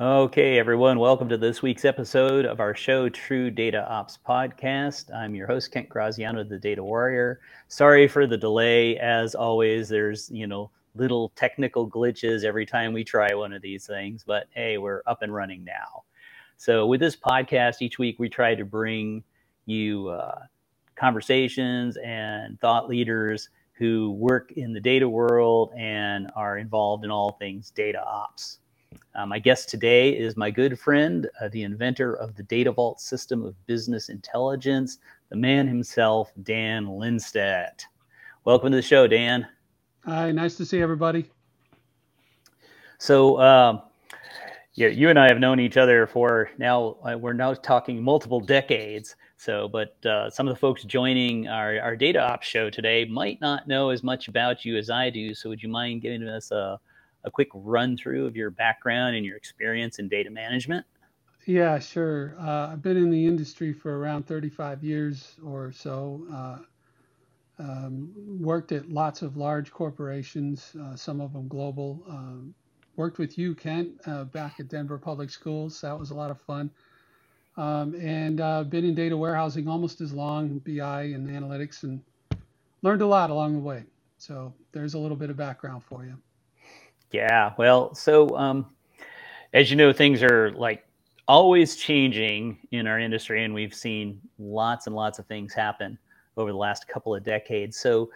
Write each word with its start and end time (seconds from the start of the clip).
Okay, 0.00 0.58
everyone, 0.58 0.98
welcome 0.98 1.28
to 1.28 1.36
this 1.36 1.60
week's 1.60 1.84
episode 1.84 2.46
of 2.46 2.58
our 2.58 2.74
show, 2.74 3.10
True 3.10 3.50
Data 3.50 3.86
Ops 3.86 4.18
Podcast. 4.26 5.14
I'm 5.14 5.34
your 5.34 5.46
host, 5.46 5.72
Kent 5.72 5.90
Graziano, 5.90 6.42
the 6.42 6.58
Data 6.58 6.82
Warrior. 6.82 7.40
Sorry 7.68 8.08
for 8.08 8.26
the 8.26 8.38
delay. 8.38 8.96
As 8.96 9.34
always, 9.34 9.90
there's, 9.90 10.30
you 10.30 10.46
know, 10.46 10.70
little 10.94 11.32
technical 11.36 11.86
glitches 11.86 12.44
every 12.44 12.64
time 12.64 12.94
we 12.94 13.04
try 13.04 13.34
one 13.34 13.52
of 13.52 13.60
these 13.60 13.86
things, 13.86 14.24
but 14.26 14.46
hey, 14.54 14.78
we're 14.78 15.02
up 15.06 15.20
and 15.20 15.34
running 15.34 15.64
now. 15.64 16.04
So, 16.56 16.86
with 16.86 17.00
this 17.00 17.14
podcast, 17.14 17.82
each 17.82 17.98
week 17.98 18.18
we 18.18 18.30
try 18.30 18.54
to 18.54 18.64
bring 18.64 19.22
you 19.66 20.08
uh, 20.08 20.44
conversations 20.96 21.98
and 21.98 22.58
thought 22.60 22.88
leaders 22.88 23.50
who 23.74 24.12
work 24.12 24.52
in 24.52 24.72
the 24.72 24.80
data 24.80 25.06
world 25.06 25.72
and 25.76 26.30
are 26.34 26.56
involved 26.56 27.04
in 27.04 27.10
all 27.10 27.32
things 27.32 27.70
data 27.70 28.02
ops. 28.02 28.60
Uh, 29.14 29.26
my 29.26 29.40
guest 29.40 29.68
today 29.68 30.10
is 30.10 30.36
my 30.36 30.52
good 30.52 30.78
friend, 30.78 31.28
uh, 31.40 31.48
the 31.48 31.64
inventor 31.64 32.14
of 32.14 32.36
the 32.36 32.44
Data 32.44 32.70
Vault 32.70 33.00
system 33.00 33.44
of 33.44 33.66
business 33.66 34.08
intelligence, 34.08 34.98
the 35.30 35.36
man 35.36 35.66
himself, 35.66 36.30
Dan 36.44 36.86
Linstedt. 36.86 37.82
Welcome 38.44 38.70
to 38.70 38.76
the 38.76 38.82
show, 38.82 39.08
Dan. 39.08 39.48
Hi, 40.04 40.30
nice 40.30 40.56
to 40.58 40.64
see 40.64 40.80
everybody. 40.80 41.28
So, 42.98 43.40
um, 43.40 43.82
yeah, 44.74 44.88
you 44.88 45.08
and 45.08 45.18
I 45.18 45.26
have 45.26 45.40
known 45.40 45.58
each 45.58 45.76
other 45.76 46.06
for 46.06 46.50
now. 46.58 46.96
Uh, 47.02 47.18
we're 47.18 47.32
now 47.32 47.52
talking 47.54 48.00
multiple 48.00 48.40
decades. 48.40 49.16
So, 49.36 49.68
but 49.68 50.06
uh, 50.06 50.30
some 50.30 50.46
of 50.46 50.54
the 50.54 50.60
folks 50.60 50.84
joining 50.84 51.48
our, 51.48 51.80
our 51.80 51.96
data 51.96 52.20
ops 52.20 52.46
show 52.46 52.70
today 52.70 53.06
might 53.06 53.40
not 53.40 53.66
know 53.66 53.90
as 53.90 54.04
much 54.04 54.28
about 54.28 54.64
you 54.64 54.76
as 54.76 54.88
I 54.88 55.10
do. 55.10 55.34
So, 55.34 55.48
would 55.48 55.62
you 55.62 55.68
mind 55.68 56.02
giving 56.02 56.28
us 56.28 56.52
a, 56.52 56.78
a 57.24 57.30
quick 57.30 57.48
run 57.54 57.96
through 57.96 58.26
of 58.26 58.36
your 58.36 58.50
background 58.50 59.16
and 59.16 59.24
your 59.24 59.36
experience 59.36 59.98
in 59.98 60.08
data 60.08 60.30
management? 60.30 60.84
Yeah, 61.46 61.78
sure. 61.78 62.36
Uh, 62.38 62.68
I've 62.72 62.82
been 62.82 62.96
in 62.96 63.10
the 63.10 63.26
industry 63.26 63.72
for 63.72 63.98
around 63.98 64.26
35 64.26 64.84
years 64.84 65.36
or 65.44 65.72
so. 65.72 66.26
Uh, 66.32 66.58
um, 67.58 68.12
worked 68.40 68.72
at 68.72 68.88
lots 68.90 69.22
of 69.22 69.36
large 69.36 69.70
corporations, 69.70 70.74
uh, 70.82 70.96
some 70.96 71.20
of 71.20 71.32
them 71.32 71.48
global. 71.48 72.02
Um, 72.08 72.54
worked 72.96 73.18
with 73.18 73.36
you, 73.38 73.54
Kent, 73.54 74.00
uh, 74.06 74.24
back 74.24 74.60
at 74.60 74.68
Denver 74.68 74.98
Public 74.98 75.30
Schools. 75.30 75.80
That 75.80 75.98
was 75.98 76.10
a 76.10 76.14
lot 76.14 76.30
of 76.30 76.40
fun. 76.40 76.70
Um, 77.56 77.94
and 78.00 78.40
uh, 78.40 78.64
been 78.64 78.84
in 78.84 78.94
data 78.94 79.16
warehousing 79.16 79.68
almost 79.68 80.00
as 80.00 80.12
long, 80.12 80.58
BI 80.60 81.02
and 81.02 81.28
analytics, 81.28 81.82
and 81.82 82.00
learned 82.82 83.02
a 83.02 83.06
lot 83.06 83.30
along 83.30 83.54
the 83.54 83.60
way. 83.60 83.84
So 84.18 84.54
there's 84.72 84.94
a 84.94 84.98
little 84.98 85.16
bit 85.16 85.30
of 85.30 85.36
background 85.36 85.82
for 85.84 86.04
you. 86.04 86.16
Yeah, 87.10 87.52
well, 87.58 87.94
so 87.94 88.36
um, 88.36 88.66
as 89.52 89.70
you 89.70 89.76
know, 89.76 89.92
things 89.92 90.22
are 90.22 90.52
like 90.52 90.84
always 91.26 91.76
changing 91.76 92.58
in 92.70 92.86
our 92.86 92.98
industry, 92.98 93.44
and 93.44 93.52
we've 93.52 93.74
seen 93.74 94.20
lots 94.38 94.86
and 94.86 94.94
lots 94.94 95.18
of 95.18 95.26
things 95.26 95.52
happen 95.52 95.98
over 96.36 96.50
the 96.50 96.58
last 96.58 96.86
couple 96.88 97.14
of 97.14 97.24
decades. 97.24 97.76
So, 97.76 98.10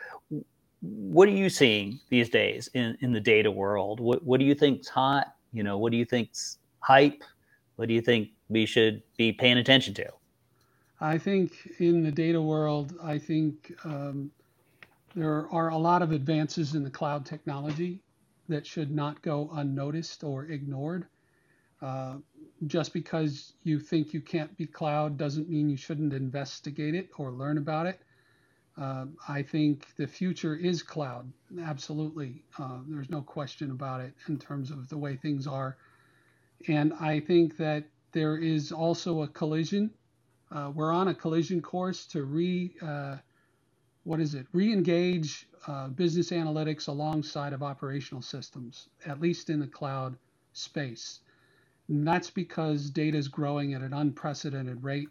what 0.80 1.28
are 1.28 1.32
you 1.32 1.48
seeing 1.48 1.98
these 2.08 2.28
days 2.28 2.68
in, 2.74 2.96
in 3.00 3.12
the 3.12 3.20
data 3.20 3.50
world? 3.50 4.00
What, 4.00 4.22
what 4.22 4.38
do 4.38 4.46
you 4.46 4.54
think's 4.54 4.88
hot? 4.88 5.34
You 5.52 5.62
know, 5.62 5.78
what 5.78 5.92
do 5.92 5.96
you 5.96 6.04
think's 6.04 6.58
hype? 6.80 7.22
What 7.76 7.88
do 7.88 7.94
you 7.94 8.00
think 8.00 8.28
we 8.48 8.66
should 8.66 9.02
be 9.16 9.32
paying 9.32 9.58
attention 9.58 9.94
to? 9.94 10.06
I 11.00 11.18
think 11.18 11.52
in 11.78 12.02
the 12.02 12.12
data 12.12 12.40
world, 12.40 12.94
I 13.02 13.18
think 13.18 13.72
um, 13.84 14.30
there 15.14 15.48
are 15.50 15.70
a 15.70 15.76
lot 15.76 16.02
of 16.02 16.12
advances 16.12 16.74
in 16.74 16.84
the 16.84 16.90
cloud 16.90 17.26
technology 17.26 18.00
that 18.48 18.66
should 18.66 18.90
not 18.90 19.22
go 19.22 19.50
unnoticed 19.52 20.24
or 20.24 20.44
ignored. 20.44 21.06
Uh, 21.82 22.16
just 22.66 22.92
because 22.92 23.52
you 23.62 23.78
think 23.78 24.14
you 24.14 24.20
can't 24.20 24.56
be 24.56 24.66
cloud 24.66 25.16
doesn't 25.18 25.48
mean 25.48 25.68
you 25.68 25.76
shouldn't 25.76 26.12
investigate 26.12 26.94
it 26.94 27.10
or 27.18 27.30
learn 27.32 27.58
about 27.58 27.86
it. 27.86 28.00
Uh, 28.76 29.06
I 29.28 29.42
think 29.42 29.94
the 29.96 30.06
future 30.06 30.56
is 30.56 30.82
cloud, 30.82 31.30
absolutely. 31.62 32.42
Uh, 32.58 32.78
there's 32.88 33.10
no 33.10 33.22
question 33.22 33.70
about 33.70 34.00
it 34.00 34.14
in 34.28 34.38
terms 34.38 34.70
of 34.70 34.88
the 34.88 34.98
way 34.98 35.16
things 35.16 35.46
are. 35.46 35.76
And 36.66 36.92
I 36.94 37.20
think 37.20 37.56
that 37.58 37.84
there 38.12 38.36
is 38.36 38.72
also 38.72 39.22
a 39.22 39.28
collision. 39.28 39.90
Uh, 40.50 40.72
we're 40.74 40.92
on 40.92 41.08
a 41.08 41.14
collision 41.14 41.60
course 41.60 42.06
to 42.06 42.24
re, 42.24 42.74
uh, 42.82 43.16
what 44.04 44.20
is 44.20 44.34
it, 44.34 44.46
re-engage 44.52 45.48
uh, 45.66 45.88
business 45.88 46.30
analytics 46.30 46.88
alongside 46.88 47.52
of 47.52 47.62
operational 47.62 48.22
systems, 48.22 48.88
at 49.06 49.20
least 49.20 49.50
in 49.50 49.60
the 49.60 49.66
cloud 49.66 50.16
space. 50.52 51.20
And 51.88 52.06
that's 52.06 52.30
because 52.30 52.90
data 52.90 53.18
is 53.18 53.28
growing 53.28 53.74
at 53.74 53.82
an 53.82 53.92
unprecedented 53.92 54.82
rate 54.82 55.08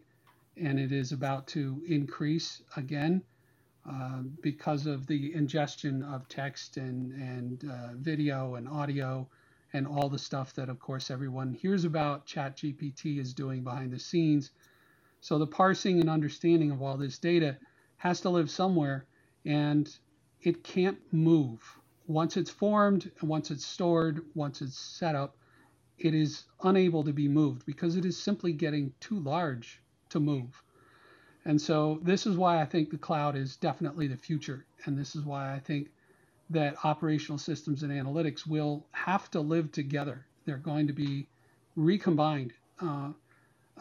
and 0.57 0.79
it 0.79 0.91
is 0.91 1.11
about 1.11 1.47
to 1.47 1.81
increase 1.87 2.61
again 2.77 3.23
uh, 3.89 4.21
because 4.41 4.85
of 4.85 5.07
the 5.07 5.33
ingestion 5.33 6.03
of 6.03 6.27
text 6.29 6.77
and, 6.77 7.11
and 7.13 7.69
uh, 7.69 7.89
video 7.95 8.55
and 8.55 8.67
audio 8.67 9.27
and 9.73 9.87
all 9.87 10.07
the 10.07 10.19
stuff 10.19 10.53
that, 10.53 10.69
of 10.69 10.79
course, 10.79 11.09
everyone 11.09 11.51
hears 11.53 11.83
about 11.83 12.27
ChatGPT 12.27 13.19
is 13.19 13.33
doing 13.33 13.63
behind 13.63 13.91
the 13.91 13.99
scenes. 13.99 14.51
So 15.19 15.39
the 15.39 15.47
parsing 15.47 15.99
and 15.99 16.09
understanding 16.09 16.69
of 16.69 16.81
all 16.81 16.95
this 16.95 17.17
data 17.17 17.57
has 17.97 18.21
to 18.21 18.29
live 18.29 18.49
somewhere. 18.49 19.05
And 19.45 19.89
it 20.41 20.63
can't 20.63 20.99
move. 21.11 21.61
Once 22.07 22.37
it's 22.37 22.49
formed, 22.49 23.09
once 23.21 23.49
it's 23.51 23.65
stored, 23.65 24.21
once 24.35 24.61
it's 24.61 24.77
set 24.77 25.15
up, 25.15 25.37
it 25.97 26.13
is 26.13 26.43
unable 26.63 27.03
to 27.03 27.13
be 27.13 27.27
moved 27.27 27.65
because 27.65 27.95
it 27.95 28.05
is 28.05 28.17
simply 28.21 28.51
getting 28.51 28.93
too 28.99 29.19
large 29.19 29.81
to 30.09 30.19
move. 30.19 30.61
And 31.45 31.61
so 31.61 31.99
this 32.03 32.25
is 32.25 32.37
why 32.37 32.61
I 32.61 32.65
think 32.65 32.89
the 32.89 32.97
cloud 32.97 33.35
is 33.35 33.55
definitely 33.55 34.07
the 34.07 34.17
future. 34.17 34.65
And 34.85 34.97
this 34.97 35.15
is 35.15 35.23
why 35.23 35.53
I 35.53 35.59
think 35.59 35.89
that 36.49 36.75
operational 36.83 37.37
systems 37.37 37.83
and 37.83 37.91
analytics 37.91 38.47
will 38.47 38.85
have 38.91 39.29
to 39.31 39.39
live 39.39 39.71
together. 39.71 40.25
They're 40.45 40.57
going 40.57 40.87
to 40.87 40.93
be 40.93 41.27
recombined 41.75 42.53
uh, 42.81 43.11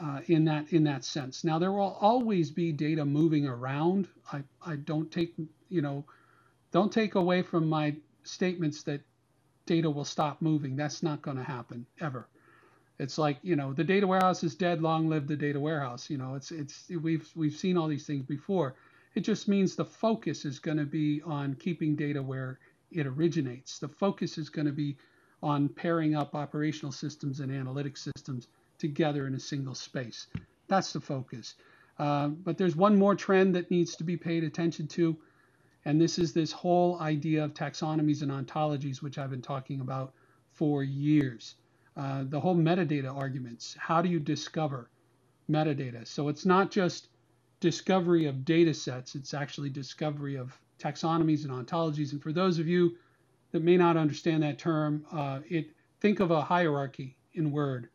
uh, 0.00 0.20
in 0.26 0.44
that 0.44 0.72
in 0.72 0.84
that 0.84 1.04
sense. 1.04 1.44
Now 1.44 1.58
there 1.58 1.72
will 1.72 1.96
always 2.00 2.50
be 2.50 2.72
data 2.72 3.04
moving 3.04 3.46
around. 3.46 4.08
I, 4.32 4.42
I 4.64 4.76
don't 4.76 5.10
take 5.10 5.34
you 5.68 5.82
know 5.82 6.04
don't 6.70 6.92
take 6.92 7.14
away 7.14 7.42
from 7.42 7.68
my 7.68 7.94
statements 8.24 8.82
that 8.84 9.00
data 9.66 9.90
will 9.90 10.04
stop 10.04 10.40
moving. 10.40 10.76
That's 10.76 11.02
not 11.02 11.22
going 11.22 11.36
to 11.36 11.42
happen 11.44 11.86
ever. 12.00 12.26
It's 12.98 13.18
like 13.18 13.38
you 13.42 13.56
know 13.56 13.72
the 13.72 13.84
data 13.84 14.06
warehouse 14.06 14.42
is 14.44 14.54
dead. 14.54 14.80
Long 14.80 15.08
live 15.08 15.26
the 15.26 15.36
data 15.36 15.60
warehouse. 15.60 16.08
You 16.08 16.18
know 16.18 16.34
it's 16.34 16.50
it's 16.50 16.88
we've 16.88 17.28
we've 17.34 17.54
seen 17.54 17.76
all 17.76 17.88
these 17.88 18.06
things 18.06 18.24
before. 18.24 18.74
It 19.14 19.20
just 19.20 19.46
means 19.46 19.76
the 19.76 19.84
focus 19.84 20.46
is 20.46 20.58
going 20.58 20.78
to 20.78 20.86
be 20.86 21.20
on 21.22 21.54
keeping 21.54 21.94
data 21.96 22.22
where 22.22 22.58
it 22.90 23.06
originates. 23.06 23.78
The 23.78 23.88
focus 23.88 24.38
is 24.38 24.48
going 24.48 24.66
to 24.66 24.72
be 24.72 24.96
on 25.42 25.68
pairing 25.68 26.14
up 26.14 26.34
operational 26.34 26.92
systems 26.92 27.40
and 27.40 27.52
analytic 27.52 27.96
systems 27.96 28.48
together 28.82 29.28
in 29.28 29.34
a 29.36 29.40
single 29.40 29.76
space. 29.76 30.28
That's 30.68 30.92
the 30.92 31.00
focus. 31.00 31.56
Uh, 31.98 32.28
but 32.28 32.58
there's 32.58 32.76
one 32.76 32.98
more 32.98 33.16
trend 33.16 33.56
that 33.56 33.70
needs 33.70 33.96
to 33.96 34.04
be 34.04 34.18
paid 34.18 34.44
attention 34.44 34.88
to 34.88 35.18
and 35.84 36.00
this 36.00 36.18
is 36.18 36.34
this 36.34 36.52
whole 36.52 37.00
idea 37.00 37.44
of 37.44 37.54
taxonomies 37.54 38.22
and 38.22 38.32
ontologies, 38.32 39.02
which 39.02 39.18
I've 39.18 39.30
been 39.30 39.42
talking 39.42 39.80
about 39.80 40.14
for 40.52 40.84
years. 40.84 41.56
Uh, 41.96 42.24
the 42.28 42.40
whole 42.40 42.56
metadata 42.56 43.14
arguments. 43.14 43.76
How 43.78 44.02
do 44.02 44.10
you 44.10 44.20
discover 44.20 44.90
metadata? 45.50 46.06
So 46.06 46.28
it's 46.28 46.46
not 46.46 46.70
just 46.70 47.08
discovery 47.60 48.26
of 48.26 48.44
data 48.44 48.74
sets, 48.74 49.14
it's 49.16 49.34
actually 49.34 49.70
discovery 49.70 50.36
of 50.36 50.58
taxonomies 50.78 51.44
and 51.44 51.52
ontologies. 51.52 52.12
And 52.12 52.22
for 52.22 52.32
those 52.32 52.58
of 52.58 52.68
you 52.68 52.96
that 53.52 53.62
may 53.62 53.76
not 53.76 53.96
understand 53.96 54.42
that 54.44 54.58
term, 54.58 55.06
uh, 55.12 55.40
it 55.48 55.68
think 56.00 56.20
of 56.20 56.30
a 56.30 56.42
hierarchy 56.42 57.16
in 57.34 57.52
Word. 57.52 57.88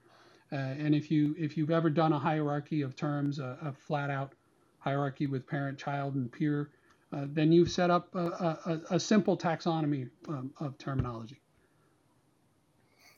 Uh, 0.52 0.56
and 0.56 0.96
if 0.96 1.12
you 1.12 1.36
if 1.38 1.58
you've 1.58 1.72
ever 1.72 1.90
done 1.90 2.14
a 2.14 2.20
hierarchy 2.20 2.82
of 2.82 2.96
terms, 2.96 3.40
a, 3.40 3.58
a 3.62 3.74
flat 3.74 4.10
out 4.10 4.34
hierarchy 4.80 5.28
with 5.28 5.46
parent, 5.46 5.78
child, 5.78 6.16
and 6.16 6.32
peer, 6.32 6.70
uh, 7.12 7.26
then 7.30 7.52
you've 7.52 7.72
set 7.72 7.90
up 7.90 8.14
a, 8.16 8.20
a, 8.20 8.82
a 8.92 9.00
simple 9.00 9.38
taxonomy 9.38 10.10
um, 10.30 10.52
of 10.60 10.78
terminology. 10.78 11.42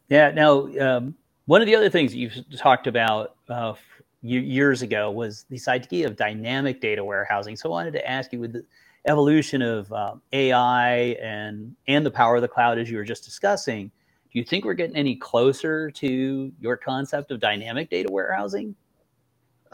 Yeah. 0.07 0.31
Now, 0.31 0.67
um, 0.79 1.15
one 1.45 1.61
of 1.61 1.67
the 1.67 1.75
other 1.75 1.89
things 1.89 2.15
you've 2.15 2.35
talked 2.57 2.87
about 2.87 3.35
uh, 3.47 3.73
years 4.21 4.81
ago 4.81 5.11
was 5.11 5.45
this 5.49 5.67
idea 5.67 6.07
of 6.07 6.15
dynamic 6.15 6.81
data 6.81 7.03
warehousing. 7.03 7.55
So 7.55 7.69
I 7.69 7.71
wanted 7.71 7.93
to 7.93 8.09
ask 8.09 8.33
you 8.33 8.39
with 8.39 8.53
the 8.53 8.65
evolution 9.07 9.61
of 9.61 9.91
um, 9.93 10.21
AI 10.33 10.91
and 11.21 11.75
and 11.87 12.05
the 12.05 12.11
power 12.11 12.35
of 12.35 12.41
the 12.41 12.47
cloud, 12.47 12.77
as 12.79 12.89
you 12.89 12.97
were 12.97 13.03
just 13.03 13.23
discussing, 13.23 13.91
do 14.31 14.39
you 14.39 14.45
think 14.45 14.65
we're 14.65 14.73
getting 14.73 14.95
any 14.95 15.15
closer 15.15 15.89
to 15.91 16.51
your 16.59 16.77
concept 16.77 17.31
of 17.31 17.39
dynamic 17.39 17.89
data 17.89 18.09
warehousing? 18.11 18.75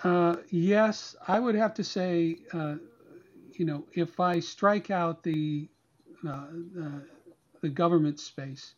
Uh, 0.03 0.37
yes, 0.49 1.15
I 1.27 1.39
would 1.39 1.55
have 1.55 1.73
to 1.75 1.83
say 1.83 2.39
uh, 2.53 2.75
you 3.59 3.65
know, 3.65 3.85
if 3.93 4.19
I 4.19 4.39
strike 4.39 4.91
out 4.91 5.23
the 5.23 5.67
uh, 6.27 6.47
the 7.61 7.69
government 7.69 8.19
space 8.19 8.75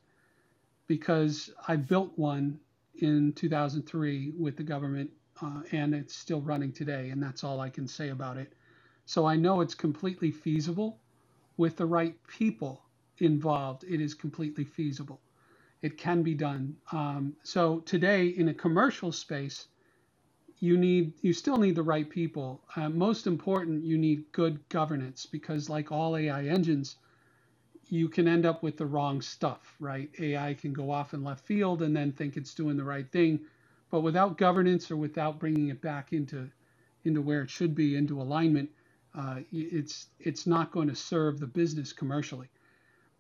because 0.88 1.50
I 1.68 1.76
built 1.76 2.12
one 2.18 2.60
in 3.00 3.34
2003 3.34 4.34
with 4.38 4.58
the 4.58 4.64
government, 4.64 5.10
uh, 5.42 5.62
and 5.72 5.94
it's 5.94 6.16
still 6.16 6.42
running 6.42 6.72
today, 6.72 7.10
and 7.10 7.22
that's 7.22 7.44
all 7.44 7.60
I 7.60 7.70
can 7.70 7.88
say 7.88 8.10
about 8.10 8.38
it. 8.38 8.54
So 9.06 9.26
I 9.26 9.36
know 9.36 9.62
it's 9.62 9.76
completely 9.76 10.32
feasible 10.32 11.00
with 11.58 11.78
the 11.78 11.86
right 11.86 12.16
people 12.28 12.84
involved. 13.20 13.84
It 13.84 14.02
is 14.02 14.14
completely 14.14 14.64
feasible. 14.64 15.20
It 15.82 15.98
can 15.98 16.24
be 16.24 16.36
done. 16.36 16.76
Um, 16.92 17.36
so 17.44 17.80
today, 17.82 18.28
in 18.28 18.50
a 18.50 18.54
commercial 18.54 19.12
space, 19.12 19.68
you 20.60 20.78
need 20.78 21.14
you 21.22 21.34
still 21.34 21.58
need 21.58 21.76
the 21.76 21.84
right 21.84 22.10
people. 22.10 22.64
Uh, 22.76 22.90
most 22.90 23.28
important, 23.28 23.84
you 23.84 23.98
need 23.98 24.32
good 24.32 24.68
governance 24.70 25.26
because, 25.26 25.70
like 25.70 25.92
all 25.92 26.18
AI 26.18 26.46
engines, 26.46 26.98
you 27.90 28.10
can 28.10 28.28
end 28.28 28.46
up 28.46 28.64
with 28.64 28.78
the 28.78 28.86
wrong 28.86 29.22
stuff, 29.22 29.76
right? 29.80 30.10
AI 30.20 30.56
can 30.56 30.74
go 30.74 30.92
off 30.92 31.14
in 31.14 31.24
left 31.24 31.46
field 31.46 31.82
and 31.84 31.96
then 31.96 32.12
think 32.12 32.38
it's 32.38 32.54
doing 32.56 32.78
the 32.78 32.84
right 32.84 33.12
thing, 33.12 33.40
but 33.92 34.02
without 34.02 34.38
governance 34.38 34.92
or 34.92 34.98
without 34.98 35.40
bringing 35.40 35.70
it 35.70 35.82
back 35.82 36.14
into 36.14 36.50
into 37.06 37.22
where 37.22 37.44
it 37.44 37.50
should 37.50 37.76
be, 37.76 37.96
into 37.96 38.22
alignment, 38.22 38.70
uh, 39.16 39.38
it's 39.52 40.08
it's 40.20 40.48
not 40.48 40.72
going 40.72 40.88
to 40.90 40.96
serve 40.96 41.40
the 41.40 41.48
business 41.48 41.94
commercially. 41.94 42.50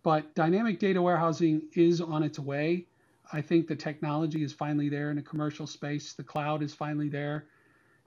But 0.03 0.33
dynamic 0.35 0.79
data 0.79 1.01
warehousing 1.01 1.63
is 1.73 2.01
on 2.01 2.23
its 2.23 2.39
way. 2.39 2.85
I 3.33 3.41
think 3.41 3.67
the 3.67 3.75
technology 3.75 4.43
is 4.43 4.53
finally 4.53 4.89
there 4.89 5.11
in 5.11 5.17
a 5.17 5.21
commercial 5.21 5.67
space. 5.67 6.13
The 6.13 6.23
cloud 6.23 6.63
is 6.63 6.73
finally 6.73 7.09
there, 7.09 7.45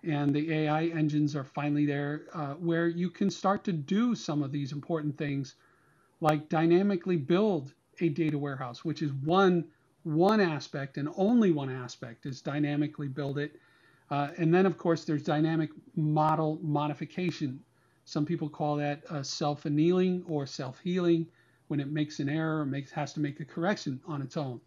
and 0.03 0.35
the 0.35 0.53
AI 0.53 0.87
engines 0.87 1.37
are 1.37 1.45
finally 1.45 1.85
there, 1.85 2.23
uh, 2.33 2.55
where 2.55 2.89
you 2.89 3.11
can 3.11 3.29
start 3.31 3.65
to 3.65 3.73
do 3.73 4.15
some 4.15 4.43
of 4.43 4.51
these 4.51 4.73
important 4.73 5.19
things, 5.19 5.57
like 6.21 6.49
dynamically 6.49 7.17
build 7.17 7.75
a 8.01 8.09
data 8.09 8.39
warehouse, 8.39 8.85
which 8.85 9.03
is 9.03 9.13
one 9.13 9.65
one 10.03 10.41
aspect 10.41 10.97
and 10.97 11.11
only 11.17 11.51
one 11.51 11.71
aspect 11.71 12.25
is 12.25 12.41
dynamically 12.41 13.09
build 13.09 13.37
it. 13.37 13.57
Uh, 14.11 14.31
and 14.39 14.53
then, 14.53 14.65
of 14.65 14.79
course, 14.79 15.05
there's 15.05 15.23
dynamic 15.23 15.69
model 15.95 16.59
modification. 16.63 17.61
Some 18.07 18.25
people 18.25 18.49
call 18.49 18.77
that 18.77 19.03
uh, 19.11 19.23
self-annealing 19.23 20.25
or 20.27 20.47
self-healing 20.47 21.27
when 21.71 21.81
it 21.81 21.93
makes 21.93 22.19
an 22.19 22.29
error 22.29 22.61
or 22.61 22.67
makes 22.67 22.91
has 22.91 23.13
to 23.13 23.21
make 23.21 23.39
a 23.39 23.45
correction 23.45 24.01
on 24.07 24.21
its 24.21 24.37
own. 24.37 24.61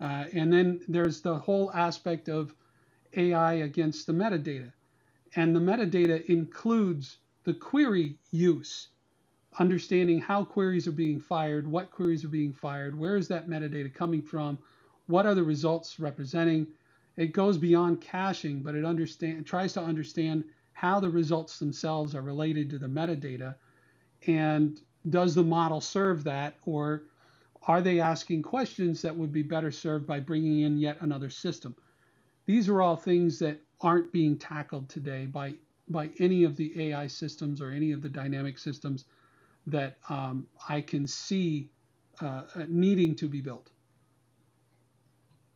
Uh, 0.00 0.24
and 0.32 0.52
then 0.52 0.80
there's 0.86 1.20
the 1.20 1.36
whole 1.36 1.72
aspect 1.72 2.28
of 2.28 2.54
AI 3.14 3.54
against 3.54 4.06
the 4.06 4.12
metadata. 4.12 4.72
And 5.34 5.56
the 5.56 5.60
metadata 5.60 6.24
includes 6.26 7.18
the 7.44 7.54
query 7.54 8.16
use, 8.30 8.88
understanding 9.58 10.20
how 10.20 10.44
queries 10.44 10.86
are 10.86 10.92
being 10.92 11.18
fired, 11.18 11.66
what 11.66 11.90
queries 11.90 12.24
are 12.24 12.28
being 12.28 12.52
fired, 12.52 12.96
where 12.96 13.16
is 13.16 13.26
that 13.28 13.48
metadata 13.48 13.92
coming 13.92 14.22
from, 14.22 14.58
what 15.06 15.26
are 15.26 15.34
the 15.34 15.42
results 15.42 15.98
representing. 15.98 16.68
It 17.16 17.32
goes 17.32 17.58
beyond 17.58 18.00
caching, 18.00 18.62
but 18.62 18.74
it 18.74 18.84
understand, 18.84 19.46
tries 19.46 19.72
to 19.72 19.80
understand 19.80 20.44
how 20.74 21.00
the 21.00 21.10
results 21.10 21.58
themselves 21.58 22.14
are 22.14 22.22
related 22.22 22.70
to 22.70 22.78
the 22.78 22.86
metadata. 22.86 23.56
And 24.26 24.80
does 25.10 25.34
the 25.34 25.42
model 25.42 25.80
serve 25.80 26.24
that, 26.24 26.54
or 26.64 27.04
are 27.66 27.80
they 27.80 28.00
asking 28.00 28.42
questions 28.42 29.02
that 29.02 29.16
would 29.16 29.32
be 29.32 29.42
better 29.42 29.70
served 29.70 30.06
by 30.06 30.20
bringing 30.20 30.60
in 30.60 30.78
yet 30.78 30.98
another 31.00 31.30
system? 31.30 31.74
These 32.46 32.68
are 32.68 32.80
all 32.80 32.96
things 32.96 33.38
that 33.40 33.60
aren't 33.80 34.12
being 34.12 34.38
tackled 34.38 34.88
today 34.88 35.26
by, 35.26 35.54
by 35.88 36.10
any 36.18 36.44
of 36.44 36.56
the 36.56 36.90
AI 36.90 37.06
systems 37.06 37.60
or 37.60 37.70
any 37.70 37.92
of 37.92 38.02
the 38.02 38.08
dynamic 38.08 38.58
systems 38.58 39.04
that 39.66 39.98
um, 40.08 40.46
I 40.68 40.80
can 40.80 41.06
see 41.06 41.70
uh, 42.20 42.42
needing 42.68 43.14
to 43.16 43.28
be 43.28 43.40
built. 43.40 43.70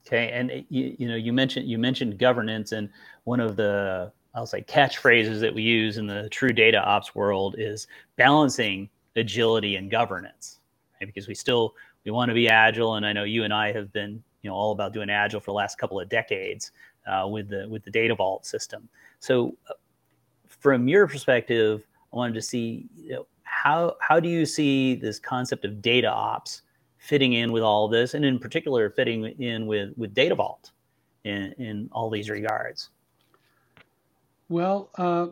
Okay, 0.07 0.31
and 0.33 0.65
you, 0.69 0.97
you 0.99 1.09
know 1.09 1.15
you 1.15 1.33
mentioned 1.33 1.69
you 1.69 1.79
mentioned 1.79 2.19
governance, 2.19 2.73
and 2.73 2.89
one 3.25 3.39
of 3.39 3.57
the 3.57 4.11
I'll 4.35 4.47
say 4.47 4.63
catchphrases 4.63 5.41
that 5.41 5.55
we 5.55 5.63
use 5.63 5.99
in 5.99 6.07
the 6.07 6.29
true 6.31 6.53
data 6.53 6.79
ops 6.79 7.15
world 7.15 7.55
is 7.59 7.87
balancing 8.17 8.89
agility 9.17 9.77
and 9.77 9.91
governance, 9.91 10.61
right? 11.01 11.07
because 11.07 11.29
we 11.29 11.35
still 11.35 11.75
we 12.05 12.11
want 12.11 12.29
to 12.29 12.35
be 12.35 12.49
agile, 12.49 12.95
and 12.95 13.05
I 13.05 13.13
know 13.13 13.25
you 13.25 13.45
and 13.45 13.53
I 13.53 13.73
have 13.73 13.93
been 13.93 14.23
you 14.43 14.51
know 14.51 14.57
all 14.57 14.73
about 14.73 14.93
doing 14.93 15.11
agile 15.11 15.41
for 15.41 15.51
the 15.51 15.57
last 15.57 15.79
couple 15.79 16.01
of 16.01 16.09
decades 16.09 16.73
uh, 17.07 17.27
with 17.27 17.49
the 17.49 17.69
with 17.69 17.85
the 17.85 17.91
data 17.91 18.15
vault 18.15 18.47
system. 18.47 18.89
So, 19.21 19.55
uh, 19.69 19.75
from 20.47 20.89
your 20.89 21.07
perspective, 21.07 21.87
I 22.13 22.17
wanted 22.17 22.35
to 22.35 22.43
see 22.43 22.87
you 22.97 23.13
know, 23.13 23.27
how 23.43 23.97
how 24.01 24.21
do 24.21 24.29
you 24.29 24.47
see 24.47 24.95
this 24.95 25.19
concept 25.19 25.65
of 25.65 25.83
data 25.83 26.09
ops 26.11 26.63
fitting 26.99 27.35
in 27.35 27.53
with 27.53 27.63
all 27.63 27.89
this, 27.89 28.15
and 28.15 28.25
in 28.25 28.39
particular 28.39 28.91
fitting 28.91 29.25
in 29.25 29.67
with 29.67 29.93
with 29.97 30.15
data 30.15 30.35
vault 30.35 30.71
in 31.25 31.53
in 31.59 31.89
all 31.93 32.11
these 32.11 32.31
regards. 32.31 32.91
Well, 34.49 34.91
uh, 34.97 35.29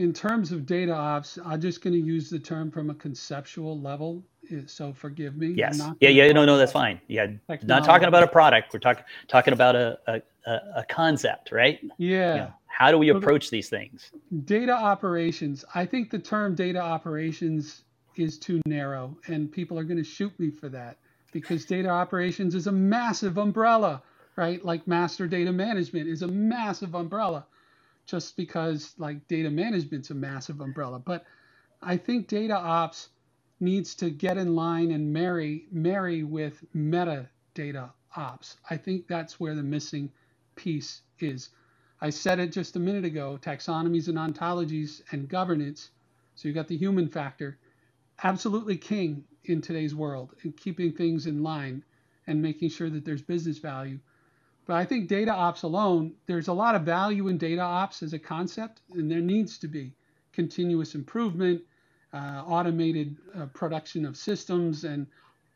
in 0.00 0.14
terms 0.14 0.50
of 0.50 0.64
data 0.64 0.94
ops, 0.94 1.38
I'm 1.44 1.60
just 1.60 1.82
going 1.82 1.92
to 1.92 2.00
use 2.00 2.30
the 2.30 2.38
term 2.38 2.70
from 2.70 2.88
a 2.88 2.94
conceptual 2.94 3.78
level. 3.78 4.24
Eh, 4.50 4.62
so 4.66 4.94
forgive 4.94 5.36
me. 5.36 5.48
Yes. 5.48 5.78
Yeah. 6.00 6.08
Yeah. 6.08 6.32
No. 6.32 6.46
No. 6.46 6.56
That's 6.56 6.72
fine. 6.72 7.02
Yeah. 7.06 7.26
Technology. 7.26 7.66
Not 7.66 7.84
talking 7.84 8.08
about 8.08 8.22
a 8.22 8.26
product. 8.26 8.72
We're 8.72 8.80
talking 8.80 9.04
talking 9.28 9.52
about 9.52 9.76
a 9.76 9.98
a, 10.46 10.52
a 10.76 10.84
concept, 10.88 11.52
right? 11.52 11.78
Yeah. 11.98 12.34
yeah. 12.34 12.50
How 12.66 12.90
do 12.90 12.96
we 12.96 13.10
approach 13.10 13.50
these 13.50 13.68
things? 13.68 14.10
Data 14.46 14.72
operations. 14.72 15.66
I 15.74 15.84
think 15.84 16.10
the 16.10 16.18
term 16.18 16.54
data 16.54 16.80
operations 16.80 17.82
is 18.16 18.38
too 18.38 18.62
narrow, 18.64 19.18
and 19.26 19.52
people 19.52 19.78
are 19.78 19.84
going 19.84 19.98
to 19.98 20.04
shoot 20.04 20.32
me 20.40 20.50
for 20.50 20.70
that 20.70 20.96
because 21.30 21.66
data 21.66 21.90
operations 21.90 22.54
is 22.54 22.68
a 22.68 22.72
massive 22.72 23.36
umbrella, 23.36 24.02
right? 24.36 24.64
Like 24.64 24.86
master 24.86 25.26
data 25.26 25.52
management 25.52 26.08
is 26.08 26.22
a 26.22 26.26
massive 26.26 26.94
umbrella 26.94 27.44
just 28.10 28.36
because 28.36 28.94
like 28.98 29.28
data 29.28 29.48
management's 29.48 30.10
a 30.10 30.14
massive 30.14 30.60
umbrella. 30.60 30.98
But 30.98 31.24
I 31.80 31.96
think 31.96 32.26
data 32.26 32.56
ops 32.56 33.10
needs 33.60 33.94
to 33.96 34.10
get 34.10 34.36
in 34.36 34.56
line 34.56 34.90
and 34.90 35.12
marry 35.12 35.66
marry 35.70 36.24
with 36.24 36.64
metadata 36.74 37.92
ops. 38.16 38.56
I 38.68 38.76
think 38.76 39.06
that's 39.06 39.38
where 39.38 39.54
the 39.54 39.62
missing 39.62 40.10
piece 40.56 41.02
is. 41.20 41.50
I 42.00 42.10
said 42.10 42.40
it 42.40 42.50
just 42.50 42.76
a 42.76 42.80
minute 42.80 43.04
ago, 43.04 43.38
taxonomies 43.40 44.08
and 44.08 44.18
ontologies 44.18 45.02
and 45.12 45.28
governance. 45.28 45.90
So 46.34 46.48
you 46.48 46.54
got 46.54 46.66
the 46.66 46.76
human 46.76 47.08
factor, 47.08 47.58
absolutely 48.24 48.76
king 48.76 49.24
in 49.44 49.60
today's 49.60 49.94
world 49.94 50.34
and 50.42 50.56
keeping 50.56 50.92
things 50.92 51.26
in 51.26 51.42
line 51.42 51.84
and 52.26 52.42
making 52.42 52.70
sure 52.70 52.90
that 52.90 53.04
there's 53.04 53.22
business 53.22 53.58
value. 53.58 53.98
But 54.66 54.76
I 54.76 54.84
think 54.84 55.08
data 55.08 55.32
ops 55.32 55.62
alone, 55.62 56.14
there's 56.26 56.48
a 56.48 56.52
lot 56.52 56.74
of 56.74 56.82
value 56.82 57.28
in 57.28 57.38
data 57.38 57.62
ops 57.62 58.02
as 58.02 58.12
a 58.12 58.18
concept, 58.18 58.82
and 58.92 59.10
there 59.10 59.20
needs 59.20 59.58
to 59.58 59.68
be 59.68 59.92
continuous 60.32 60.94
improvement, 60.94 61.62
uh, 62.12 62.42
automated 62.46 63.16
uh, 63.34 63.46
production 63.46 64.04
of 64.04 64.16
systems, 64.16 64.84
and 64.84 65.06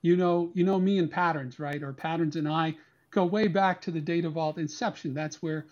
you 0.02 0.16
know, 0.16 0.50
you 0.54 0.64
know 0.64 0.78
me 0.78 0.98
and 0.98 1.10
patterns, 1.10 1.58
right? 1.58 1.82
Or 1.82 1.92
patterns 1.92 2.36
and 2.36 2.48
I 2.48 2.76
go 3.10 3.24
way 3.24 3.48
back 3.48 3.80
to 3.82 3.90
the 3.90 4.00
data 4.00 4.28
vault 4.28 4.58
inception. 4.58 5.14
That's 5.14 5.42
where, 5.42 5.66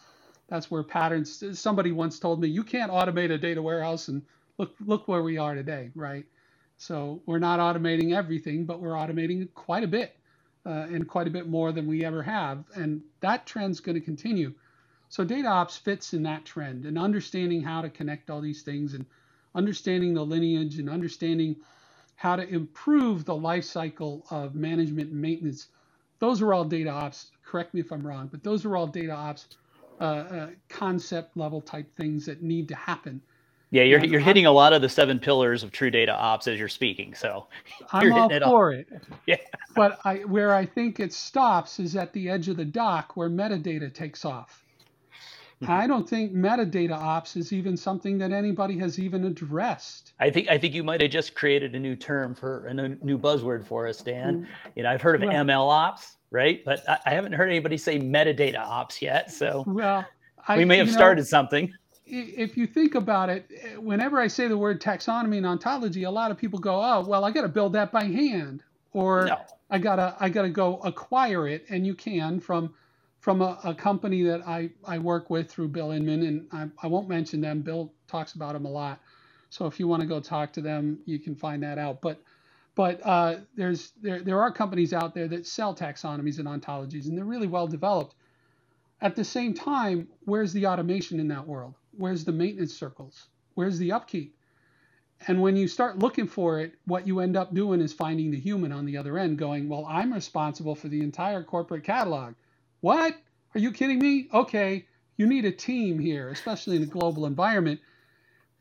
that's 0.49 0.71
where 0.71 0.83
patterns. 0.83 1.59
Somebody 1.59 1.93
once 1.93 2.19
told 2.19 2.41
me 2.41 2.49
you 2.49 2.63
can't 2.63 2.93
automate 2.93 3.31
a 3.31 3.39
data 3.39 3.61
warehouse, 3.61 4.09
and 4.09 4.23
look, 4.59 4.75
look 4.85 5.09
where 5.09 5.23
we 5.23 5.39
are 5.39 5.55
today, 5.55 5.91
right? 5.95 6.25
So 6.77 7.23
we're 7.27 7.39
not 7.39 7.61
automating 7.61 8.15
everything, 8.15 8.65
but 8.65 8.81
we're 8.81 8.93
automating 8.93 9.53
quite 9.55 9.85
a 9.85 9.89
bit 9.89 10.17
uh, 10.65 10.87
and 10.91 11.09
quite 11.09 11.27
a 11.27 11.31
bit 11.31 11.49
more 11.49 11.73
than 11.73 11.87
we 11.87 12.05
ever 12.05 12.23
have. 12.23 12.65
And 12.75 13.03
that 13.21 13.47
trend's 13.47 13.81
going 13.81 13.95
to 13.95 14.05
continue. 14.05 14.53
So 15.09 15.25
data 15.25 15.49
ops 15.49 15.77
fits 15.77 16.15
in 16.15 16.23
that 16.23 16.45
trend 16.45 16.87
and 16.87 16.99
understanding 16.99 17.63
how 17.63 17.83
to 17.83 17.91
connect 17.91 18.31
all 18.31 18.41
these 18.41 18.63
things 18.63 18.95
and 18.95 19.05
understanding 19.55 20.15
the 20.15 20.25
lineage 20.25 20.79
and 20.79 20.89
understanding 20.89 21.57
how 22.17 22.37
to 22.37 22.49
improve 22.49 23.25
the 23.25 23.35
life 23.35 23.65
cycle 23.65 24.25
of 24.31 24.55
management 24.55 25.11
and 25.11 25.21
maintenance. 25.21 25.69
Those 26.19 26.41
are 26.41 26.55
all 26.55 26.65
data 26.65 26.91
ops. 26.91 27.33
Correct 27.45 27.75
me 27.75 27.81
if 27.81 27.93
I'm 27.93 28.07
wrong, 28.07 28.29
but 28.29 28.43
those 28.43 28.65
are 28.65 28.77
all 28.77 28.87
data 28.87 29.13
ops 29.13 29.49
uh, 30.01 30.05
uh, 30.05 30.51
concept 30.69 31.37
level 31.37 31.61
type 31.61 31.95
things 31.97 32.25
that 32.27 32.43
need 32.43 32.69
to 32.69 32.75
happen 32.75 33.21
yeah, 33.73 33.85
you're 33.85 34.05
you're 34.05 34.21
hitting 34.21 34.45
a 34.45 34.53
lot 34.53 34.75
of 34.75 34.83
the 34.83 34.89
seven 34.91 35.19
pillars 35.19 35.63
of 35.63 35.73
true 35.73 35.91
data 35.91 36.13
ops 36.13 36.47
as 36.47 36.59
you're 36.59 36.69
speaking. 36.69 37.15
So 37.15 37.47
I'm 37.91 38.13
all 38.13 38.31
it 38.31 38.43
for 38.43 38.73
it. 38.73 38.87
Yeah. 39.27 39.37
But 39.75 39.99
I 40.05 40.19
where 40.19 40.55
I 40.55 40.67
think 40.67 41.01
it 41.01 41.13
stops 41.13 41.81
is 41.81 41.97
at 41.97 42.13
the 42.13 42.29
edge 42.29 42.49
of 42.49 42.57
the 42.57 42.65
dock 42.65 43.17
where 43.17 43.31
metadata 43.31 43.93
takes 43.93 44.25
off. 44.25 44.63
I 45.69 45.87
don't 45.87 46.09
think 46.09 46.33
metadata 46.33 46.91
ops 46.91 47.37
is 47.37 47.53
even 47.53 47.77
something 47.77 48.19
that 48.19 48.33
anybody 48.33 48.77
has 48.79 48.99
even 48.99 49.25
addressed. 49.25 50.13
I 50.19 50.31
think 50.31 50.49
I 50.49 50.59
think 50.59 50.75
you 50.75 50.83
might 50.83 51.01
have 51.01 51.11
just 51.11 51.35
created 51.35 51.75
a 51.75 51.79
new 51.79 51.95
term 51.95 52.35
for 52.35 52.67
a 52.67 52.75
new 52.75 53.17
buzzword 53.17 53.65
for 53.65 53.87
us, 53.87 53.99
Dan. 53.99 54.43
Mm. 54.43 54.47
You 54.75 54.83
know, 54.83 54.91
I've 54.91 55.03
heard 55.03 55.23
of 55.23 55.29
well, 55.29 55.45
ML 55.45 55.71
ops, 55.71 56.17
right? 56.31 56.65
But 56.65 56.89
I, 56.89 56.99
I, 57.07 57.11
haven't 57.15 57.33
heard 57.33 57.49
anybody 57.49 57.77
say 57.77 58.01
metadata 58.01 58.59
ops 58.59 59.01
yet. 59.01 59.31
So 59.31 59.63
well, 59.67 60.05
I, 60.49 60.57
we 60.57 60.65
may 60.65 60.79
have 60.79 60.91
started 60.91 61.23
know, 61.23 61.27
something 61.27 61.73
if 62.13 62.57
you 62.57 62.67
think 62.67 62.95
about 62.95 63.31
it, 63.31 63.49
whenever 63.79 64.21
I 64.21 64.27
say 64.27 64.47
the 64.49 64.59
word 64.59 64.83
taxonomy 64.83 65.39
and 65.39 65.47
ontology, 65.47 66.03
a 66.03 66.11
lot 66.11 66.31
of 66.31 66.37
people 66.37 66.59
go, 66.59 66.83
"Oh, 66.83 67.05
well, 67.07 67.25
I 67.25 67.31
got 67.31 67.43
to 67.43 67.49
build 67.49 67.73
that 67.73 67.91
by 67.91 68.05
hand," 68.05 68.63
or 68.93 69.27
no. 69.27 69.39
"I 69.71 69.79
gotta 69.79 70.17
I 70.21 70.29
gotta 70.29 70.51
go 70.51 70.79
acquire 70.79 71.49
it," 71.49 71.67
and 71.69 71.87
you 71.87 71.95
can 71.95 72.41
from 72.41 72.75
from 73.23 73.41
a, 73.41 73.59
a, 73.63 73.73
company 73.73 74.25
that 74.25 74.47
I, 74.49 74.69
I 74.85 74.99
work 74.99 75.31
with 75.31 75.49
through 75.49 75.69
Bill 75.69 75.91
Inmon, 75.91 76.27
and 76.27 76.49
I, 76.51 76.67
I 76.83 76.89
won't 76.89 77.09
mention 77.09 77.41
them. 77.41 77.63
Bill 77.63 77.93
talks 78.09 78.33
about 78.33 78.55
them 78.55 78.65
a 78.65 78.69
lot. 78.69 79.01
So 79.49 79.67
if 79.67 79.79
you 79.79 79.87
want 79.87 80.01
to 80.01 80.09
go 80.09 80.19
talk 80.19 80.53
to 80.55 80.61
them, 80.61 80.99
you 81.05 81.21
can 81.21 81.37
find 81.37 81.63
that 81.63 81.79
out. 81.79 82.01
But 82.01 82.21
but 82.75 83.01
uh, 83.05 83.37
there's 83.55 83.93
there 84.03 84.23
there 84.23 84.41
are 84.41 84.51
companies 84.51 84.93
out 84.93 85.15
there 85.15 85.29
that 85.29 85.47
sell 85.47 85.73
taxonomies 85.75 86.41
and 86.41 86.49
ontologies, 86.49 87.07
and 87.07 87.17
they're 87.17 87.25
really 87.25 87.47
well 87.47 87.69
developed. 87.69 88.17
At 89.01 89.15
the 89.15 89.25
same 89.25 89.55
time, 89.55 90.09
where's 90.25 90.53
the 90.53 90.67
automation 90.67 91.21
in 91.21 91.29
that 91.29 91.47
world? 91.47 91.75
Where's 91.97 92.25
the 92.25 92.33
maintenance 92.33 92.75
circles? 92.75 93.29
Where's 93.55 93.79
the 93.79 93.93
upkeep? 93.93 94.35
And 95.29 95.41
when 95.41 95.57
you 95.57 95.69
start 95.69 95.99
looking 95.99 96.27
for 96.27 96.61
it, 96.61 96.75
what 96.87 97.07
you 97.07 97.21
end 97.21 97.37
up 97.37 97.55
doing 97.55 97.81
is 97.81 97.93
finding 97.93 98.31
the 98.31 98.41
human 98.41 98.73
on 98.73 98.87
the 98.87 98.97
other 98.97 99.19
end 99.19 99.39
going, 99.39 99.69
Well, 99.69 99.87
I'm 99.89 100.13
responsible 100.13 100.75
for 100.75 100.89
the 100.89 101.03
entire 101.03 101.43
corporate 101.43 101.85
catalog. 101.85 102.35
What? 102.81 103.17
Are 103.55 103.61
you 103.61 103.71
kidding 103.71 103.99
me? 103.99 104.29
Okay, 104.33 104.87
you 105.17 105.27
need 105.27 105.45
a 105.45 105.53
team 105.53 105.99
here, 105.99 106.31
especially 106.31 106.77
in 106.77 106.83
a 106.83 106.87
global 106.87 107.27
environment. 107.27 107.81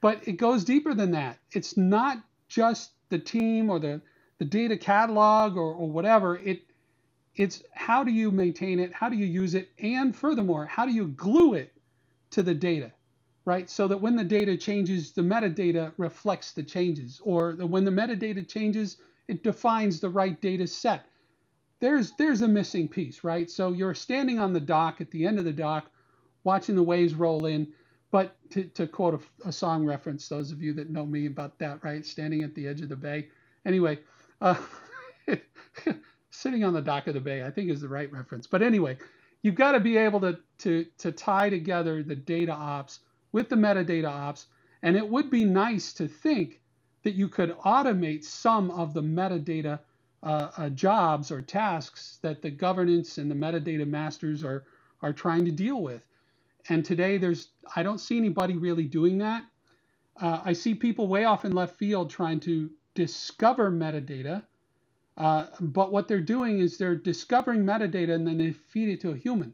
But 0.01 0.27
it 0.27 0.33
goes 0.33 0.63
deeper 0.63 0.93
than 0.93 1.11
that. 1.11 1.39
It's 1.51 1.77
not 1.77 2.17
just 2.47 2.91
the 3.09 3.19
team 3.19 3.69
or 3.69 3.79
the, 3.79 4.01
the 4.37 4.45
data 4.45 4.77
catalog 4.77 5.55
or, 5.55 5.73
or 5.73 5.89
whatever. 5.89 6.37
It 6.37 6.63
it's 7.35 7.63
how 7.71 8.03
do 8.03 8.11
you 8.11 8.29
maintain 8.29 8.79
it? 8.79 8.93
How 8.93 9.09
do 9.09 9.15
you 9.15 9.25
use 9.25 9.55
it? 9.55 9.69
And 9.79 10.15
furthermore, 10.15 10.65
how 10.65 10.85
do 10.85 10.91
you 10.91 11.07
glue 11.07 11.53
it 11.53 11.73
to 12.31 12.43
the 12.43 12.53
data? 12.53 12.91
Right? 13.45 13.69
So 13.69 13.87
that 13.87 14.01
when 14.01 14.15
the 14.15 14.23
data 14.23 14.55
changes, 14.57 15.13
the 15.13 15.23
metadata 15.23 15.93
reflects 15.97 16.51
the 16.53 16.63
changes, 16.63 17.19
or 17.23 17.53
when 17.53 17.85
the 17.85 17.91
metadata 17.91 18.47
changes, 18.47 18.97
it 19.27 19.43
defines 19.43 19.99
the 19.99 20.09
right 20.09 20.39
data 20.41 20.67
set 20.67 21.05
there's 21.81 22.11
there's 22.13 22.41
a 22.41 22.47
missing 22.47 22.87
piece, 22.87 23.23
right? 23.23 23.49
So 23.49 23.73
you're 23.73 23.95
standing 23.95 24.39
on 24.39 24.53
the 24.53 24.59
dock 24.61 25.01
at 25.01 25.11
the 25.11 25.25
end 25.25 25.39
of 25.39 25.45
the 25.45 25.51
dock, 25.51 25.91
watching 26.43 26.75
the 26.75 26.83
waves 26.83 27.15
roll 27.15 27.45
in. 27.47 27.67
But 28.11 28.35
to, 28.51 28.65
to 28.65 28.87
quote 28.87 29.21
a, 29.45 29.49
a 29.49 29.51
song 29.51 29.85
reference, 29.85 30.27
those 30.27 30.51
of 30.51 30.61
you 30.61 30.73
that 30.73 30.89
know 30.89 31.05
me 31.05 31.25
about 31.25 31.57
that, 31.59 31.83
right? 31.83 32.05
Standing 32.05 32.43
at 32.43 32.53
the 32.55 32.67
edge 32.67 32.81
of 32.81 32.89
the 32.89 32.95
bay. 32.95 33.29
Anyway, 33.65 33.99
uh, 34.41 34.55
sitting 36.29 36.63
on 36.63 36.73
the 36.73 36.81
dock 36.81 37.07
of 37.07 37.13
the 37.13 37.21
bay, 37.21 37.43
I 37.43 37.49
think 37.49 37.69
is 37.69 37.81
the 37.81 37.87
right 37.87 38.11
reference. 38.11 38.47
But 38.47 38.61
anyway, 38.61 38.97
you've 39.43 39.55
got 39.55 39.71
to 39.73 39.79
be 39.79 39.97
able 39.97 40.19
to 40.21 40.37
to 40.59 40.85
to 40.99 41.11
tie 41.11 41.49
together 41.49 42.03
the 42.03 42.15
data 42.15 42.53
ops 42.53 42.99
with 43.31 43.49
the 43.49 43.55
metadata 43.55 44.09
ops, 44.09 44.47
and 44.81 44.95
it 44.95 45.07
would 45.07 45.29
be 45.29 45.45
nice 45.45 45.93
to 45.93 46.07
think 46.07 46.61
that 47.03 47.15
you 47.15 47.27
could 47.27 47.57
automate 47.59 48.23
some 48.23 48.71
of 48.71 48.93
the 48.93 49.01
metadata 49.01 49.79
uh, 50.23 50.51
uh, 50.57 50.69
jobs 50.69 51.31
or 51.31 51.41
tasks 51.41 52.19
that 52.21 52.41
the 52.41 52.51
governance 52.51 53.17
and 53.17 53.29
the 53.29 53.35
metadata 53.35 53.87
masters 53.87 54.43
are 54.43 54.65
are 55.01 55.13
trying 55.13 55.45
to 55.45 55.51
deal 55.51 55.81
with. 55.81 56.03
And 56.69 56.85
today, 56.85 57.17
there's 57.17 57.49
I 57.75 57.81
don't 57.83 57.97
see 57.97 58.17
anybody 58.17 58.55
really 58.55 58.85
doing 58.85 59.17
that. 59.19 59.43
Uh, 60.19 60.41
I 60.45 60.53
see 60.53 60.75
people 60.75 61.07
way 61.07 61.25
off 61.25 61.45
in 61.45 61.53
left 61.53 61.77
field 61.77 62.09
trying 62.09 62.39
to 62.41 62.69
discover 62.93 63.71
metadata, 63.71 64.43
uh, 65.17 65.47
but 65.59 65.91
what 65.91 66.07
they're 66.07 66.19
doing 66.19 66.59
is 66.59 66.77
they're 66.77 66.95
discovering 66.95 67.63
metadata 67.63 68.13
and 68.13 68.27
then 68.27 68.37
they 68.37 68.51
feed 68.51 68.89
it 68.89 69.01
to 69.01 69.11
a 69.11 69.17
human. 69.17 69.53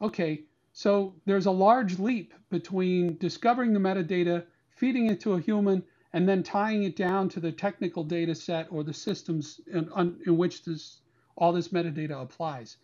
Okay, 0.00 0.44
so 0.72 1.14
there's 1.26 1.46
a 1.46 1.50
large 1.50 1.98
leap 1.98 2.32
between 2.48 3.16
discovering 3.18 3.72
the 3.72 3.80
metadata, 3.80 4.44
feeding 4.76 5.06
it 5.06 5.20
to 5.20 5.34
a 5.34 5.40
human, 5.40 5.82
and 6.12 6.28
then 6.28 6.42
tying 6.42 6.84
it 6.84 6.96
down 6.96 7.28
to 7.30 7.40
the 7.40 7.52
technical 7.52 8.04
data 8.04 8.34
set 8.34 8.66
or 8.70 8.82
the 8.82 8.94
systems 8.94 9.60
in, 9.66 9.90
in 10.26 10.36
which 10.36 10.64
this 10.64 11.00
all 11.36 11.52
this 11.52 11.68
metadata 11.68 12.20
applies. 12.20 12.76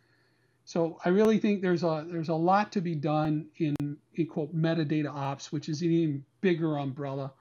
So 0.64 0.98
I 1.04 1.10
really 1.10 1.38
think 1.38 1.62
there's 1.62 1.84
a 1.84 2.04
there's 2.08 2.28
a 2.28 2.34
lot 2.34 2.72
to 2.72 2.80
be 2.80 2.94
done 2.94 3.46
in, 3.56 3.76
in 4.14 4.26
quote 4.26 4.54
metadata 4.54 5.10
ops, 5.10 5.52
which 5.52 5.68
is 5.68 5.82
an 5.82 5.90
even 5.90 6.24
bigger 6.40 6.78
umbrella. 6.78 7.32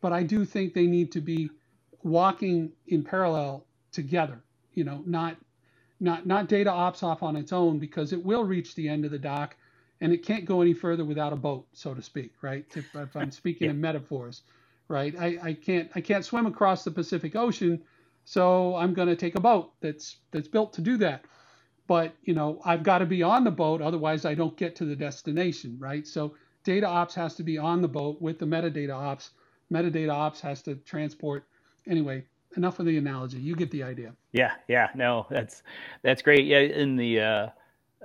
But 0.00 0.12
I 0.12 0.22
do 0.22 0.44
think 0.44 0.74
they 0.74 0.86
need 0.86 1.10
to 1.12 1.20
be 1.20 1.50
walking 2.02 2.72
in 2.86 3.02
parallel 3.02 3.66
together. 3.90 4.44
You 4.74 4.84
know, 4.84 5.02
not 5.06 5.36
not 5.98 6.24
not 6.26 6.48
data 6.48 6.70
ops 6.70 7.02
off 7.02 7.22
on 7.22 7.34
its 7.34 7.52
own 7.52 7.80
because 7.80 8.12
it 8.12 8.24
will 8.24 8.44
reach 8.44 8.74
the 8.74 8.88
end 8.88 9.04
of 9.04 9.10
the 9.10 9.18
dock 9.18 9.56
and 10.00 10.12
it 10.12 10.24
can't 10.24 10.44
go 10.44 10.60
any 10.60 10.74
further 10.74 11.04
without 11.04 11.32
a 11.32 11.36
boat, 11.36 11.66
so 11.72 11.94
to 11.94 12.02
speak, 12.02 12.32
right? 12.42 12.64
If, 12.74 12.94
if 12.94 13.16
I'm 13.16 13.30
speaking 13.42 13.66
yeah. 13.66 13.72
in 13.72 13.80
metaphors 13.80 14.42
right? 14.88 15.14
I, 15.18 15.38
I 15.42 15.52
can't 15.52 15.90
I 15.94 16.00
can't 16.00 16.24
swim 16.24 16.46
across 16.46 16.84
the 16.84 16.90
Pacific 16.90 17.36
Ocean, 17.36 17.82
so 18.24 18.74
I'm 18.76 18.94
going 18.94 19.08
to 19.08 19.16
take 19.16 19.36
a 19.36 19.40
boat 19.40 19.72
that's 19.80 20.16
that's 20.32 20.48
built 20.48 20.72
to 20.74 20.80
do 20.80 20.96
that. 20.98 21.24
But 21.86 22.14
you 22.22 22.34
know 22.34 22.60
I've 22.64 22.82
got 22.82 22.98
to 22.98 23.06
be 23.06 23.22
on 23.22 23.44
the 23.44 23.50
boat, 23.50 23.80
otherwise 23.80 24.24
I 24.24 24.34
don't 24.34 24.56
get 24.56 24.74
to 24.76 24.84
the 24.84 24.96
destination, 24.96 25.76
right? 25.78 26.06
So 26.06 26.34
data 26.64 26.86
ops 26.86 27.14
has 27.14 27.34
to 27.36 27.42
be 27.42 27.58
on 27.58 27.82
the 27.82 27.88
boat 27.88 28.20
with 28.20 28.38
the 28.38 28.46
metadata 28.46 28.94
ops. 28.94 29.30
Metadata 29.72 30.12
ops 30.12 30.40
has 30.40 30.62
to 30.62 30.76
transport. 30.76 31.44
Anyway, 31.86 32.24
enough 32.56 32.78
of 32.78 32.86
the 32.86 32.96
analogy. 32.96 33.38
You 33.38 33.54
get 33.54 33.70
the 33.70 33.82
idea. 33.82 34.14
Yeah, 34.32 34.52
yeah, 34.68 34.88
no, 34.94 35.26
that's 35.30 35.62
that's 36.02 36.22
great. 36.22 36.46
Yeah, 36.46 36.58
in 36.58 36.96
the 36.96 37.20
uh, 37.20 37.48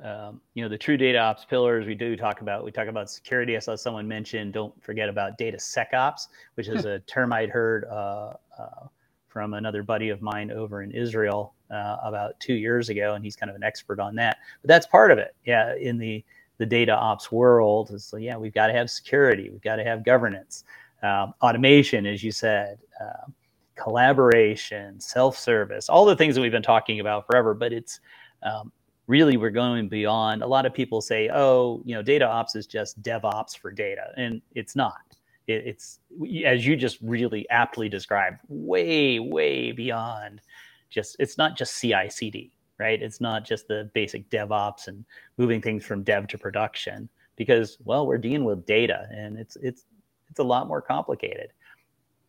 um, 0.02 0.42
you 0.54 0.64
know 0.64 0.70
the 0.70 0.78
true 0.78 0.98
data 0.98 1.18
ops 1.18 1.46
pillars 1.46 1.86
we 1.86 1.94
do 1.94 2.16
talk 2.16 2.42
about 2.42 2.64
we 2.64 2.72
talk 2.72 2.88
about 2.88 3.10
security 3.12 3.56
i 3.56 3.60
saw 3.60 3.76
someone 3.76 4.08
mention 4.08 4.52
don't 4.52 4.74
forget 4.84 5.08
about 5.08 5.38
data 5.38 5.60
sec 5.60 5.90
ops 5.94 6.30
which 6.56 6.68
is 6.68 6.86
a 6.86 7.00
term 7.02 7.32
i'd 7.32 7.50
heard 7.50 7.86
uh, 7.86 8.34
uh, 8.58 8.88
from 9.28 9.54
another 9.54 9.84
buddy 9.84 10.10
of 10.10 10.22
mine 10.22 10.50
over 10.52 10.82
in 10.82 10.92
israel 10.92 11.54
uh, 11.74 11.98
about 12.04 12.40
two 12.40 12.54
years 12.54 12.90
ago 12.90 13.16
and 13.16 13.24
he's 13.24 13.36
kind 13.36 13.50
of 13.50 13.56
an 13.56 13.64
expert 13.64 14.00
on 14.00 14.16
that. 14.16 14.38
But 14.62 14.68
that's 14.68 14.86
part 14.86 15.12
of 15.12 15.18
it. 15.18 15.36
Yeah 15.46 15.76
in 15.76 15.98
the 15.98 16.24
the 16.60 16.66
data 16.66 16.96
ops 16.96 17.32
world 17.32 18.00
so 18.00 18.18
yeah 18.18 18.38
we've 18.38 18.54
got 18.54 18.68
to 18.68 18.74
have 18.74 18.90
security 18.90 19.50
we've 19.50 19.62
got 19.62 19.78
to 19.78 19.84
have 19.84 20.06
governance. 20.06 20.64
Um, 21.02 21.34
automation 21.42 22.06
as 22.06 22.24
you 22.24 22.32
said 22.32 22.80
um, 23.02 23.34
collaboration 23.76 25.02
self-service 25.02 25.90
all 25.90 26.06
the 26.06 26.16
things 26.16 26.36
that 26.36 26.42
we've 26.42 26.52
been 26.52 26.62
talking 26.62 27.02
about 27.02 27.26
forever 27.26 27.54
but 27.54 27.74
it's 27.74 28.00
um, 28.44 28.72
really 29.08 29.38
we're 29.38 29.50
going 29.50 29.90
beyond 29.90 30.42
a 30.42 30.48
lot 30.48 30.66
of 30.66 30.74
people 30.74 31.02
say 31.02 31.30
oh 31.34 31.82
you 31.86 31.94
know 31.94 32.02
data 32.02 32.26
ops 32.26 32.56
is 32.56 32.66
just 32.66 33.02
devops 33.02 33.58
for 33.58 33.72
data 33.72 34.12
and 34.18 34.42
it's 34.56 34.76
not. 34.76 35.02
It, 35.48 35.64
it's 35.66 36.00
as 36.46 36.66
you 36.66 36.78
just 36.78 37.00
really 37.02 37.50
aptly 37.50 37.90
described 37.90 38.40
way 38.48 39.20
way 39.20 39.72
beyond 39.72 40.42
just 40.90 41.18
it's 41.20 41.38
not 41.38 41.58
just 41.58 41.80
ci 41.80 42.10
cd 42.10 42.52
right? 42.80 43.02
It's 43.02 43.22
not 43.22 43.46
just 43.46 43.68
the 43.68 43.90
basic 43.94 44.30
devops 44.30 44.88
and 44.88 45.06
moving 45.38 45.62
things 45.62 45.86
from 45.86 46.04
dev 46.04 46.28
to 46.28 46.38
production 46.38 47.10
because 47.36 47.78
well 47.84 48.06
we're 48.06 48.18
dealing 48.18 48.44
with 48.44 48.66
data 48.66 49.08
and 49.12 49.38
it's 49.38 49.56
it's 49.58 49.86
it's 50.30 50.40
a 50.40 50.44
lot 50.44 50.68
more 50.68 50.82
complicated. 50.82 51.52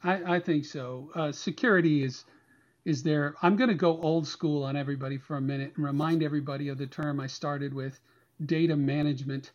I, 0.02 0.37
I 0.37 0.40
think 0.40 0.66
so. 0.66 1.11
Uh, 1.14 1.33
security 1.33 2.04
is 2.04 2.25
is 2.84 3.02
there 3.02 3.34
i'm 3.42 3.56
going 3.56 3.68
to 3.68 3.74
go 3.74 4.00
old 4.00 4.26
school 4.26 4.62
on 4.64 4.76
everybody 4.76 5.16
for 5.16 5.36
a 5.36 5.40
minute 5.40 5.72
and 5.76 5.84
remind 5.84 6.22
everybody 6.22 6.68
of 6.68 6.78
the 6.78 6.86
term 6.86 7.20
i 7.20 7.26
started 7.26 7.72
with 7.72 7.98
data 8.46 8.76
management. 8.76 9.52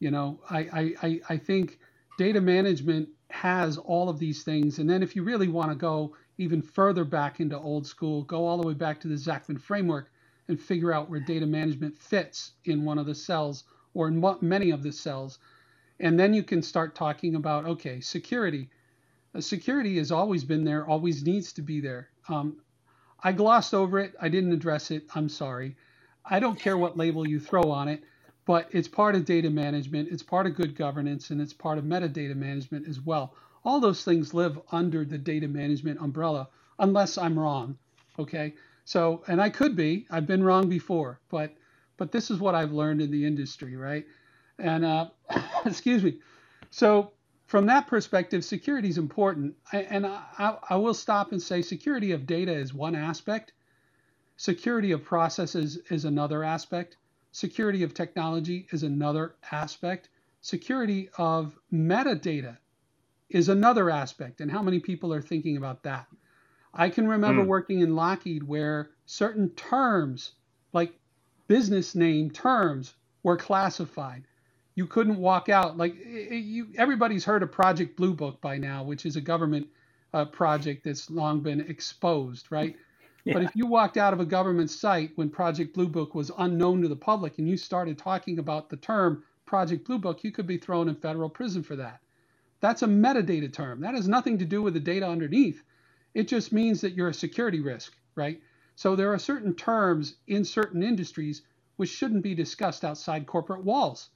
You 0.00 0.10
know 0.10 0.40
i 0.50 0.94
i 1.02 1.20
i 1.28 1.36
think 1.36 1.78
data 2.18 2.40
management 2.40 3.08
has 3.30 3.78
all 3.78 4.08
of 4.08 4.18
these 4.18 4.42
things 4.42 4.78
and 4.78 4.88
then 4.88 5.02
if 5.02 5.16
you 5.16 5.22
really 5.22 5.48
want 5.48 5.70
to 5.70 5.76
go 5.76 6.14
even 6.38 6.60
further 6.62 7.04
back 7.04 7.40
into 7.40 7.58
old 7.58 7.86
school 7.86 8.22
go 8.22 8.46
all 8.46 8.60
the 8.60 8.66
way 8.66 8.74
back 8.74 9.00
to 9.00 9.08
the 9.08 9.16
zachman 9.16 9.58
framework 9.58 10.10
and 10.48 10.60
figure 10.60 10.92
out 10.92 11.08
where 11.08 11.20
data 11.20 11.46
management 11.46 11.96
fits 11.96 12.52
in 12.64 12.84
one 12.84 12.98
of 12.98 13.06
the 13.06 13.14
cells 13.14 13.64
or 13.94 14.08
in 14.08 14.22
many 14.40 14.70
of 14.70 14.82
the 14.82 14.92
cells. 14.92 15.38
And 16.00 16.18
then 16.18 16.34
you 16.34 16.42
can 16.42 16.62
start 16.62 16.94
talking 16.94 17.34
about 17.34 17.64
okay 17.64 18.00
security. 18.00 18.68
Uh, 19.34 19.40
security 19.40 19.96
has 19.98 20.10
always 20.10 20.44
been 20.44 20.64
there 20.64 20.86
always 20.86 21.24
needs 21.24 21.52
to 21.54 21.62
be 21.62 21.80
there 21.80 22.10
um, 22.28 22.58
I 23.22 23.32
glossed 23.32 23.74
over 23.74 23.98
it. 23.98 24.14
I 24.20 24.28
didn't 24.28 24.52
address 24.52 24.90
it. 24.90 25.04
I'm 25.14 25.28
sorry. 25.28 25.76
I 26.24 26.40
don't 26.40 26.58
care 26.60 26.76
what 26.78 26.96
label 26.96 27.26
you 27.26 27.40
throw 27.40 27.70
on 27.70 27.88
it, 27.88 28.02
but 28.46 28.68
it's 28.72 28.88
part 28.88 29.14
of 29.14 29.24
data 29.24 29.50
management, 29.50 30.10
it's 30.10 30.22
part 30.22 30.46
of 30.46 30.54
good 30.54 30.76
governance, 30.76 31.30
and 31.30 31.40
it's 31.40 31.52
part 31.52 31.78
of 31.78 31.84
metadata 31.84 32.36
management 32.36 32.86
as 32.88 33.00
well. 33.00 33.34
All 33.64 33.80
those 33.80 34.04
things 34.04 34.34
live 34.34 34.60
under 34.72 35.04
the 35.04 35.18
data 35.18 35.48
management 35.48 36.00
umbrella, 36.00 36.48
unless 36.78 37.16
I'm 37.18 37.38
wrong. 37.38 37.78
Okay. 38.18 38.54
So, 38.84 39.24
and 39.28 39.40
I 39.40 39.48
could 39.48 39.76
be, 39.76 40.06
I've 40.10 40.26
been 40.26 40.44
wrong 40.44 40.68
before, 40.68 41.20
but 41.30 41.54
but 41.96 42.12
this 42.12 42.30
is 42.30 42.40
what 42.40 42.54
I've 42.54 42.72
learned 42.72 43.00
in 43.00 43.10
the 43.10 43.24
industry, 43.24 43.76
right? 43.76 44.04
And 44.58 44.84
uh, 44.84 45.08
excuse 45.64 46.02
me. 46.04 46.18
So 46.70 47.13
from 47.54 47.66
that 47.66 47.86
perspective, 47.86 48.44
security 48.44 48.88
is 48.88 48.98
important. 48.98 49.54
And 49.70 50.04
I, 50.04 50.56
I, 50.68 50.74
will 50.74 50.92
stop 50.92 51.30
and 51.30 51.40
say 51.40 51.62
security 51.62 52.10
of 52.10 52.26
data 52.26 52.52
is 52.52 52.74
one 52.74 52.96
aspect, 52.96 53.52
security 54.36 54.90
of 54.90 55.04
processes 55.04 55.78
is 55.88 56.04
another 56.04 56.42
aspect, 56.42 56.96
security 57.30 57.84
of 57.84 57.94
technology 57.94 58.66
is 58.72 58.82
another 58.82 59.36
aspect, 59.52 60.08
security 60.40 61.10
of 61.16 61.56
metadata 61.72 62.58
is 63.30 63.48
another 63.48 63.88
aspect. 63.88 64.40
And 64.40 64.50
how 64.50 64.60
many 64.60 64.80
people 64.80 65.14
are 65.14 65.22
thinking 65.22 65.56
about 65.56 65.84
that? 65.84 66.08
I 66.74 66.90
can 66.90 67.06
remember 67.06 67.44
mm. 67.44 67.46
working 67.46 67.82
in 67.82 67.94
Lockheed 67.94 68.42
where 68.42 68.90
certain 69.06 69.50
terms, 69.50 70.32
like 70.72 70.92
business 71.46 71.94
name 71.94 72.32
terms 72.32 72.94
were 73.22 73.36
classified. 73.36 74.24
You 74.74 74.86
couldn't 74.86 75.18
walk 75.18 75.48
out 75.48 75.76
like 75.76 75.94
you. 75.96 76.68
Everybody's 76.76 77.24
heard 77.24 77.42
of 77.42 77.52
Project 77.52 77.96
Blue 77.96 78.12
Book 78.12 78.40
by 78.40 78.58
now, 78.58 78.82
which 78.82 79.06
is 79.06 79.16
a 79.16 79.20
government 79.20 79.68
uh, 80.12 80.24
project 80.24 80.84
that's 80.84 81.10
long 81.10 81.40
been 81.40 81.60
exposed, 81.60 82.50
right? 82.50 82.76
Yeah. 83.24 83.34
But 83.34 83.42
if 83.44 83.56
you 83.56 83.66
walked 83.66 83.96
out 83.96 84.12
of 84.12 84.20
a 84.20 84.24
government 84.26 84.70
site 84.70 85.12
when 85.16 85.30
Project 85.30 85.74
Blue 85.74 85.88
Book 85.88 86.14
was 86.14 86.30
unknown 86.38 86.82
to 86.82 86.88
the 86.88 86.96
public 86.96 87.38
and 87.38 87.48
you 87.48 87.56
started 87.56 87.98
talking 87.98 88.38
about 88.38 88.68
the 88.68 88.76
term 88.76 89.22
Project 89.46 89.86
Blue 89.86 89.98
Book, 89.98 90.24
you 90.24 90.32
could 90.32 90.46
be 90.46 90.58
thrown 90.58 90.88
in 90.88 90.94
federal 90.94 91.28
prison 91.28 91.62
for 91.62 91.76
that. 91.76 92.00
That's 92.60 92.82
a 92.82 92.86
metadata 92.86 93.52
term. 93.52 93.80
That 93.80 93.94
has 93.94 94.08
nothing 94.08 94.38
to 94.38 94.44
do 94.44 94.62
with 94.62 94.74
the 94.74 94.80
data 94.80 95.06
underneath. 95.08 95.62
It 96.14 96.28
just 96.28 96.52
means 96.52 96.80
that 96.80 96.94
you're 96.94 97.08
a 97.08 97.14
security 97.14 97.60
risk, 97.60 97.94
right? 98.14 98.40
So 98.76 98.96
there 98.96 99.12
are 99.12 99.18
certain 99.18 99.54
terms 99.54 100.16
in 100.26 100.44
certain 100.44 100.82
industries 100.82 101.42
which 101.76 101.90
shouldn't 101.90 102.22
be 102.22 102.34
discussed 102.34 102.84
outside 102.84 103.26
corporate 103.26 103.64
walls. 103.64 104.10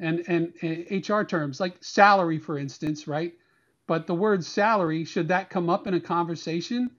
And, 0.00 0.24
and, 0.28 0.52
eh, 0.62 0.84
and 0.90 1.08
HR 1.10 1.22
terms 1.24 1.60
like 1.60 1.82
salary, 1.82 2.38
for 2.38 2.58
instance, 2.58 3.08
right? 3.08 3.34
But 3.86 4.06
the 4.06 4.14
word 4.14 4.44
salary, 4.44 5.04
should 5.04 5.28
that 5.28 5.50
come 5.50 5.70
up 5.70 5.86
in 5.86 5.94
a 5.94 6.00
conversation? 6.00 6.90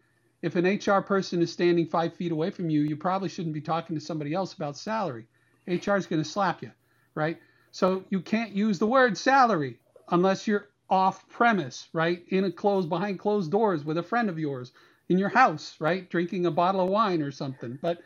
If 0.42 0.56
an 0.56 0.66
HR 0.66 1.02
person 1.02 1.42
is 1.42 1.52
standing 1.54 1.88
five 1.88 2.16
feet 2.16 2.32
away 2.32 2.52
from 2.52 2.70
you, 2.70 2.82
you 2.82 2.98
probably 2.98 3.30
shouldn't 3.30 3.56
be 3.56 3.62
talking 3.62 3.96
to 3.98 4.02
somebody 4.02 4.34
else 4.34 4.54
about 4.54 4.78
salary. 4.78 5.28
HR 5.68 5.96
is 5.96 6.08
going 6.08 6.24
to 6.24 6.30
slap 6.30 6.62
you, 6.64 6.72
right? 7.16 7.40
So 7.72 8.06
you 8.10 8.22
can't 8.22 8.52
use 8.54 8.80
the 8.80 8.88
word 8.88 9.18
salary 9.18 9.80
unless 10.10 10.48
you're 10.48 10.70
off 10.90 11.28
premise, 11.30 11.90
right? 11.94 12.24
In 12.30 12.46
a 12.46 12.52
closed 12.52 12.90
behind 12.90 13.20
closed 13.20 13.52
doors 13.52 13.86
with 13.86 13.98
a 13.98 14.04
friend 14.04 14.30
of 14.30 14.40
yours 14.40 14.72
in 15.10 15.18
your 15.18 15.30
house, 15.30 15.76
right? 15.80 16.10
Drinking 16.10 16.46
a 16.48 16.52
bottle 16.52 16.82
of 16.82 16.90
wine 16.90 17.22
or 17.22 17.32
something. 17.32 17.80
But 17.82 18.00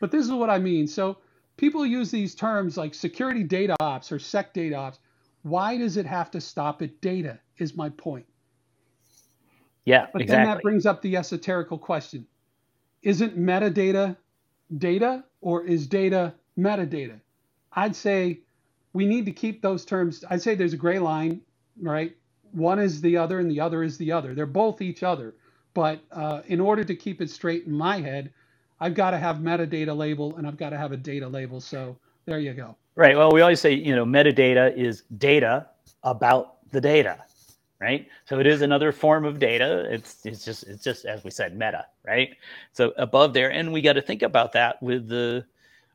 but 0.00 0.10
this 0.12 0.24
is 0.26 0.32
what 0.32 0.50
I 0.50 0.58
mean. 0.58 0.86
So 0.88 1.18
people 1.56 1.84
use 1.86 2.10
these 2.10 2.34
terms 2.34 2.76
like 2.76 2.94
security 2.94 3.42
data 3.42 3.76
ops 3.80 4.12
or 4.12 4.18
sec 4.18 4.52
data 4.54 4.76
ops. 4.76 4.98
Why 5.42 5.76
does 5.76 5.96
it 5.96 6.06
have 6.06 6.30
to 6.32 6.40
stop 6.40 6.82
at 6.82 7.00
data? 7.00 7.38
Is 7.58 7.76
my 7.76 7.90
point. 7.90 8.26
Yeah, 9.84 10.06
but 10.12 10.22
exactly. 10.22 10.44
then 10.44 10.54
that 10.54 10.62
brings 10.62 10.86
up 10.86 11.02
the 11.02 11.14
esoterical 11.14 11.80
question: 11.80 12.26
Isn't 13.02 13.38
metadata 13.38 14.16
data, 14.78 15.24
or 15.40 15.64
is 15.64 15.86
data 15.86 16.34
metadata? 16.58 17.20
I'd 17.72 17.96
say 17.96 18.40
we 18.92 19.06
need 19.06 19.26
to 19.26 19.32
keep 19.32 19.62
those 19.62 19.84
terms. 19.84 20.24
I'd 20.28 20.42
say 20.42 20.54
there's 20.54 20.72
a 20.72 20.78
gray 20.78 20.98
line, 20.98 21.40
right? 21.80 22.16
One 22.52 22.78
is 22.78 23.00
the 23.00 23.16
other, 23.16 23.38
and 23.38 23.50
the 23.50 23.60
other 23.60 23.82
is 23.82 23.96
the 23.98 24.12
other. 24.12 24.34
They're 24.34 24.46
both 24.46 24.82
each 24.82 25.02
other. 25.02 25.34
But 25.74 26.00
uh, 26.12 26.42
in 26.46 26.60
order 26.60 26.84
to 26.84 26.94
keep 26.94 27.22
it 27.22 27.30
straight 27.30 27.66
in 27.66 27.72
my 27.72 28.00
head, 28.00 28.32
I've 28.82 28.94
got 28.94 29.12
to 29.12 29.18
have 29.18 29.36
metadata 29.36 29.96
label 29.96 30.36
and 30.36 30.44
I've 30.44 30.56
got 30.56 30.70
to 30.70 30.76
have 30.76 30.90
a 30.90 30.96
data 30.96 31.28
label. 31.28 31.60
So 31.60 31.96
there 32.26 32.40
you 32.40 32.52
go. 32.52 32.76
Right. 32.96 33.16
Well, 33.16 33.30
we 33.30 33.40
always 33.40 33.60
say, 33.60 33.72
you 33.74 33.94
know, 33.94 34.04
metadata 34.04 34.76
is 34.76 35.04
data 35.18 35.68
about 36.02 36.68
the 36.72 36.80
data, 36.80 37.22
right? 37.80 38.08
So 38.24 38.40
it 38.40 38.46
is 38.48 38.60
another 38.60 38.90
form 38.90 39.24
of 39.24 39.38
data. 39.38 39.86
It's 39.88 40.26
it's 40.26 40.44
just 40.44 40.64
it's 40.64 40.82
just 40.82 41.04
as 41.04 41.22
we 41.22 41.30
said, 41.30 41.56
meta, 41.56 41.86
right? 42.04 42.30
So 42.72 42.92
above 42.96 43.32
there, 43.34 43.52
and 43.52 43.72
we 43.72 43.82
got 43.82 43.92
to 43.92 44.02
think 44.02 44.22
about 44.22 44.52
that 44.54 44.82
with 44.82 45.08
the 45.08 45.44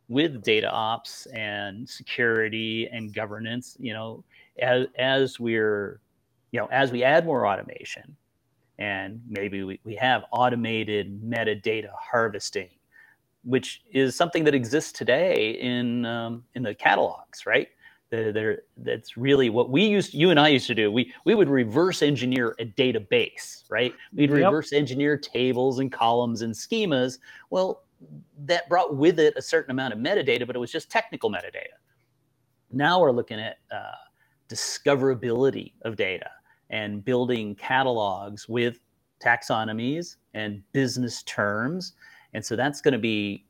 with 0.08 0.42
data 0.42 0.72
ops 0.72 1.26
and 1.28 1.88
security 1.88 2.88
and 2.90 3.14
governance, 3.14 3.76
you 3.82 3.94
know, 3.94 4.24
as, 4.60 4.88
as 4.98 5.40
we're, 5.42 6.00
you 6.52 6.60
know, 6.62 6.68
as 6.68 6.94
we 6.94 7.04
add 7.04 7.26
more 7.26 7.46
automation 7.46 8.16
and 8.80 9.22
maybe 9.28 9.64
we, 9.64 9.80
we 9.84 9.96
have 9.96 10.24
automated 10.32 11.22
metadata 11.22 11.90
harvesting, 12.00 12.70
which 13.48 13.82
is 13.92 14.16
something 14.16 14.44
that 14.44 14.54
exists 14.54 14.92
today 14.92 15.52
in, 15.62 16.06
um, 16.06 16.44
in 16.56 16.64
the 16.64 16.76
catalogs, 16.76 17.46
right? 17.46 17.70
They're, 18.10 18.62
that's 18.78 19.18
really 19.18 19.50
what 19.50 19.70
we 19.70 19.86
used 19.86 20.14
you 20.14 20.30
and 20.30 20.40
I 20.40 20.48
used 20.48 20.68
to 20.68 20.76
do. 20.76 20.90
We 20.90 21.14
we 21.26 21.36
would 21.36 21.50
reverse 21.50 22.02
engineer 22.02 22.56
a 22.58 22.66
database, 22.66 23.64
right? 23.70 23.94
We'd 24.14 24.30
yep. 24.30 24.46
reverse 24.46 24.72
engineer 24.72 25.18
tables 25.18 25.80
and 25.80 25.92
columns 25.92 26.42
and 26.42 26.54
schemas. 26.54 27.18
Well, 27.50 27.84
that 28.46 28.70
brought 28.70 28.96
with 28.96 29.20
it 29.20 29.34
a 29.36 29.42
certain 29.42 29.72
amount 29.72 29.94
of 29.94 30.00
metadata, 30.00 30.48
but 30.48 30.56
it 30.56 30.60
was 30.60 30.72
just 30.72 30.90
technical 30.90 31.30
metadata. 31.30 31.76
Now 32.72 33.02
we're 33.02 33.12
looking 33.12 33.42
at 33.42 33.58
uh, 33.72 33.92
discoverability 34.48 35.74
of 35.82 35.98
data 35.98 36.30
and 36.70 37.04
building 37.04 37.56
catalogs 37.56 38.48
with 38.48 38.80
taxonomies 39.22 40.16
and 40.34 40.62
business 40.72 41.24
terms. 41.24 41.94
And 42.34 42.46
so 42.46 42.56
that's 42.56 42.82
going 42.82 42.94
to 42.94 43.00
be 43.00 43.47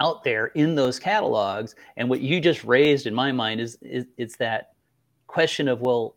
out 0.00 0.24
there 0.24 0.46
in 0.48 0.74
those 0.74 0.98
catalogs. 0.98 1.74
And 1.96 2.08
what 2.08 2.20
you 2.20 2.40
just 2.40 2.64
raised 2.64 3.06
in 3.06 3.14
my 3.14 3.32
mind 3.32 3.60
is, 3.60 3.78
is 3.82 4.06
it's 4.16 4.36
that 4.36 4.72
question 5.26 5.68
of, 5.68 5.80
well, 5.80 6.16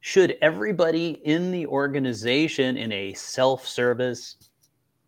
should 0.00 0.36
everybody 0.40 1.20
in 1.24 1.50
the 1.50 1.66
organization 1.66 2.76
in 2.76 2.92
a 2.92 3.12
self-service 3.14 4.36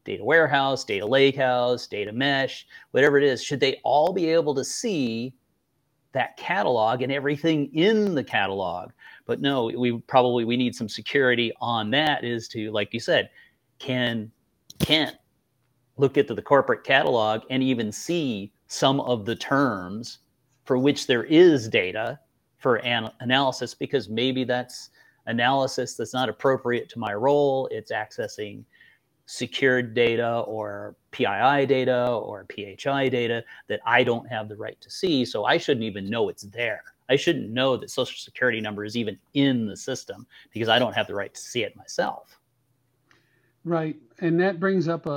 data 0.05 0.25
warehouse, 0.25 0.85
data 0.85 1.07
lakehouse, 1.07 1.87
data 1.87 2.13
mesh, 2.13 2.67
whatever 2.91 3.19
it 3.19 3.25
is, 3.25 3.43
should 3.43 3.61
they 3.61 3.81
all 3.85 4.13
be 4.13 4.31
able 4.31 4.55
to 4.55 4.65
see 4.65 5.35
that 6.13 6.37
catalog 6.37 7.03
and 7.03 7.13
everything 7.13 7.71
in 7.75 8.15
the 8.15 8.25
catalog? 8.25 8.91
But 9.27 9.41
no, 9.41 9.67
we 9.67 9.99
probably 9.99 10.45
we 10.45 10.57
need 10.57 10.75
some 10.75 10.89
security 10.89 11.53
on 11.61 11.91
that 11.91 12.25
is 12.25 12.49
to, 12.49 12.73
like 12.73 12.95
you 12.95 13.01
said, 13.01 13.31
can 13.79 14.33
can't 14.81 15.17
look 15.99 16.17
into 16.17 16.35
the 16.35 16.43
corporate 16.43 16.85
catalog 16.85 17.43
and 17.51 17.63
even 17.63 17.93
see 17.93 18.53
some 18.69 19.01
of 19.01 19.25
the 19.27 19.37
terms 19.37 20.19
for 20.65 20.79
which 20.79 21.07
there 21.07 21.25
is 21.25 21.69
data 21.69 22.19
for 22.59 22.77
an 22.77 23.11
analysis 23.21 23.75
because 23.75 24.09
maybe 24.09 24.45
that's 24.45 24.91
analysis 25.27 25.95
that's 25.95 26.15
not 26.15 26.29
appropriate 26.29 26.89
to 26.91 26.99
my 26.99 27.15
role. 27.15 27.69
It's 27.71 27.93
accessing 27.93 28.65
secured 29.27 29.95
data 29.95 30.41
or 30.47 30.97
PII 31.11 31.67
data 31.67 32.09
or 32.09 32.47
PHI 32.51 33.09
data 33.09 33.45
that 33.69 33.81
I 33.85 34.03
don't 34.03 34.27
have 34.29 34.49
the 34.49 34.57
right 34.57 34.81
to 34.81 34.91
see. 34.91 35.25
So 35.25 35.45
I 35.45 35.59
shouldn't 35.59 35.85
even 35.85 36.09
know 36.09 36.31
it's 36.31 36.45
there. 36.45 36.83
I 37.11 37.17
shouldn't 37.17 37.51
know 37.51 37.77
that 37.77 37.91
social 37.91 38.19
security 38.19 38.61
number 38.61 38.85
is 38.85 38.97
even 38.97 39.19
in 39.35 39.67
the 39.67 39.77
system 39.77 40.27
because 40.53 40.69
I 40.69 40.79
don't 40.79 40.95
have 40.95 41.07
the 41.07 41.15
right 41.15 41.33
to 41.33 41.41
see 41.41 41.63
it 41.63 41.77
myself. 41.77 42.38
Right. 43.69 43.97
And 44.21 44.41
that 44.41 44.61
brings 44.61 44.89
up 44.89 45.07
a, 45.07 45.11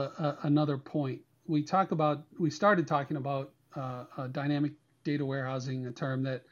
a 0.44 0.48
another 0.48 0.78
point. 0.78 1.22
We 1.48 1.64
talk 1.64 1.92
about, 1.92 2.26
we 2.40 2.52
started 2.52 2.88
talking 2.88 3.18
about 3.18 3.54
uh, 3.76 4.06
dynamic 4.32 4.74
data 5.06 5.26
warehousing, 5.26 5.88
a 5.88 5.92
term 5.92 6.24
that 6.24 6.44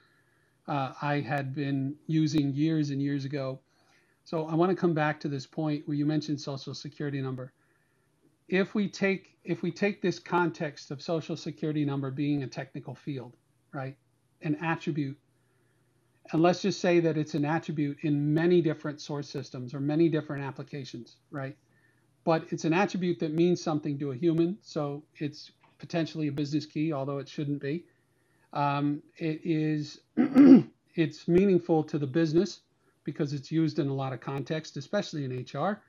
uh, 0.68 0.94
I 1.02 1.22
had 1.22 1.56
been 1.56 1.96
using 2.08 2.54
years 2.54 2.92
and 2.92 3.02
years 3.02 3.26
ago 3.26 3.60
so 4.26 4.48
I 4.48 4.56
want 4.56 4.70
to 4.72 4.76
come 4.76 4.94
back 4.94 5.20
to 5.22 5.30
this 5.30 5.48
point 5.48 5.88
where 5.88 5.98
you 5.98 6.06
mentioned 6.06 6.40
social 6.40 6.76
security 6.76 7.22
number. 7.22 7.54
If 8.48 8.76
we 8.76 8.90
take 8.90 9.38
if 9.44 9.64
we 9.64 9.72
take 9.72 10.02
this 10.02 10.20
context 10.20 10.92
of 10.92 11.02
social 11.02 11.38
security 11.38 11.86
number 11.86 12.12
being 12.12 12.44
a 12.44 12.48
technical 12.48 12.96
field, 12.96 13.36
right? 13.74 13.98
An 14.44 14.56
attribute. 14.62 15.18
And 16.32 16.44
let's 16.44 16.62
just 16.62 16.82
say 16.82 17.00
that 17.02 17.18
it's 17.18 17.36
an 17.36 17.46
attribute 17.46 18.00
in 18.04 18.34
many 18.34 18.62
different 18.62 19.02
source 19.02 19.30
systems 19.30 19.74
or 19.74 19.80
many 19.80 20.10
different 20.10 20.44
applications, 20.44 21.18
right? 21.32 21.58
But 22.30 22.46
it's 22.52 22.64
an 22.64 22.74
attribute 22.74 23.18
that 23.22 23.34
means 23.34 23.60
something 23.60 23.98
to 23.98 24.12
a 24.12 24.16
human, 24.16 24.60
so 24.62 25.02
it's 25.16 25.50
potentially 25.80 26.28
a 26.28 26.32
business 26.32 26.64
key, 26.64 26.94
although 26.94 27.18
it 27.18 27.28
shouldn't 27.28 27.60
be. 27.60 27.86
Um, 28.54 29.02
it 29.18 29.42
is 29.44 30.02
it's 30.96 31.28
meaningful 31.28 31.84
to 31.86 31.98
the 31.98 32.06
business 32.06 32.60
because 33.04 33.34
it's 33.34 33.52
used 33.52 33.80
in 33.80 33.88
a 33.88 33.94
lot 33.96 34.14
of 34.14 34.20
context, 34.22 34.78
especially 34.78 35.26
in 35.26 35.44
HR, 35.52 35.82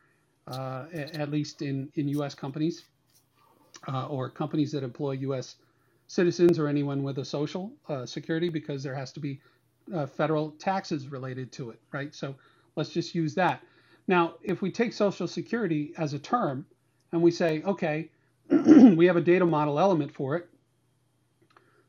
uh, 0.46 0.86
at 0.94 1.30
least 1.30 1.60
in, 1.60 1.90
in 1.96 2.08
U.S. 2.08 2.34
companies 2.34 2.84
uh, 3.88 4.06
or 4.06 4.30
companies 4.30 4.72
that 4.72 4.82
employ 4.82 5.10
U.S. 5.28 5.56
citizens 6.06 6.58
or 6.58 6.68
anyone 6.68 7.02
with 7.02 7.18
a 7.18 7.24
social 7.26 7.70
uh, 7.90 8.06
security 8.06 8.48
because 8.48 8.82
there 8.82 8.94
has 8.94 9.12
to 9.12 9.20
be 9.20 9.42
uh, 9.94 10.06
federal 10.06 10.52
taxes 10.52 11.08
related 11.08 11.52
to 11.52 11.68
it, 11.68 11.80
right? 11.92 12.14
So 12.14 12.34
let's 12.76 12.88
just 12.88 13.14
use 13.14 13.34
that. 13.34 13.60
Now, 14.06 14.34
if 14.42 14.62
we 14.62 14.70
take 14.70 14.92
Social 14.92 15.28
Security 15.28 15.92
as 15.96 16.12
a 16.14 16.18
term 16.18 16.66
and 17.12 17.22
we 17.22 17.30
say, 17.30 17.62
okay, 17.62 18.10
we 18.50 19.06
have 19.06 19.16
a 19.16 19.20
data 19.20 19.46
model 19.46 19.78
element 19.78 20.12
for 20.12 20.36
it, 20.36 20.48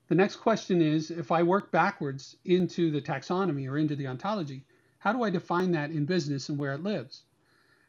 the 0.08 0.16
next 0.16 0.38
question 0.38 0.82
is 0.82 1.10
if 1.10 1.32
I 1.32 1.44
work 1.44 1.72
backwards 1.72 2.36
into 2.44 2.92
the 2.92 3.02
taxonomy 3.02 3.70
or 3.70 3.78
into 3.78 3.96
the 3.96 4.08
ontology, 4.08 4.66
how 5.00 5.14
do 5.14 5.24
I 5.24 5.30
define 5.30 5.72
that 5.72 5.92
in 5.92 6.06
business 6.06 6.50
and 6.50 6.58
where 6.60 6.74
it 6.74 6.84
lives? 6.84 7.24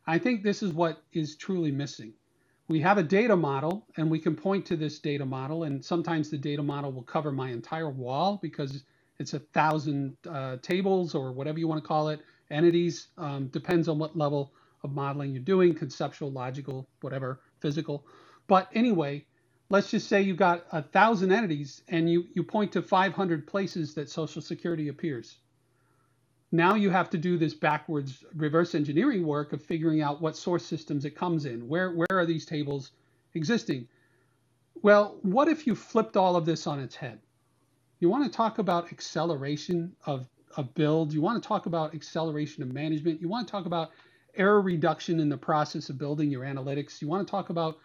I 0.07 0.19
think 0.19 0.43
this 0.43 0.63
is 0.63 0.73
what 0.73 1.03
is 1.13 1.37
truly 1.37 1.73
missing. 1.73 2.13
We 2.69 2.81
have 2.81 2.97
a 2.97 3.03
data 3.03 3.37
model 3.37 3.87
and 3.97 4.11
we 4.11 4.19
can 4.19 4.35
point 4.37 4.67
to 4.67 4.77
this 4.77 4.99
data 4.99 5.27
model 5.27 5.65
and 5.65 5.85
sometimes 5.85 6.31
the 6.31 6.39
data 6.39 6.63
model 6.63 6.93
will 6.93 7.03
cover 7.03 7.33
my 7.33 7.51
entire 7.51 7.91
wall 7.91 8.39
because 8.41 8.85
it's 9.19 9.35
a 9.35 9.41
thousand 9.41 10.17
uh, 10.29 10.57
tables 10.63 11.15
or 11.15 11.33
whatever 11.33 11.59
you 11.59 11.69
want 11.69 11.83
to 11.83 11.87
call 11.87 12.09
it, 12.09 12.21
entities, 12.53 13.09
um, 13.19 13.49
depends 13.49 13.89
on 13.89 13.99
what 13.99 14.17
level 14.17 14.53
of 14.85 14.93
modeling 14.93 15.33
you're 15.33 15.43
doing, 15.43 15.75
conceptual, 15.75 16.31
logical, 16.31 16.89
whatever, 17.01 17.41
physical. 17.61 18.07
But 18.47 18.69
anyway, 18.75 19.25
let's 19.71 19.91
just 19.91 20.09
say 20.09 20.23
you 20.23 20.35
got 20.35 20.67
a 20.73 20.83
thousand 20.83 21.33
entities 21.33 21.83
and 21.89 22.11
you, 22.11 22.25
you 22.35 22.43
point 22.43 22.73
to 22.73 22.83
500 22.83 23.47
places 23.47 23.95
that 23.95 24.11
Social 24.11 24.43
Security 24.43 24.89
appears. 24.89 25.39
Now 26.51 26.75
you 26.75 26.91
have 26.91 27.09
to 27.11 27.19
do 27.19 27.39
this 27.39 27.55
backwards 27.55 28.25
reverse 28.37 28.75
engineering 28.75 29.27
work 29.27 29.55
of 29.55 29.63
figuring 29.63 30.03
out 30.03 30.21
what 30.21 30.37
source 30.37 30.67
systems 30.67 31.07
it 31.07 31.17
comes 31.17 31.47
in. 31.47 31.67
Where, 31.67 31.93
where 31.93 32.07
are 32.11 32.27
these 32.27 32.45
tables 32.45 32.91
existing? 33.35 33.89
Well, 34.83 35.17
what 35.23 35.49
if 35.49 35.67
you 35.67 35.75
flipped 35.75 36.17
all 36.17 36.37
of 36.37 36.45
this 36.45 36.67
on 36.67 36.79
its 36.79 36.97
head? 36.97 37.21
You 38.01 38.11
want 38.11 38.25
to 38.25 38.37
talk 38.37 38.59
about 38.59 38.93
acceleration 38.93 39.97
of, 40.05 40.29
of 40.57 40.75
build. 40.75 41.13
You 41.13 41.21
want 41.21 41.43
to 41.43 41.47
talk 41.47 41.67
about 41.67 41.95
acceleration 41.95 42.63
of 42.63 42.73
management. 42.73 43.21
You 43.21 43.29
want 43.29 43.47
to 43.47 43.51
talk 43.51 43.67
about 43.67 43.91
error 44.37 44.61
reduction 44.61 45.21
in 45.21 45.29
the 45.29 45.37
process 45.37 45.89
of 45.91 45.99
building 45.99 46.31
your 46.31 46.45
analytics. 46.45 47.01
You 47.01 47.09
want 47.09 47.27
to 47.27 47.31
talk 47.31 47.51
about 47.51 47.79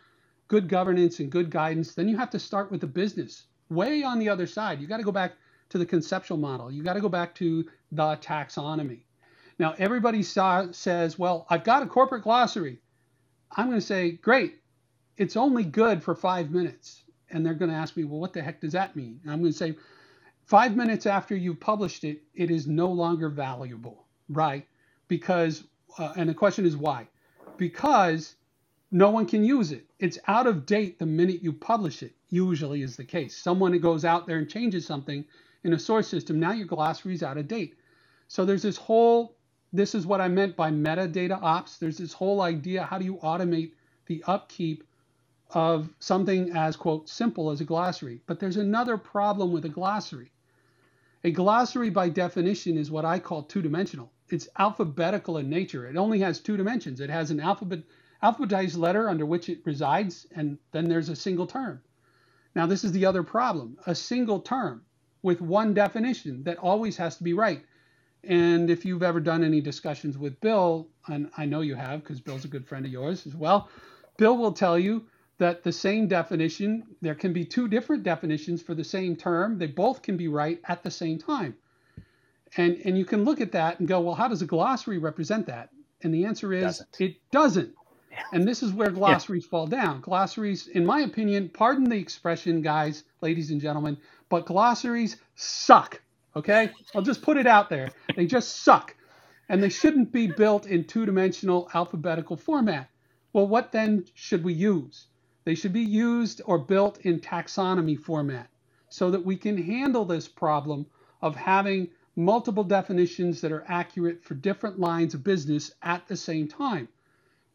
good 0.48 0.70
governance 0.70 1.20
and 1.20 1.30
good 1.30 1.50
guidance. 1.50 1.94
Then 1.94 2.08
you 2.08 2.18
have 2.18 2.30
to 2.32 2.40
start 2.40 2.72
with 2.72 2.82
the 2.82 2.88
business 2.88 3.46
way 3.70 4.04
on 4.04 4.20
the 4.20 4.30
other 4.30 4.48
side. 4.48 4.80
You 4.80 4.88
got 4.88 4.98
to 4.98 5.04
go 5.04 5.12
back 5.12 5.34
to 5.70 5.78
the 5.78 5.86
conceptual 5.86 6.38
model. 6.38 6.72
You 6.72 6.84
got 6.84 6.94
to 6.94 7.02
go 7.02 7.10
back 7.10 7.36
to 7.36 7.66
the 7.92 8.18
taxonomy. 8.18 9.02
Now, 9.60 9.76
everybody 9.78 10.24
saw, 10.24 10.72
says, 10.72 11.18
well, 11.18 11.46
I've 11.50 11.64
got 11.64 11.84
a 11.84 11.88
corporate 11.88 12.24
glossary. 12.24 12.80
I'm 13.52 13.68
going 13.68 13.80
to 13.80 13.86
say, 13.86 14.12
great, 14.12 14.62
it's 15.18 15.36
only 15.36 15.64
good 15.64 16.04
for 16.04 16.16
five 16.16 16.52
minutes. 16.52 17.02
And 17.30 17.46
they're 17.46 17.56
going 17.56 17.72
to 17.72 17.78
ask 17.78 17.98
me, 17.98 18.06
well, 18.06 18.20
what 18.20 18.34
the 18.34 18.42
heck 18.42 18.62
does 18.62 18.74
that 18.74 18.96
mean? 18.96 19.20
And 19.24 19.32
I'm 19.32 19.42
going 19.42 19.52
to 19.52 19.58
say, 19.58 19.76
five 20.48 20.76
minutes 20.76 21.06
after 21.06 21.36
you've 21.36 21.60
published 21.60 22.04
it, 22.04 22.24
it 22.34 22.50
is 22.50 22.68
no 22.68 22.88
longer 22.88 23.30
valuable, 23.30 24.06
right? 24.30 24.66
Because, 25.08 25.66
uh, 25.98 26.14
and 26.16 26.30
the 26.30 26.34
question 26.34 26.66
is 26.66 26.76
why? 26.76 27.08
Because 27.58 28.36
no 28.92 29.10
one 29.10 29.26
can 29.26 29.44
use 29.44 29.72
it. 29.72 29.86
It's 30.00 30.18
out 30.28 30.48
of 30.48 30.66
date 30.66 31.00
the 31.00 31.06
minute 31.06 31.44
you 31.44 31.52
publish 31.52 32.02
it, 32.02 32.14
usually 32.30 32.82
is 32.82 32.96
the 32.96 33.04
case. 33.04 33.38
Someone 33.38 33.78
goes 33.80 34.06
out 34.06 34.26
there 34.26 34.38
and 34.38 34.50
changes 34.50 34.86
something 34.86 35.26
in 35.64 35.74
a 35.74 35.80
source 35.80 36.08
system, 36.08 36.40
now 36.40 36.54
your 36.54 36.68
glossary 36.68 37.14
is 37.14 37.24
out 37.24 37.38
of 37.38 37.48
date. 37.48 37.76
So 38.30 38.46
there's 38.46 38.62
this 38.62 38.78
whole, 38.78 39.36
this 39.74 39.96
is 39.96 40.06
what 40.06 40.22
I 40.22 40.30
meant 40.30 40.56
by 40.56 40.72
metadata 40.72 41.38
ops. 41.42 41.78
There's 41.78 41.98
this 41.98 42.14
whole 42.14 42.42
idea 42.42 42.84
how 42.84 42.98
do 42.98 43.06
you 43.06 43.18
automate 43.18 43.72
the 44.06 44.24
upkeep 44.28 44.86
of 45.52 45.90
something 46.00 46.52
as, 46.56 46.78
quote, 46.78 47.10
simple 47.10 47.50
as 47.52 47.60
a 47.60 47.66
glossary. 47.66 48.22
But 48.28 48.40
there's 48.40 48.58
another 48.58 48.98
problem 48.98 49.52
with 49.52 49.66
a 49.66 49.70
glossary. 49.70 50.32
A 51.28 51.32
glossary, 51.32 51.90
by 51.90 52.08
definition, 52.08 52.78
is 52.78 52.90
what 52.90 53.04
I 53.04 53.20
call 53.20 53.44
two 53.44 53.62
dimensional. 53.62 54.14
It's 54.30 54.48
alphabetical 54.58 55.40
in 55.40 55.50
nature. 55.50 55.86
It 55.86 55.98
only 55.98 56.20
has 56.20 56.40
two 56.40 56.56
dimensions. 56.56 57.02
It 57.02 57.10
has 57.10 57.32
an 57.32 57.42
alphabet, 57.42 57.84
alphabetized 58.24 58.78
letter 58.78 59.10
under 59.10 59.26
which 59.26 59.50
it 59.50 59.60
resides, 59.66 60.26
and 60.34 60.58
then 60.72 60.88
there's 60.88 61.10
a 61.10 61.18
single 61.18 61.46
term. 61.46 61.82
Now, 62.56 62.66
this 62.66 62.86
is 62.86 62.94
the 62.94 63.06
other 63.06 63.24
problem 63.24 63.78
a 63.86 63.94
single 63.94 64.40
term 64.40 64.84
with 65.22 65.42
one 65.42 65.74
definition 65.74 66.46
that 66.46 66.60
always 66.60 66.96
has 66.96 67.18
to 67.18 67.26
be 67.26 67.34
right. 67.34 67.62
And 68.24 68.70
if 68.70 68.86
you've 68.86 69.04
ever 69.04 69.20
done 69.20 69.44
any 69.44 69.60
discussions 69.60 70.18
with 70.18 70.40
Bill, 70.40 70.88
and 71.10 71.30
I 71.38 71.44
know 71.44 71.60
you 71.60 71.76
have 71.76 72.04
because 72.04 72.22
Bill's 72.22 72.46
a 72.46 72.48
good 72.48 72.66
friend 72.66 72.86
of 72.86 72.92
yours 72.94 73.28
as 73.28 73.36
well, 73.36 73.70
Bill 74.16 74.38
will 74.38 74.54
tell 74.54 74.80
you 74.80 75.06
that 75.40 75.64
the 75.64 75.72
same 75.72 76.08
definition, 76.08 76.84
there 77.02 77.16
can 77.16 77.32
be 77.32 77.46
two 77.46 77.68
different 77.68 78.04
definitions 78.04 78.62
for 78.62 78.74
the 78.74 78.84
same 78.84 79.16
term. 79.16 79.58
They 79.58 79.68
both 79.68 80.02
can 80.02 80.18
be 80.18 80.28
right 80.28 80.60
at 80.68 80.84
the 80.84 80.92
same 80.92 81.20
time. 81.20 81.56
And, 82.56 82.78
and 82.86 82.98
you 82.98 83.06
can 83.06 83.24
look 83.24 83.42
at 83.42 83.52
that 83.52 83.80
and 83.80 83.88
go, 83.88 84.00
well, 84.00 84.16
how 84.16 84.28
does 84.28 84.42
a 84.42 84.46
glossary 84.46 84.98
represent 84.98 85.46
that? 85.48 85.70
And 86.02 86.14
the 86.14 86.26
answer 86.26 86.54
is 86.54 86.64
doesn't. 86.64 87.02
it 87.02 87.16
doesn't. 87.32 87.76
Yeah. 88.12 88.24
And 88.32 88.48
this 88.48 88.64
is 88.64 88.72
where 88.72 88.90
glossaries 88.90 89.44
yeah. 89.46 89.50
fall 89.50 89.68
down. 89.68 90.02
Glossaries, 90.02 90.68
in 90.68 90.86
my 90.86 91.02
opinion, 91.02 91.50
pardon 91.50 91.84
the 91.86 91.98
expression, 91.98 92.62
guys, 92.62 93.04
ladies 93.22 93.52
and 93.52 93.62
gentlemen, 93.62 93.98
but 94.30 94.46
glossaries 94.46 95.18
suck. 95.36 96.02
Okay? 96.36 96.72
I'll 96.96 97.02
just 97.02 97.22
put 97.22 97.38
it 97.38 97.48
out 97.48 97.70
there. 97.70 97.90
They 98.16 98.26
just 98.26 98.64
suck. 98.64 98.96
And 99.50 99.62
they 99.62 99.70
shouldn't 99.70 100.12
be 100.12 100.28
built 100.28 100.66
in 100.66 100.84
two 100.86 101.06
dimensional 101.06 101.70
alphabetical 101.74 102.38
format. 102.38 102.90
Well, 103.34 103.48
what 103.48 103.72
then 103.72 104.06
should 104.14 104.44
we 104.44 104.54
use? 104.54 105.07
They 105.48 105.56
should 105.56 105.72
be 105.72 105.80
used 105.80 106.42
or 106.44 106.58
built 106.58 107.00
in 107.06 107.22
taxonomy 107.22 107.98
format 107.98 108.50
so 108.90 109.10
that 109.12 109.24
we 109.24 109.38
can 109.38 109.58
handle 109.58 110.04
this 110.04 110.28
problem 110.28 110.86
of 111.22 111.38
having 111.38 111.88
multiple 112.18 112.66
definitions 112.66 113.40
that 113.40 113.54
are 113.54 113.64
accurate 113.70 114.22
for 114.22 114.34
different 114.34 114.78
lines 114.78 115.14
of 115.14 115.24
business 115.24 115.72
at 115.82 116.06
the 116.06 116.18
same 116.18 116.50
time. 116.50 116.90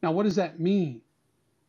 Now, 0.02 0.10
what 0.10 0.22
does 0.22 0.36
that 0.36 0.58
mean? 0.58 1.02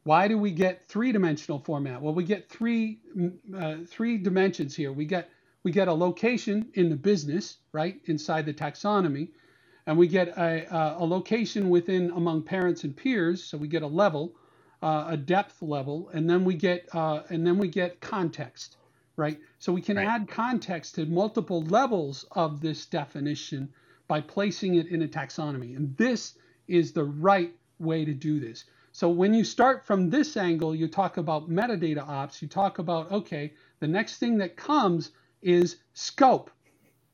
Why 0.05 0.29
do 0.29 0.37
we 0.37 0.51
get 0.51 0.85
three-dimensional 0.85 1.59
format? 1.59 2.01
Well, 2.01 2.13
we 2.13 2.23
get 2.23 2.47
three 2.47 3.01
mm, 3.17 3.33
uh, 3.53 3.85
three 3.85 4.17
dimensions 4.17 4.73
here. 4.73 4.93
We 4.93 5.03
get 5.03 5.29
we 5.63 5.73
get 5.73 5.89
a 5.89 5.93
location 5.93 6.69
in 6.75 6.89
the 6.89 6.95
business, 6.95 7.57
right, 7.73 7.99
inside 8.05 8.45
the 8.45 8.53
taxonomy, 8.53 9.27
and 9.87 9.97
we 9.97 10.07
get 10.07 10.29
a, 10.37 10.95
a 10.97 11.05
location 11.05 11.69
within 11.69 12.11
among 12.11 12.43
parents 12.43 12.85
and 12.85 12.95
peers. 12.95 13.43
So 13.43 13.57
we 13.57 13.67
get 13.67 13.83
a 13.83 13.87
level, 13.87 14.35
uh, 14.83 15.05
a 15.07 15.17
depth 15.17 15.61
level, 15.61 16.09
and 16.13 16.29
then 16.29 16.43
we 16.43 16.55
get 16.55 16.89
uh, 16.93 17.21
and 17.29 17.47
then 17.47 17.57
we 17.57 17.69
get 17.69 18.01
context, 18.01 18.75
right? 19.15 19.39
So 19.59 19.71
we 19.71 19.81
can 19.81 19.95
right. 19.95 20.07
add 20.07 20.27
context 20.27 20.95
to 20.95 21.05
multiple 21.05 21.63
levels 21.63 22.25
of 22.33 22.59
this 22.59 22.85
definition 22.85 23.69
by 24.09 24.19
placing 24.19 24.75
it 24.75 24.87
in 24.87 25.01
a 25.01 25.07
taxonomy, 25.07 25.77
and 25.77 25.95
this 25.95 26.37
is 26.67 26.91
the 26.91 27.05
right 27.05 27.55
way 27.79 28.03
to 28.03 28.13
do 28.13 28.41
this. 28.41 28.65
So 28.91 29.09
when 29.09 29.33
you 29.33 29.45
start 29.45 29.85
from 29.85 30.09
this 30.09 30.35
angle, 30.37 30.75
you 30.75 30.87
talk 30.89 31.17
about 31.17 31.49
metadata 31.49 32.07
ops, 32.07 32.41
you 32.41 32.47
talk 32.49 32.77
about, 32.77 33.11
okay, 33.11 33.53
the 33.79 33.87
next 33.87 34.17
thing 34.17 34.37
that 34.39 34.57
comes 34.57 35.11
is 35.41 35.77
scope. 35.93 36.51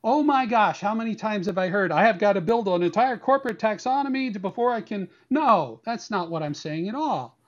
Oh 0.02 0.22
my 0.22 0.44
gosh, 0.44 0.80
how 0.80 0.94
many 0.94 1.14
times 1.14 1.46
have 1.46 1.58
I 1.58 1.68
heard 1.68 1.92
I 1.92 2.04
have 2.04 2.18
got 2.18 2.34
to 2.34 2.40
build 2.40 2.68
an 2.68 2.82
entire 2.82 3.16
corporate 3.16 3.58
taxonomy 3.60 4.40
before 4.40 4.72
I 4.72 4.80
can? 4.80 5.08
No, 5.30 5.80
that's 5.84 6.10
not 6.10 6.30
what 6.30 6.42
I'm 6.42 6.54
saying 6.54 6.88
at 6.88 6.94
all. 6.94 7.38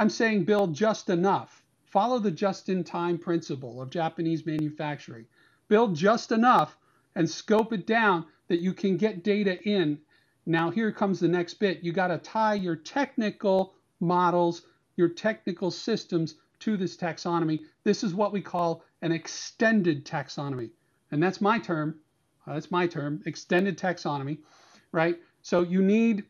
I'm 0.00 0.08
saying 0.08 0.44
build 0.44 0.72
just 0.72 1.10
enough. 1.10 1.62
Follow 1.84 2.18
the 2.18 2.30
just 2.30 2.70
in 2.70 2.84
time 2.84 3.18
principle 3.18 3.82
of 3.82 3.90
Japanese 3.90 4.46
manufacturing. 4.46 5.26
Build 5.68 5.94
just 5.94 6.32
enough 6.32 6.78
and 7.16 7.28
scope 7.28 7.74
it 7.74 7.86
down 7.86 8.24
that 8.48 8.62
you 8.62 8.72
can 8.72 8.96
get 8.96 9.22
data 9.22 9.62
in. 9.68 9.98
Now, 10.46 10.70
here 10.70 10.90
comes 10.90 11.20
the 11.20 11.28
next 11.28 11.60
bit. 11.60 11.84
You 11.84 11.92
got 11.92 12.06
to 12.06 12.16
tie 12.16 12.54
your 12.54 12.76
technical 12.76 13.74
models, 14.00 14.62
your 14.96 15.10
technical 15.10 15.70
systems 15.70 16.36
to 16.60 16.78
this 16.78 16.96
taxonomy. 16.96 17.60
This 17.84 18.02
is 18.02 18.14
what 18.14 18.32
we 18.32 18.40
call 18.40 18.82
an 19.02 19.12
extended 19.12 20.06
taxonomy. 20.06 20.70
And 21.10 21.22
that's 21.22 21.42
my 21.42 21.58
term. 21.58 22.00
Uh, 22.46 22.54
that's 22.54 22.70
my 22.70 22.86
term, 22.86 23.22
extended 23.26 23.76
taxonomy, 23.76 24.38
right? 24.92 25.18
So 25.42 25.60
you 25.60 25.82
need 25.82 26.24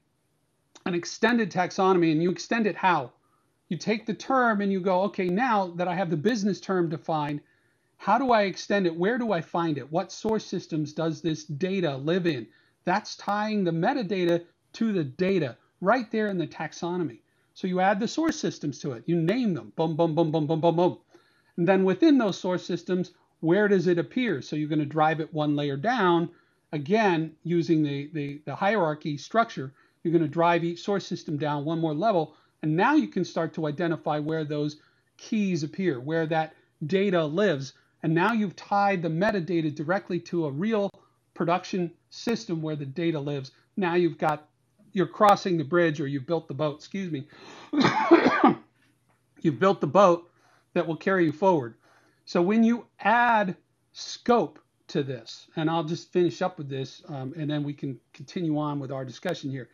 an 0.87 0.95
extended 0.95 1.53
taxonomy 1.53 2.11
and 2.11 2.21
you 2.21 2.33
extend 2.33 2.67
it 2.67 2.75
how? 2.75 3.13
You 3.71 3.77
take 3.77 4.05
the 4.05 4.13
term 4.13 4.61
and 4.61 4.71
you 4.71 4.81
go, 4.81 5.03
okay, 5.03 5.29
now 5.29 5.69
that 5.77 5.89
I 5.89 5.95
have 5.95 6.11
the 6.11 6.17
business 6.17 6.61
term 6.61 6.91
defined, 6.91 7.41
how 7.97 8.19
do 8.19 8.33
I 8.33 8.43
extend 8.43 8.87
it? 8.87 8.97
Where 8.97 9.17
do 9.17 9.33
I 9.33 9.41
find 9.41 9.79
it? 9.79 9.91
What 9.93 10.11
source 10.11 10.45
systems 10.45 10.93
does 10.93 11.23
this 11.23 11.45
data 11.45 11.97
live 11.97 12.27
in? 12.27 12.49
That's 12.85 13.17
tying 13.17 13.63
the 13.63 13.71
metadata 13.71 14.45
to 14.73 14.93
the 14.93 15.05
data 15.05 15.57
right 15.81 16.11
there 16.11 16.27
in 16.27 16.37
the 16.37 16.49
taxonomy. 16.49 17.21
So 17.55 17.69
you 17.69 17.79
add 17.79 18.01
the 18.01 18.09
source 18.09 18.37
systems 18.37 18.81
to 18.81 18.93
it. 18.93 19.05
You 19.07 19.17
name 19.17 19.55
them. 19.55 19.73
Boom, 19.77 19.95
boom, 19.95 20.17
boom, 20.17 20.33
boom, 20.33 20.49
boom, 20.49 20.61
boom, 20.61 20.77
boom. 20.77 20.99
And 21.57 21.69
then 21.69 21.85
within 21.85 22.19
those 22.19 22.39
source 22.39 22.65
systems, 22.65 23.13
where 23.39 23.69
does 23.69 23.87
it 23.87 23.99
appear? 23.99 24.43
So 24.43 24.57
you're 24.57 24.69
going 24.69 24.81
to 24.81 24.85
drive 24.85 25.21
it 25.21 25.33
one 25.33 25.55
layer 25.55 25.77
down. 25.77 26.31
Again, 26.73 27.37
using 27.45 27.85
the, 27.85 28.11
the, 28.13 28.41
the 28.47 28.55
hierarchy 28.55 29.17
structure, 29.17 29.73
you're 30.03 30.13
going 30.13 30.25
to 30.25 30.29
drive 30.29 30.65
each 30.65 30.83
source 30.83 31.07
system 31.07 31.37
down 31.37 31.65
one 31.65 31.79
more 31.79 31.95
level 31.95 32.35
and 32.63 32.77
now 32.77 32.95
you 32.95 33.09
can 33.09 33.25
start 33.25 33.55
to 33.55 33.67
identify 33.67 34.19
where 34.19 34.45
those 34.45 34.77
keys 35.17 35.63
appear, 35.63 36.01
where 36.01 36.27
that 36.27 36.55
data 36.87 37.25
lives. 37.25 37.75
And 38.03 38.15
now 38.15 38.33
you've 38.33 38.57
tied 38.57 39.03
the 39.03 39.09
metadata 39.09 39.75
directly 39.75 40.21
to 40.21 40.47
a 40.47 40.51
real 40.51 40.91
production 41.35 41.93
system 42.11 42.63
where 42.63 42.77
the 42.77 42.87
data 42.87 43.21
lives. 43.21 43.53
Now 43.77 43.95
you've 43.95 44.19
got, 44.19 44.49
you're 44.93 45.07
crossing 45.07 45.57
the 45.57 45.65
bridge 45.65 46.01
or 46.01 46.07
you've 46.07 46.27
built 46.27 46.49
the 46.49 46.55
boat, 46.55 46.77
excuse 46.77 47.11
me. 47.11 47.27
you've 49.41 49.59
built 49.59 49.81
the 49.81 49.87
boat 49.87 50.31
that 50.75 50.87
will 50.87 50.97
carry 50.97 51.27
you 51.27 51.33
forward. 51.33 51.75
So 52.25 52.43
when 52.43 52.63
you 52.63 52.87
add 53.01 53.57
scope 53.93 54.59
to 54.89 55.03
this, 55.03 55.49
and 55.57 55.71
I'll 55.71 55.85
just 55.85 56.13
finish 56.13 56.43
up 56.43 56.59
with 56.59 56.69
this 56.69 57.03
um, 57.09 57.33
and 57.37 57.49
then 57.49 57.63
we 57.63 57.73
can 57.73 57.99
continue 58.13 58.59
on 58.59 58.79
with 58.81 58.91
our 58.91 59.05
discussion 59.05 59.51
here. 59.51 59.69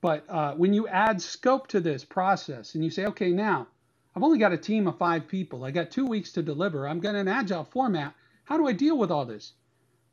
But 0.00 0.24
uh, 0.28 0.54
when 0.54 0.72
you 0.72 0.86
add 0.88 1.20
scope 1.20 1.66
to 1.68 1.80
this 1.80 2.04
process 2.04 2.74
and 2.74 2.84
you 2.84 2.90
say, 2.90 3.06
okay, 3.06 3.32
now 3.32 3.66
I've 4.14 4.22
only 4.22 4.38
got 4.38 4.52
a 4.52 4.58
team 4.58 4.86
of 4.86 4.98
five 4.98 5.26
people, 5.28 5.64
I 5.64 5.70
got 5.72 5.90
two 5.90 6.06
weeks 6.06 6.32
to 6.32 6.42
deliver, 6.42 6.86
I'm 6.88 7.00
going 7.00 7.14
to 7.14 7.20
an 7.20 7.28
agile 7.28 7.64
format, 7.64 8.14
how 8.44 8.56
do 8.56 8.68
I 8.68 8.72
deal 8.72 8.96
with 8.98 9.10
all 9.10 9.26
this? 9.26 9.54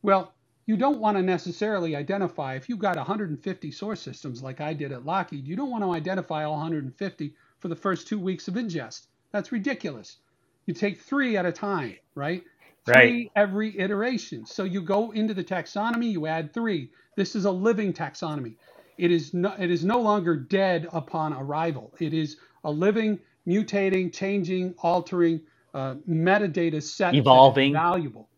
Well, 0.02 0.34
you 0.66 0.78
don't 0.78 1.00
want 1.00 1.18
to 1.18 1.24
necessarily 1.24 1.96
identify, 1.96 2.56
if 2.56 2.68
you've 2.70 2.80
got 2.80 2.98
150 2.98 3.72
source 3.72 4.02
systems 4.02 4.42
like 4.42 4.62
I 4.62 4.74
did 4.74 4.92
at 4.92 5.06
Lockheed, 5.06 5.48
you 5.48 5.56
don't 5.56 5.72
want 5.72 5.84
to 5.84 5.92
identify 5.94 6.44
all 6.44 6.54
150 6.54 7.36
for 7.60 7.68
the 7.68 7.76
first 7.76 8.08
two 8.08 8.20
weeks 8.20 8.48
of 8.48 8.56
ingest. 8.56 9.08
That's 9.32 9.52
ridiculous. 9.52 10.18
You 10.66 10.74
take 10.74 11.00
three 11.00 11.38
at 11.38 11.46
a 11.46 11.52
time, 11.52 11.98
right? 12.16 12.44
Right. 12.88 13.10
Three 13.10 13.32
every 13.36 13.80
iteration. 13.80 14.46
So 14.46 14.64
you 14.64 14.82
go 14.82 15.12
into 15.12 15.34
the 15.34 15.44
taxonomy, 15.44 16.12
you 16.12 16.28
add 16.28 16.54
three. 16.54 16.92
This 17.16 17.36
is 17.36 17.46
a 17.46 17.52
living 17.52 17.94
taxonomy. 17.94 18.56
It 18.98 19.12
is 19.12 19.34
no, 19.34 19.54
it 19.58 19.72
is 19.72 19.84
no 19.84 20.00
longer 20.00 20.36
dead 20.36 20.88
upon 20.94 21.34
arrival. 21.34 21.94
It 22.00 22.14
is 22.14 22.38
a 22.64 22.72
living, 22.72 23.20
mutating, 23.48 24.14
changing, 24.14 24.76
altering 24.80 25.42
uh, 25.74 25.96
metadata 26.10 26.82
set 26.82 27.16
Evolving. 27.16 27.74
valuable. 27.74 28.30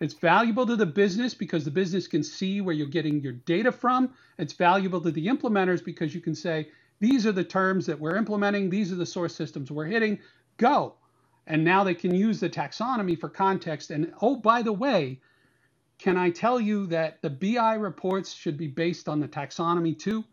It's 0.00 0.14
valuable 0.14 0.66
to 0.66 0.76
the 0.76 0.86
business 0.86 1.32
because 1.32 1.64
the 1.64 1.70
business 1.70 2.08
can 2.08 2.24
see 2.24 2.60
where 2.60 2.74
you're 2.74 2.88
getting 2.88 3.20
your 3.20 3.34
data 3.34 3.70
from. 3.70 4.12
It's 4.36 4.52
valuable 4.52 5.00
to 5.00 5.12
the 5.12 5.28
implementers 5.28 5.84
because 5.84 6.14
you 6.14 6.20
can 6.20 6.34
say, 6.34 6.68
these 6.98 7.24
are 7.26 7.32
the 7.32 7.44
terms 7.44 7.86
that 7.86 7.98
we're 7.98 8.16
implementing, 8.16 8.68
these 8.68 8.92
are 8.92 8.96
the 8.96 9.06
source 9.06 9.34
systems 9.34 9.70
we're 9.70 9.86
hitting, 9.86 10.18
go. 10.56 10.94
And 11.46 11.64
now 11.64 11.84
they 11.84 11.94
can 11.94 12.14
use 12.14 12.40
the 12.40 12.50
taxonomy 12.50 13.18
for 13.18 13.28
context. 13.28 13.90
And 13.90 14.12
oh, 14.20 14.36
by 14.36 14.62
the 14.62 14.72
way, 14.72 15.20
can 16.02 16.16
I 16.16 16.30
tell 16.30 16.60
you 16.60 16.86
that 16.86 17.22
the 17.22 17.30
BI 17.30 17.74
reports 17.74 18.32
should 18.32 18.56
be 18.56 18.66
based 18.66 19.08
on 19.08 19.20
the 19.20 19.28
taxonomy 19.28 19.96
too? 19.96 20.24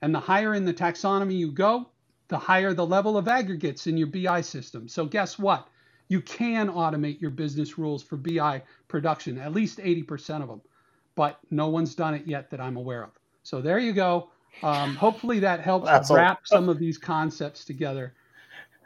And 0.00 0.14
the 0.14 0.20
higher 0.20 0.54
in 0.54 0.64
the 0.64 0.72
taxonomy 0.72 1.36
you 1.36 1.52
go, 1.52 1.90
the 2.28 2.38
higher 2.38 2.72
the 2.72 2.86
level 2.86 3.18
of 3.18 3.28
aggregates 3.28 3.86
in 3.86 3.98
your 3.98 4.06
BI 4.06 4.40
system. 4.40 4.88
So 4.88 5.04
guess 5.04 5.38
what? 5.38 5.68
You 6.08 6.22
can 6.22 6.70
automate 6.70 7.20
your 7.20 7.32
business 7.32 7.76
rules 7.76 8.02
for 8.02 8.16
BI 8.16 8.62
production, 8.88 9.36
at 9.36 9.52
least 9.52 9.78
80% 9.78 10.40
of 10.40 10.48
them, 10.48 10.62
but 11.16 11.38
no 11.50 11.68
one's 11.68 11.94
done 11.94 12.14
it 12.14 12.26
yet 12.26 12.48
that 12.50 12.60
I'm 12.60 12.78
aware 12.78 13.04
of. 13.04 13.10
So 13.42 13.60
there 13.60 13.78
you 13.78 13.92
go. 13.92 14.30
Um, 14.62 14.96
hopefully 14.96 15.38
that 15.40 15.60
helps 15.60 15.84
That's 15.84 16.10
wrap 16.10 16.46
some 16.46 16.70
of 16.70 16.78
these 16.78 16.96
concepts 16.96 17.66
together. 17.66 18.14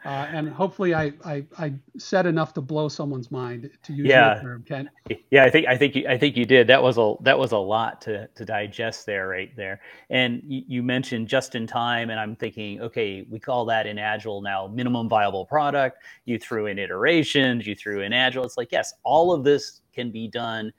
Uh, 0.05 0.27
and 0.31 0.49
hopefully 0.49 0.93
I, 0.93 1.13
I, 1.25 1.43
I 1.57 1.73
said 1.97 2.27
enough 2.27 2.53
to 2.53 2.61
blow 2.61 2.89
someone's 2.89 3.31
mind 3.31 3.71
to 3.83 3.93
use 3.93 4.07
Yeah. 4.07 4.35
your 4.35 4.43
term, 4.43 4.63
Kent. 4.67 4.89
Yeah, 5.31 5.43
I 5.45 5.49
think 5.49 5.67
I 5.67 5.77
think 5.77 5.95
you, 5.95 6.07
I 6.07 6.17
think 6.17 6.37
you 6.37 6.45
did. 6.45 6.67
That 6.67 6.83
was 6.83 6.97
a 6.99 7.15
that 7.21 7.37
was 7.39 7.51
a 7.53 7.57
lot 7.57 8.01
to 8.01 8.27
to 8.27 8.45
digest 8.45 9.05
there, 9.07 9.27
right 9.27 9.55
there. 9.55 9.81
And 10.11 10.43
you, 10.45 10.61
you 10.67 10.83
mentioned 10.83 11.27
just 11.27 11.55
in 11.55 11.67
time, 11.67 12.11
and 12.11 12.19
I'm 12.19 12.35
thinking, 12.35 12.81
okay, 12.81 13.25
we 13.29 13.39
call 13.39 13.65
that 13.65 13.87
in 13.87 13.97
Agile 13.97 14.41
now 14.41 14.67
minimum 14.67 15.09
viable 15.09 15.45
product. 15.45 15.99
You 16.25 16.37
threw 16.39 16.67
in 16.67 16.77
iterations, 16.79 17.65
you 17.65 17.75
threw 17.75 18.01
in 18.01 18.13
Agile. 18.13 18.45
It's 18.45 18.57
like 18.57 18.71
yes, 18.71 18.93
all 19.03 19.33
of 19.33 19.43
this 19.43 19.81
can 19.93 20.11
be 20.11 20.27
done 20.27 20.71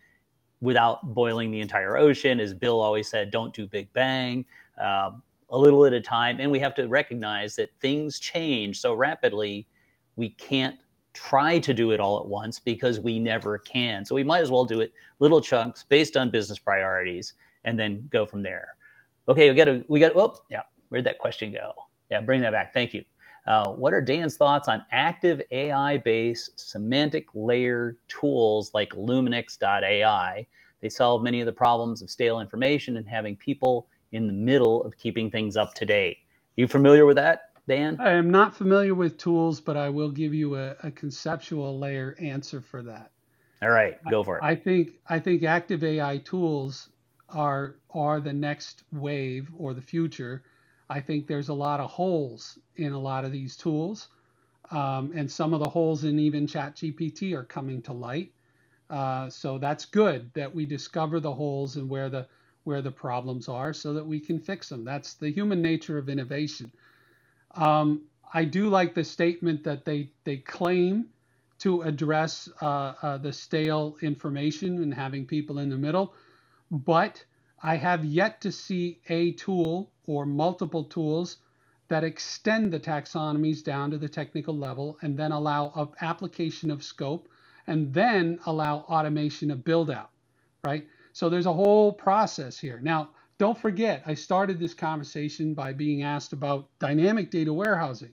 without 0.61 1.15
boiling 1.15 1.51
the 1.51 1.61
entire 1.61 1.97
ocean. 1.97 2.41
As 2.41 2.55
Bill 2.55 2.81
always 2.81 3.09
said, 3.09 3.31
don't 3.33 3.53
do 3.53 3.67
big 3.67 3.93
bang. 3.93 4.45
Um, 4.81 5.23
a 5.51 5.59
little 5.59 5.85
at 5.85 5.93
a 5.93 6.01
time, 6.01 6.39
and 6.41 6.51
we 6.51 6.59
have 6.59 6.75
to 6.75 6.87
recognize 6.89 7.57
that 7.57 7.71
things 7.81 8.19
change 8.19 8.81
so 8.81 8.95
rapidly. 8.95 9.67
We 10.17 10.31
can't 10.31 10.77
try 11.13 11.59
to 11.59 11.73
do 11.73 11.93
it 11.93 12.01
all 12.01 12.21
at 12.21 12.27
once 12.27 12.59
because 12.59 13.01
we 13.01 13.19
never 13.19 13.59
can. 13.59 14.05
So 14.05 14.15
we 14.15 14.25
might 14.25 14.41
as 14.41 14.51
well 14.51 14.65
do 14.65 14.81
it 14.81 14.93
little 15.19 15.41
chunks 15.41 15.85
based 15.89 16.17
on 16.17 16.31
business 16.31 16.59
priorities 16.59 17.35
and 17.65 17.79
then 17.79 18.09
go 18.13 18.27
from 18.27 18.43
there. 18.43 18.77
Okay, 19.29 19.49
we 19.51 19.57
got 19.57 19.65
to 19.65 19.85
we 19.89 19.99
got. 19.99 20.13
Oh, 20.15 20.37
yeah. 20.51 20.63
Where'd 20.89 21.05
that 21.05 21.19
question 21.19 21.53
go? 21.53 21.73
Yeah, 22.11 22.21
bring 22.21 22.41
that 22.43 22.53
back. 22.53 22.73
Thank 22.73 22.95
you. 22.95 23.05
Uh, 23.47 23.71
what 23.71 23.93
are 23.93 24.01
Dan's 24.01 24.37
thoughts 24.37 24.69
on 24.69 24.85
active 24.91 25.41
AI-based 25.51 26.59
semantic 26.59 27.27
layer 27.35 27.97
tools 28.09 28.73
like 28.75 28.91
Luminix.ai? 28.91 30.47
They 30.81 30.89
solve 30.89 31.23
many 31.23 31.41
of 31.41 31.47
the 31.47 31.53
problems 31.53 32.03
of 32.03 32.11
stale 32.11 32.41
information 32.41 32.97
and 32.97 33.09
having 33.09 33.37
people 33.37 33.89
in 34.17 34.27
the 34.27 34.33
middle 34.33 34.83
of 34.85 34.97
keeping 34.99 35.31
things 35.31 35.57
up 35.57 35.75
to 35.75 35.87
date. 35.87 36.19
You 36.57 36.67
familiar 36.67 37.07
with 37.07 37.17
that, 37.17 37.51
Dan? 37.69 37.99
I 38.01 38.13
am 38.13 38.31
not 38.31 38.57
familiar 38.57 38.95
with 38.95 39.19
tools, 39.19 39.61
but 39.61 39.77
I 39.77 39.91
will 39.91 40.11
give 40.11 40.35
you 40.35 40.57
a, 40.57 40.77
a 40.83 40.91
conceptual 40.91 41.79
layer 41.79 42.17
answer 42.19 42.61
for 42.61 42.83
that. 42.83 43.13
All 43.63 43.71
right, 43.71 43.97
go 44.11 44.23
for 44.25 44.39
it. 44.39 44.45
I 44.45 44.55
think 44.55 44.93
I 45.09 45.19
think 45.19 45.43
active 45.43 45.83
AI 45.85 46.19
tools 46.19 46.91
are 47.29 47.77
are 47.91 48.21
the 48.21 48.33
next 48.33 48.85
wave 48.93 49.51
or 49.57 49.75
the 49.75 49.83
future. 49.83 50.43
I 50.89 51.01
think 51.01 51.27
there's 51.27 51.49
a 51.49 51.55
lot 51.55 51.81
of 51.81 51.91
holes 51.91 52.59
in 52.77 52.93
a 52.93 52.99
lot 52.99 53.25
of 53.25 53.33
these 53.33 53.57
tools, 53.57 54.09
um, 54.71 55.13
and 55.15 55.31
some 55.31 55.53
of 55.55 55.61
the 55.61 55.69
holes 55.69 56.05
in 56.05 56.19
even 56.19 56.47
ChatGPT 56.47 57.35
are 57.35 57.45
coming 57.45 57.83
to 57.83 57.93
light. 57.93 58.33
Uh, 58.89 59.29
so 59.29 59.59
that's 59.59 59.85
good 59.85 60.33
that 60.35 60.55
we 60.55 60.65
discover 60.65 61.19
the 61.19 61.33
holes 61.33 61.77
and 61.77 61.89
where 61.89 62.09
the 62.09 62.27
where 62.67 62.83
the 62.83 62.91
problems 62.91 63.49
are, 63.49 63.73
so 63.73 63.95
that 63.95 64.07
we 64.07 64.21
can 64.21 64.39
fix 64.39 64.69
them. 64.69 64.85
That's 64.85 65.15
the 65.15 65.31
human 65.31 65.63
nature 65.63 65.99
of 65.99 66.09
innovation. 66.09 66.71
Um, 67.55 68.03
I 68.35 68.45
do 68.45 68.69
like 68.69 68.95
the 68.95 69.05
statement 69.05 69.65
that 69.65 69.85
they 69.85 70.11
they 70.25 70.39
claim 70.39 71.07
to 71.59 71.83
address 71.83 72.49
uh, 72.61 72.93
uh, 73.01 73.19
the 73.19 73.33
stale 73.33 73.97
information 74.03 74.83
and 74.83 74.93
having 74.93 75.25
people 75.25 75.59
in 75.59 75.71
the 75.71 75.77
middle, 75.77 76.13
but 76.71 77.25
I 77.63 77.77
have 77.77 78.05
yet 78.05 78.41
to 78.43 78.53
see 78.53 79.01
a 79.09 79.33
tool 79.33 79.91
or 80.07 80.27
multiple 80.27 80.85
tools 80.85 81.39
that 81.89 82.05
extend 82.05 82.73
the 82.73 82.81
taxonomies 82.81 83.63
down 83.63 83.91
to 83.93 83.99
the 83.99 84.09
technical 84.09 84.57
level 84.57 84.99
and 85.03 85.17
then 85.17 85.33
allow 85.33 85.91
application 86.01 86.71
of 86.71 86.83
scope 86.83 87.29
and 87.67 87.93
then 87.95 88.39
allow 88.47 88.79
automation 88.81 89.51
of 89.51 89.65
build 89.65 89.91
out, 89.91 90.11
right? 90.65 90.87
So 91.17 91.31
there's 91.31 91.47
a 91.47 91.53
whole 91.55 91.95
process 91.95 92.59
here. 92.59 92.79
Now, 92.83 93.09
don't 93.39 93.57
forget, 93.57 94.03
I 94.05 94.13
started 94.13 94.59
this 94.59 94.75
conversation 94.75 95.55
by 95.55 95.73
being 95.73 96.03
asked 96.03 96.35
about 96.35 96.69
dynamic 96.79 97.31
data 97.31 97.55
warehousing. 97.55 98.13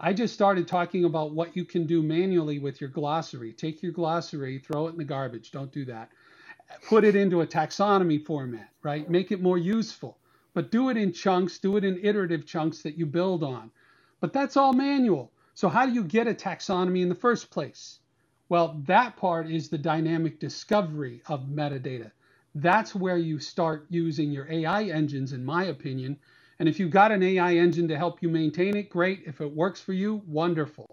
I 0.00 0.14
just 0.14 0.32
started 0.32 0.66
talking 0.66 1.04
about 1.04 1.34
what 1.34 1.54
you 1.54 1.66
can 1.66 1.86
do 1.86 2.02
manually 2.02 2.58
with 2.58 2.80
your 2.80 2.88
glossary. 2.88 3.52
Take 3.52 3.82
your 3.82 3.92
glossary, 3.92 4.58
throw 4.58 4.86
it 4.86 4.92
in 4.92 4.96
the 4.96 5.04
garbage. 5.04 5.50
Don't 5.50 5.70
do 5.70 5.84
that. 5.84 6.12
Put 6.88 7.04
it 7.04 7.14
into 7.14 7.42
a 7.42 7.46
taxonomy 7.46 8.24
format, 8.24 8.70
right? 8.82 9.06
Make 9.10 9.30
it 9.30 9.42
more 9.42 9.58
useful. 9.58 10.16
But 10.54 10.70
do 10.70 10.88
it 10.88 10.96
in 10.96 11.12
chunks, 11.12 11.58
do 11.58 11.76
it 11.76 11.84
in 11.84 12.02
iterative 12.02 12.46
chunks 12.46 12.80
that 12.84 12.96
you 12.96 13.04
build 13.04 13.44
on. 13.44 13.70
But 14.20 14.32
that's 14.32 14.56
all 14.56 14.72
manual. 14.72 15.30
So, 15.52 15.68
how 15.68 15.84
do 15.84 15.92
you 15.92 16.02
get 16.02 16.26
a 16.26 16.32
taxonomy 16.32 17.02
in 17.02 17.10
the 17.10 17.14
first 17.14 17.50
place? 17.50 17.98
Well, 18.48 18.80
that 18.86 19.16
part 19.16 19.50
is 19.50 19.68
the 19.68 19.78
dynamic 19.78 20.38
discovery 20.40 21.22
of 21.28 21.46
metadata. 21.48 22.12
That's 22.54 22.94
where 22.94 23.18
you 23.18 23.38
start 23.40 23.86
using 23.90 24.30
your 24.30 24.50
AI 24.50 24.84
engines, 24.84 25.32
in 25.32 25.44
my 25.44 25.64
opinion. 25.64 26.18
And 26.60 26.68
if 26.68 26.78
you've 26.78 26.90
got 26.90 27.12
an 27.12 27.22
AI 27.22 27.56
engine 27.56 27.88
to 27.88 27.98
help 27.98 28.22
you 28.22 28.28
maintain 28.28 28.76
it, 28.76 28.90
great. 28.90 29.22
If 29.26 29.40
it 29.40 29.52
works 29.52 29.80
for 29.80 29.92
you, 29.94 30.22
wonderful. 30.26 30.86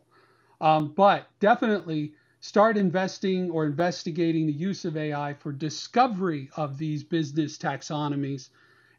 Um, 0.62 0.94
but 0.96 1.28
definitely 1.40 2.14
start 2.40 2.78
investing 2.78 3.52
or 3.52 3.66
investigating 3.66 4.48
the 4.48 4.54
use 4.54 4.86
of 4.86 4.98
AI 4.98 5.34
for 5.36 5.52
discovery 5.52 6.50
of 6.58 6.78
these 6.78 7.04
business 7.04 7.58
taxonomies 7.58 8.50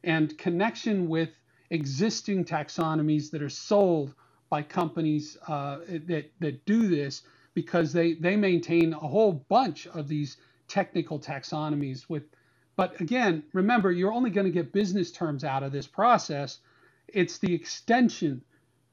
and 0.04 0.36
connection 0.38 1.08
with 1.08 1.30
existing 1.70 2.44
taxonomies 2.44 3.30
that 3.30 3.42
are 3.42 3.48
sold 3.50 4.14
by 4.50 4.62
companies 4.62 5.38
uh, 5.48 5.78
that, 6.06 6.30
that 6.40 6.64
do 6.66 6.88
this 6.88 7.22
because 7.54 7.92
they, 7.92 8.14
they 8.14 8.36
maintain 8.36 8.92
a 8.92 8.98
whole 8.98 9.32
bunch 9.32 9.86
of 9.88 10.08
these 10.08 10.36
technical 10.68 11.18
taxonomies 11.18 12.08
with 12.08 12.24
but 12.76 12.98
again 13.00 13.42
remember 13.52 13.92
you're 13.92 14.12
only 14.12 14.30
going 14.30 14.46
to 14.46 14.52
get 14.52 14.72
business 14.72 15.10
terms 15.10 15.44
out 15.44 15.62
of 15.62 15.72
this 15.72 15.86
process. 15.86 16.58
It's 17.08 17.38
the 17.38 17.52
extension 17.52 18.42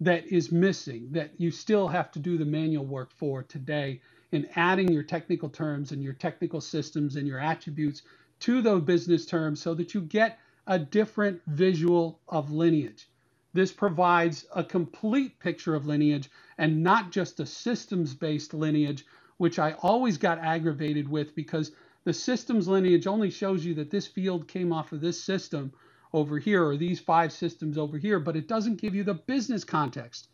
that 0.02 0.26
is 0.28 0.52
missing 0.52 1.08
that 1.12 1.32
you 1.38 1.52
still 1.52 1.88
have 1.88 2.12
to 2.12 2.20
do 2.20 2.38
the 2.38 2.46
manual 2.46 2.86
work 2.86 3.12
for 3.12 3.44
today 3.44 4.02
in 4.32 4.48
adding 4.56 4.92
your 4.92 5.04
technical 5.04 5.50
terms 5.50 5.92
and 5.92 6.04
your 6.04 6.14
technical 6.14 6.62
systems 6.62 7.16
and 7.16 7.28
your 7.28 7.40
attributes 7.40 8.02
to 8.40 8.62
those 8.62 8.84
business 8.84 9.26
terms 9.26 9.62
so 9.62 9.74
that 9.74 9.94
you 9.94 10.02
get 10.02 10.40
a 10.68 10.80
different 10.80 11.42
visual 11.48 12.20
of 12.28 12.52
lineage 12.52 13.09
this 13.54 13.72
provides 13.72 14.46
a 14.56 14.64
complete 14.64 15.40
picture 15.40 15.76
of 15.76 15.88
lineage 15.88 16.30
and 16.58 16.84
not 16.84 17.12
just 17.12 17.40
a 17.40 17.46
systems 17.46 18.14
based 18.14 18.54
lineage, 18.54 19.06
which 19.38 19.58
I 19.58 19.74
always 19.82 20.18
got 20.18 20.40
aggravated 20.40 21.10
with 21.10 21.34
because 21.36 21.72
the 22.04 22.14
systems 22.14 22.68
lineage 22.68 23.08
only 23.08 23.30
shows 23.30 23.66
you 23.66 23.74
that 23.76 23.90
this 23.90 24.08
field 24.08 24.48
came 24.48 24.72
off 24.72 24.92
of 24.92 25.02
this 25.02 25.22
system 25.22 25.74
over 26.14 26.40
here 26.40 26.66
or 26.66 26.78
these 26.78 27.00
five 27.00 27.32
systems 27.32 27.78
over 27.78 27.98
here, 27.98 28.20
but 28.20 28.36
it 28.36 28.48
doesn't 28.48 28.82
give 28.82 28.96
you 28.96 29.04
the 29.04 29.14
business 29.14 29.64
context. 29.64 30.30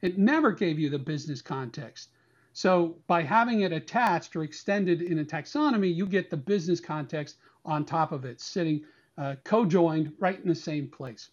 It 0.00 0.18
never 0.18 0.52
gave 0.52 0.78
you 0.78 0.90
the 0.90 0.98
business 0.98 1.42
context. 1.42 2.10
So 2.52 2.96
by 3.06 3.22
having 3.22 3.60
it 3.60 3.72
attached 3.72 4.34
or 4.36 4.42
extended 4.42 5.02
in 5.02 5.18
a 5.18 5.24
taxonomy, 5.24 5.94
you 5.94 6.06
get 6.06 6.30
the 6.30 6.36
business 6.36 6.80
context 6.80 7.36
on 7.64 7.84
top 7.84 8.12
of 8.12 8.24
it, 8.24 8.40
sitting 8.40 8.84
uh, 9.16 9.36
co-joined 9.44 10.12
right 10.18 10.40
in 10.40 10.48
the 10.48 10.54
same 10.54 10.88
place. 10.88 11.30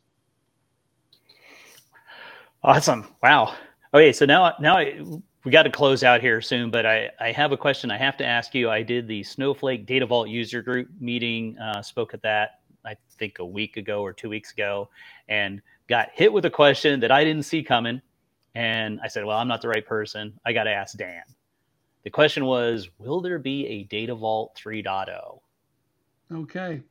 Awesome. 2.65 3.08
Wow. 3.21 3.56
Okay, 3.93 4.12
so 4.12 4.25
now 4.25 4.56
now 4.60 4.78
I, 4.78 4.99
we 5.45 5.51
got 5.51 5.63
to 5.63 5.69
close 5.69 6.04
out 6.04 6.21
here 6.21 6.41
soon, 6.41 6.71
but 6.71 6.86
I, 6.86 7.12
I 7.19 7.32
have 7.32 7.51
a 7.51 7.58
question 7.58 7.91
I 7.91 7.97
have 7.97 8.17
to 8.17 8.25
ask 8.25 8.56
you. 8.56 8.71
I 8.71 8.82
did 8.82 9.08
the 9.08 9.23
Snowflake 9.23 9.86
Data 9.86 10.08
Vault 10.08 10.30
user 10.30 10.63
group 10.63 10.89
meeting, 10.99 11.58
uh, 11.60 11.84
spoke 11.84 12.15
at 12.15 12.23
that 12.23 12.62
I 12.86 12.95
think 13.19 13.39
a 13.39 13.45
week 13.45 13.78
ago 13.78 14.01
or 14.01 14.13
two 14.13 14.30
weeks 14.30 14.51
ago, 14.51 14.89
and 15.30 15.62
got 15.88 16.10
hit 16.13 16.34
with 16.34 16.45
a 16.45 16.49
question 16.49 16.99
that 17.01 17.12
I 17.12 17.23
didn't 17.23 17.43
see 17.43 17.63
coming. 17.63 18.01
And 18.56 18.99
I 19.04 19.10
said, 19.10 19.25
well, 19.25 19.38
I'm 19.38 19.47
not 19.47 19.62
the 19.62 19.69
right 19.69 19.86
person. 19.86 20.39
I 20.45 20.54
got 20.54 20.63
to 20.63 20.71
ask 20.71 20.97
Dan. 20.97 21.23
the 22.04 22.10
question 22.10 22.45
was, 22.45 22.89
will 22.99 23.21
there 23.21 23.39
be 23.39 23.67
a 23.67 23.84
Data 23.84 24.15
Vault 24.15 24.60
3.0? 24.63 25.39
Okay. 26.34 26.82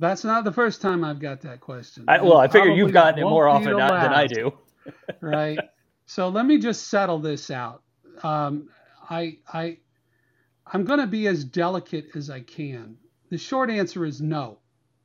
That's 0.00 0.24
not 0.24 0.44
the 0.44 0.52
first 0.52 0.80
time 0.80 1.04
I've 1.04 1.20
got 1.20 1.42
that 1.42 1.60
question. 1.60 2.06
I, 2.08 2.22
well, 2.22 2.38
I 2.38 2.48
figure 2.48 2.70
you've 2.72 2.92
gotten 2.92 3.20
it 3.20 3.24
more 3.24 3.48
often 3.48 3.76
than 3.76 3.82
I 4.14 4.26
do. 4.26 4.52
Right. 5.20 5.58
So 6.06 6.28
let 6.28 6.46
me 6.46 6.58
just 6.58 6.88
settle 6.88 7.18
this 7.18 7.50
out. 7.50 7.82
Um, 8.22 8.68
I, 9.08 9.38
I, 9.52 9.78
I'm 10.66 10.84
going 10.84 11.00
to 11.00 11.06
be 11.06 11.26
as 11.26 11.44
delicate 11.44 12.08
as 12.14 12.30
I 12.30 12.40
can. 12.40 12.96
The 13.30 13.38
short 13.38 13.70
answer 13.70 14.04
is 14.04 14.20
no. 14.20 14.58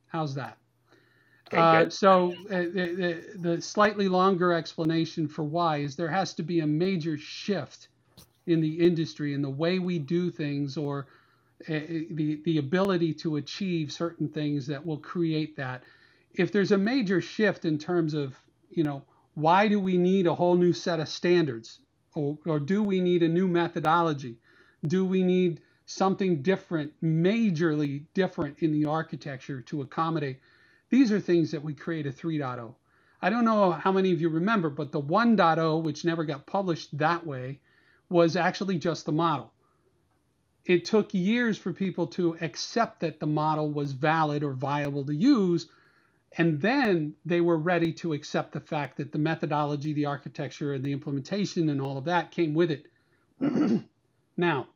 How's 0.08 0.34
that? 0.34 0.58
Okay, 1.48 1.58
uh, 1.58 1.90
so 1.90 2.34
uh, 2.50 2.56
the, 2.56 3.22
the, 3.36 3.62
slightly 3.62 4.08
longer 4.08 4.52
explanation 4.52 5.28
for 5.28 5.44
why 5.44 5.78
is 5.78 5.94
there 5.94 6.08
has 6.08 6.34
to 6.34 6.42
be 6.42 6.58
a 6.58 6.66
major 6.66 7.16
shift 7.16 7.88
in 8.46 8.60
the 8.60 8.80
industry 8.80 9.32
in 9.32 9.42
the 9.42 9.50
way 9.50 9.78
we 9.78 9.98
do 9.98 10.30
things 10.30 10.76
or 10.76 11.06
uh, 11.68 11.78
the 12.10 12.40
the 12.44 12.58
ability 12.58 13.14
to 13.14 13.36
achieve 13.36 13.92
certain 13.92 14.28
things 14.28 14.66
that 14.66 14.84
will 14.84 14.98
create 14.98 15.56
that. 15.56 15.84
If 16.34 16.52
there's 16.52 16.72
a 16.72 16.78
major 16.78 17.20
shift 17.20 17.64
in 17.64 17.78
terms 17.78 18.12
of 18.12 18.36
you 18.70 18.82
know 18.82 19.02
why 19.36 19.68
do 19.68 19.78
we 19.78 19.98
need 19.98 20.26
a 20.26 20.34
whole 20.34 20.56
new 20.56 20.72
set 20.72 20.98
of 20.98 21.10
standards 21.10 21.80
or, 22.14 22.38
or 22.46 22.58
do 22.58 22.82
we 22.82 23.00
need 23.02 23.22
a 23.22 23.28
new 23.28 23.46
methodology? 23.46 24.38
Do 24.86 25.04
we 25.04 25.22
need 25.22 25.60
something 25.84 26.40
different, 26.40 26.94
majorly 27.04 28.06
different 28.14 28.60
in 28.60 28.72
the 28.72 28.86
architecture 28.86 29.60
to 29.60 29.82
accommodate? 29.82 30.40
These 30.88 31.12
are 31.12 31.20
things 31.20 31.50
that 31.50 31.62
we 31.62 31.74
create 31.74 32.06
a 32.06 32.10
3.0. 32.10 32.74
I 33.20 33.28
don't 33.28 33.44
know 33.44 33.72
how 33.72 33.92
many 33.92 34.10
of 34.10 34.22
you 34.22 34.30
remember, 34.30 34.70
but 34.70 34.90
the 34.90 35.02
1.0, 35.02 35.82
which 35.82 36.02
never 36.02 36.24
got 36.24 36.46
published 36.46 36.96
that 36.96 37.26
way, 37.26 37.60
was 38.08 38.36
actually 38.36 38.78
just 38.78 39.04
the 39.04 39.12
model. 39.12 39.52
It 40.64 40.86
took 40.86 41.12
years 41.12 41.58
for 41.58 41.74
people 41.74 42.06
to 42.08 42.38
accept 42.40 43.00
that 43.00 43.20
the 43.20 43.26
model 43.26 43.70
was 43.70 43.92
valid 43.92 44.42
or 44.42 44.54
viable 44.54 45.04
to 45.04 45.14
use, 45.14 45.68
and 46.38 46.60
then 46.60 47.14
they 47.24 47.40
were 47.40 47.56
ready 47.56 47.92
to 47.94 48.12
accept 48.12 48.52
the 48.52 48.60
fact 48.60 48.98
that 48.98 49.12
the 49.12 49.18
methodology, 49.18 49.92
the 49.92 50.06
architecture, 50.06 50.74
and 50.74 50.84
the 50.84 50.92
implementation 50.92 51.70
and 51.70 51.80
all 51.80 51.96
of 51.96 52.04
that 52.04 52.30
came 52.30 52.54
with 52.54 52.70
it. 52.70 52.86
now, 54.36 54.66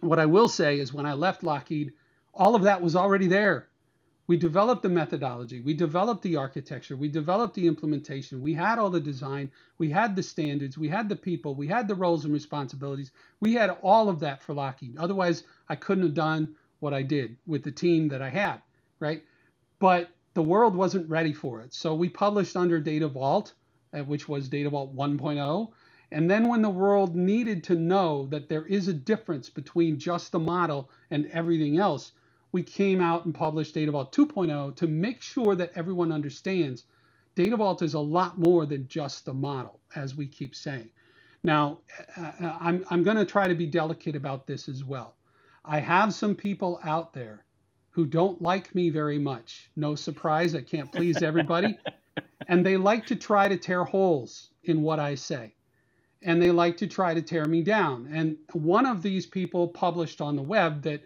what 0.00 0.18
I 0.18 0.26
will 0.26 0.48
say 0.48 0.78
is 0.78 0.94
when 0.94 1.06
I 1.06 1.12
left 1.12 1.42
Lockheed, 1.42 1.92
all 2.34 2.54
of 2.54 2.62
that 2.62 2.80
was 2.82 2.96
already 2.96 3.26
there. 3.26 3.68
We 4.26 4.36
developed 4.36 4.82
the 4.82 4.88
methodology, 4.88 5.60
we 5.60 5.72
developed 5.72 6.22
the 6.22 6.34
architecture, 6.34 6.96
we 6.96 7.08
developed 7.08 7.54
the 7.54 7.68
implementation, 7.68 8.42
we 8.42 8.54
had 8.54 8.76
all 8.76 8.90
the 8.90 8.98
design, 9.00 9.52
we 9.78 9.88
had 9.88 10.16
the 10.16 10.22
standards, 10.22 10.76
we 10.76 10.88
had 10.88 11.08
the 11.08 11.14
people, 11.14 11.54
we 11.54 11.68
had 11.68 11.86
the 11.86 11.94
roles 11.94 12.24
and 12.24 12.34
responsibilities. 12.34 13.12
We 13.38 13.54
had 13.54 13.70
all 13.82 14.08
of 14.08 14.18
that 14.20 14.42
for 14.42 14.52
Lockheed. 14.52 14.96
Otherwise, 14.98 15.44
I 15.68 15.76
couldn't 15.76 16.02
have 16.04 16.14
done 16.14 16.56
what 16.80 16.92
I 16.92 17.02
did 17.02 17.36
with 17.46 17.62
the 17.62 17.70
team 17.70 18.08
that 18.08 18.20
I 18.20 18.30
had, 18.30 18.62
right? 18.98 19.22
But 19.78 20.10
the 20.36 20.42
world 20.42 20.76
wasn't 20.76 21.08
ready 21.08 21.32
for 21.32 21.62
it. 21.62 21.72
So 21.72 21.94
we 21.94 22.10
published 22.10 22.58
under 22.58 22.78
Data 22.78 23.08
Vault, 23.08 23.54
uh, 23.94 24.00
which 24.00 24.28
was 24.28 24.50
Data 24.50 24.68
Vault 24.68 24.94
1.0. 24.94 25.72
And 26.12 26.30
then 26.30 26.46
when 26.46 26.60
the 26.60 26.68
world 26.68 27.16
needed 27.16 27.64
to 27.64 27.74
know 27.74 28.26
that 28.26 28.50
there 28.50 28.66
is 28.66 28.86
a 28.86 28.92
difference 28.92 29.48
between 29.48 29.98
just 29.98 30.32
the 30.32 30.38
model 30.38 30.90
and 31.10 31.24
everything 31.32 31.78
else, 31.78 32.12
we 32.52 32.62
came 32.62 33.00
out 33.00 33.24
and 33.24 33.34
published 33.34 33.72
Data 33.72 33.92
Vault 33.92 34.14
2.0 34.14 34.76
to 34.76 34.86
make 34.86 35.22
sure 35.22 35.54
that 35.54 35.72
everyone 35.74 36.12
understands 36.12 36.84
Data 37.34 37.56
Vault 37.56 37.80
is 37.80 37.94
a 37.94 37.98
lot 37.98 38.38
more 38.38 38.66
than 38.66 38.88
just 38.88 39.24
the 39.24 39.32
model, 39.32 39.80
as 39.94 40.14
we 40.14 40.26
keep 40.26 40.54
saying. 40.54 40.90
Now, 41.44 41.78
uh, 42.14 42.32
uh 42.42 42.58
I'm, 42.60 42.84
I'm 42.90 43.02
going 43.02 43.16
to 43.16 43.24
try 43.24 43.48
to 43.48 43.54
be 43.54 43.66
delicate 43.66 44.16
about 44.16 44.46
this 44.46 44.68
as 44.68 44.84
well. 44.84 45.16
I 45.64 45.80
have 45.80 46.12
some 46.12 46.34
people 46.34 46.78
out 46.84 47.14
there 47.14 47.45
who 47.96 48.04
don't 48.04 48.42
like 48.42 48.74
me 48.74 48.90
very 48.90 49.18
much. 49.18 49.70
No 49.74 49.94
surprise, 49.94 50.54
I 50.54 50.60
can't 50.60 50.92
please 50.92 51.22
everybody. 51.22 51.78
and 52.46 52.64
they 52.64 52.76
like 52.76 53.06
to 53.06 53.16
try 53.16 53.48
to 53.48 53.56
tear 53.56 53.84
holes 53.84 54.50
in 54.64 54.82
what 54.82 55.00
I 55.00 55.14
say. 55.14 55.54
And 56.22 56.40
they 56.40 56.50
like 56.50 56.76
to 56.76 56.86
try 56.86 57.14
to 57.14 57.22
tear 57.22 57.46
me 57.46 57.62
down. 57.62 58.06
And 58.12 58.36
one 58.52 58.84
of 58.84 59.00
these 59.00 59.24
people 59.24 59.68
published 59.68 60.20
on 60.20 60.36
the 60.36 60.42
web 60.42 60.82
that 60.82 61.04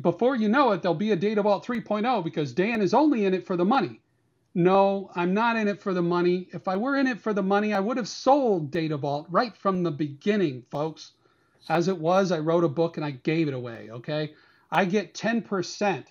before 0.00 0.34
you 0.34 0.48
know 0.48 0.72
it, 0.72 0.82
there'll 0.82 0.96
be 0.96 1.12
a 1.12 1.16
Data 1.16 1.42
Vault 1.42 1.64
3.0 1.64 2.24
because 2.24 2.52
Dan 2.52 2.82
is 2.82 2.92
only 2.92 3.24
in 3.24 3.32
it 3.32 3.46
for 3.46 3.56
the 3.56 3.64
money. 3.64 4.00
No, 4.52 5.12
I'm 5.14 5.32
not 5.32 5.54
in 5.54 5.68
it 5.68 5.80
for 5.80 5.94
the 5.94 6.02
money. 6.02 6.48
If 6.52 6.66
I 6.66 6.76
were 6.76 6.96
in 6.96 7.06
it 7.06 7.20
for 7.20 7.34
the 7.34 7.42
money, 7.44 7.72
I 7.72 7.78
would 7.78 7.98
have 7.98 8.08
sold 8.08 8.72
Data 8.72 8.96
Vault 8.96 9.28
right 9.30 9.56
from 9.56 9.84
the 9.84 9.92
beginning, 9.92 10.64
folks. 10.72 11.12
As 11.68 11.86
it 11.86 11.98
was, 11.98 12.32
I 12.32 12.40
wrote 12.40 12.64
a 12.64 12.68
book 12.68 12.96
and 12.96 13.06
I 13.06 13.12
gave 13.12 13.46
it 13.46 13.54
away, 13.54 13.90
okay? 13.92 14.34
I 14.72 14.86
get 14.86 15.14
10% 15.14 16.04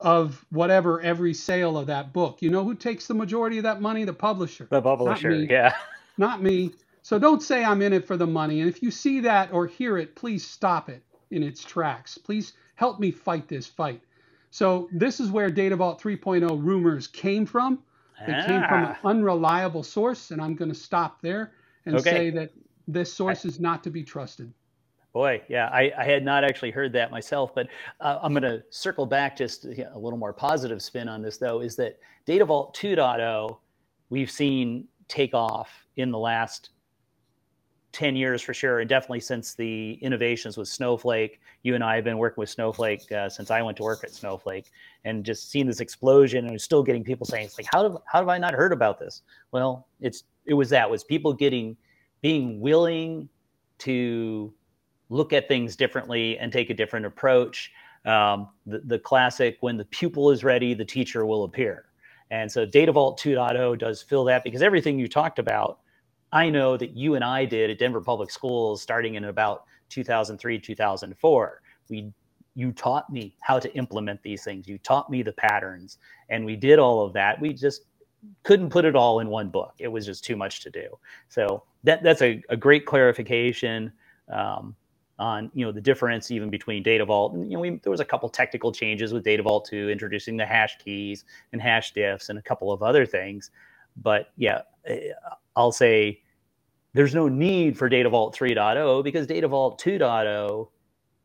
of 0.00 0.44
whatever 0.50 1.00
every 1.00 1.34
sale 1.34 1.76
of 1.76 1.86
that 1.86 2.12
book. 2.12 2.40
You 2.40 2.50
know 2.50 2.64
who 2.64 2.74
takes 2.74 3.06
the 3.06 3.14
majority 3.14 3.58
of 3.58 3.64
that 3.64 3.80
money? 3.80 4.04
The 4.04 4.12
publisher. 4.12 4.66
The 4.70 4.80
publisher, 4.80 5.30
not 5.30 5.50
yeah. 5.50 5.74
Not 6.18 6.42
me. 6.42 6.72
So 7.02 7.18
don't 7.18 7.42
say 7.42 7.64
I'm 7.64 7.80
in 7.80 7.92
it 7.92 8.06
for 8.06 8.16
the 8.16 8.26
money. 8.26 8.60
And 8.60 8.68
if 8.68 8.82
you 8.82 8.90
see 8.90 9.20
that 9.20 9.52
or 9.52 9.66
hear 9.66 9.96
it, 9.96 10.14
please 10.14 10.46
stop 10.46 10.90
it 10.90 11.02
in 11.30 11.42
its 11.42 11.64
tracks. 11.64 12.18
Please 12.18 12.52
help 12.74 13.00
me 13.00 13.10
fight 13.10 13.48
this 13.48 13.66
fight. 13.66 14.02
So 14.50 14.88
this 14.92 15.20
is 15.20 15.30
where 15.30 15.50
Data 15.50 15.76
Vault 15.76 16.02
3.0 16.02 16.62
rumors 16.62 17.06
came 17.06 17.46
from. 17.46 17.78
They 18.26 18.34
ah. 18.34 18.46
came 18.46 18.62
from 18.68 18.84
an 18.84 18.96
ah. 19.02 19.08
unreliable 19.08 19.82
source, 19.82 20.30
and 20.30 20.42
I'm 20.42 20.54
going 20.54 20.70
to 20.70 20.78
stop 20.78 21.22
there 21.22 21.52
and 21.86 21.96
okay. 21.96 22.10
say 22.10 22.30
that 22.30 22.50
this 22.86 23.12
source 23.12 23.44
is 23.44 23.60
not 23.60 23.82
to 23.84 23.90
be 23.90 24.02
trusted. 24.02 24.52
Boy, 25.12 25.42
yeah, 25.48 25.68
I, 25.72 25.92
I 25.98 26.04
had 26.04 26.24
not 26.24 26.44
actually 26.44 26.70
heard 26.70 26.92
that 26.92 27.10
myself, 27.10 27.52
but 27.54 27.68
uh, 28.00 28.18
I'm 28.22 28.32
going 28.32 28.44
to 28.44 28.62
circle 28.70 29.06
back 29.06 29.36
just 29.36 29.64
a 29.64 29.98
little 29.98 30.18
more 30.18 30.32
positive 30.32 30.80
spin 30.80 31.08
on 31.08 31.20
this, 31.20 31.36
though, 31.36 31.60
is 31.60 31.74
that 31.76 31.98
Data 32.26 32.44
Vault 32.44 32.76
2.0, 32.76 33.58
we've 34.08 34.30
seen 34.30 34.86
take 35.08 35.34
off 35.34 35.84
in 35.96 36.12
the 36.12 36.18
last 36.18 36.70
10 37.92 38.14
years 38.14 38.40
for 38.40 38.54
sure, 38.54 38.80
and 38.80 38.88
definitely 38.88 39.20
since 39.20 39.54
the 39.54 39.94
innovations 39.94 40.56
with 40.56 40.68
Snowflake. 40.68 41.40
You 41.62 41.74
and 41.74 41.82
I 41.82 41.96
have 41.96 42.04
been 42.04 42.18
working 42.18 42.40
with 42.40 42.48
Snowflake 42.48 43.10
uh, 43.10 43.28
since 43.28 43.50
I 43.50 43.62
went 43.62 43.76
to 43.78 43.82
work 43.82 44.04
at 44.04 44.12
Snowflake, 44.12 44.70
and 45.04 45.24
just 45.24 45.50
seeing 45.50 45.66
this 45.66 45.80
explosion, 45.80 46.46
and 46.46 46.60
still 46.60 46.82
getting 46.82 47.02
people 47.02 47.26
saying, 47.26 47.46
"It's 47.46 47.58
like, 47.58 47.66
how 47.72 47.82
have 47.82 47.98
how 48.06 48.20
have 48.20 48.28
I 48.28 48.38
not 48.38 48.54
heard 48.54 48.72
about 48.72 49.00
this?" 49.00 49.22
Well, 49.50 49.88
it's 50.00 50.24
it 50.46 50.54
was 50.54 50.70
that 50.70 50.88
was 50.88 51.02
people 51.02 51.32
getting 51.32 51.76
being 52.22 52.60
willing 52.60 53.28
to 53.78 54.52
look 55.10 55.32
at 55.34 55.48
things 55.48 55.76
differently 55.76 56.38
and 56.38 56.52
take 56.52 56.70
a 56.70 56.74
different 56.74 57.06
approach. 57.06 57.70
Um, 58.06 58.48
the, 58.66 58.80
the 58.80 58.98
classic, 58.98 59.58
when 59.60 59.76
the 59.76 59.84
pupil 59.86 60.30
is 60.30 60.42
ready, 60.44 60.74
the 60.74 60.84
teacher 60.86 61.26
will 61.26 61.44
appear. 61.44 61.86
And 62.30 62.50
so 62.50 62.64
Data 62.64 62.92
Vault 62.92 63.20
2.0 63.20 63.78
does 63.78 64.02
fill 64.02 64.24
that 64.24 64.44
because 64.44 64.62
everything 64.62 64.98
you 64.98 65.08
talked 65.08 65.38
about 65.38 65.80
I 66.32 66.48
know 66.48 66.76
that 66.76 66.96
you 66.96 67.14
and 67.14 67.24
I 67.24 67.44
did 67.44 67.70
at 67.70 67.78
Denver 67.78 68.00
Public 68.00 68.30
Schools 68.30 68.80
starting 68.82 69.14
in 69.14 69.24
about 69.24 69.64
2003, 69.88 70.58
2004. 70.58 71.62
We 71.88 72.12
you 72.56 72.72
taught 72.72 73.10
me 73.10 73.36
how 73.40 73.58
to 73.58 73.72
implement 73.74 74.22
these 74.22 74.42
things. 74.44 74.66
You 74.68 74.76
taught 74.78 75.08
me 75.08 75.22
the 75.22 75.32
patterns, 75.32 75.98
and 76.28 76.44
we 76.44 76.56
did 76.56 76.78
all 76.78 77.04
of 77.06 77.12
that. 77.14 77.40
We 77.40 77.52
just 77.52 77.84
couldn't 78.42 78.70
put 78.70 78.84
it 78.84 78.96
all 78.96 79.20
in 79.20 79.28
one 79.28 79.48
book. 79.48 79.74
It 79.78 79.88
was 79.88 80.04
just 80.04 80.24
too 80.24 80.36
much 80.36 80.60
to 80.62 80.70
do. 80.70 80.98
So 81.28 81.62
that 81.84 82.02
that's 82.02 82.22
a, 82.22 82.42
a 82.48 82.56
great 82.56 82.86
clarification 82.86 83.92
um, 84.32 84.76
on 85.20 85.50
you 85.54 85.64
know 85.64 85.70
the 85.70 85.80
difference 85.80 86.30
even 86.30 86.50
between 86.50 86.82
Data 86.82 87.04
Vault. 87.04 87.34
And, 87.34 87.50
you 87.50 87.56
know, 87.56 87.60
we, 87.60 87.70
there 87.82 87.90
was 87.90 88.00
a 88.00 88.04
couple 88.04 88.28
technical 88.28 88.72
changes 88.72 89.12
with 89.12 89.22
Data 89.22 89.42
Vault 89.42 89.66
2, 89.66 89.90
introducing 89.90 90.36
the 90.36 90.46
hash 90.46 90.78
keys 90.78 91.24
and 91.52 91.62
hash 91.62 91.92
diffs 91.94 92.30
and 92.30 92.38
a 92.38 92.42
couple 92.42 92.72
of 92.72 92.82
other 92.82 93.06
things. 93.06 93.50
But 93.96 94.32
yeah, 94.36 94.62
eh, 94.86 95.10
I'll 95.54 95.72
say 95.72 96.22
there's 96.94 97.14
no 97.14 97.28
need 97.28 97.78
for 97.78 97.88
Data 97.88 98.08
Vault 98.08 98.36
3.0 98.36 99.04
because 99.04 99.26
Data 99.26 99.46
Vault 99.46 99.80
2.0 99.80 100.68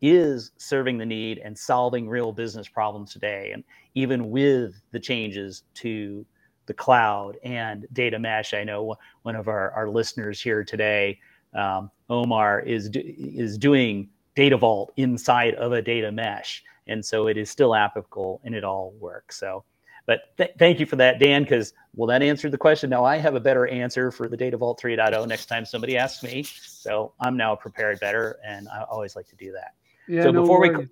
is 0.02 0.52
serving 0.58 0.98
the 0.98 1.06
need 1.06 1.40
and 1.40 1.58
solving 1.58 2.08
real 2.08 2.32
business 2.32 2.68
problems 2.68 3.14
today. 3.14 3.52
And 3.54 3.64
even 3.96 4.30
with 4.30 4.76
the 4.92 5.00
changes 5.00 5.64
to 5.76 6.26
the 6.68 6.74
cloud 6.74 7.38
and 7.44 7.88
data 7.94 8.20
mesh, 8.20 8.54
I 8.54 8.64
know 8.64 8.96
one 9.24 9.36
of 9.36 9.48
our, 9.48 9.72
our 9.72 9.90
listeners 9.90 10.42
here 10.42 10.64
today, 10.64 11.20
um, 11.56 11.90
Omar, 12.10 12.62
is, 12.62 12.90
is 12.94 13.58
doing 13.58 14.10
Data 14.36 14.58
Vault 14.58 14.94
inside 14.98 15.56
of 15.56 15.72
a 15.72 15.82
data 15.82 16.12
mesh. 16.12 16.64
And 16.88 17.04
so 17.04 17.28
it 17.28 17.38
is 17.38 17.50
still 17.50 17.74
applicable 17.74 18.42
and 18.44 18.54
it 18.54 18.64
all 18.64 18.94
works. 19.00 19.40
So 19.40 19.64
but 20.06 20.36
th- 20.38 20.52
thank 20.60 20.80
you 20.80 20.86
for 20.86 20.96
that, 20.98 21.20
Dan, 21.20 21.44
because 21.44 21.74
well, 21.96 22.08
that 22.08 22.22
answered 22.22 22.52
the 22.52 22.58
question. 22.58 22.90
Now 22.90 23.04
I 23.04 23.18
have 23.18 23.36
a 23.36 23.40
better 23.40 23.68
answer 23.68 24.12
for 24.12 24.28
the 24.28 24.38
Data 24.38 24.58
Vault 24.58 24.80
3.0 24.82 25.28
next 25.28 25.48
time 25.48 25.66
somebody 25.66 25.98
asks 25.98 26.24
me. 26.24 26.44
So 26.44 27.14
I'm 27.20 27.36
now 27.36 27.56
prepared 27.56 28.00
better, 28.00 28.38
and 28.46 28.68
I 28.70 28.84
always 28.84 29.16
like 29.16 29.28
to 29.30 29.36
do 29.36 29.52
that. 29.54 29.74
Yeah, 30.08 30.24
so 30.24 30.32
no 30.32 30.42
before 30.42 30.60
worries. 30.60 30.78
we 30.78 30.88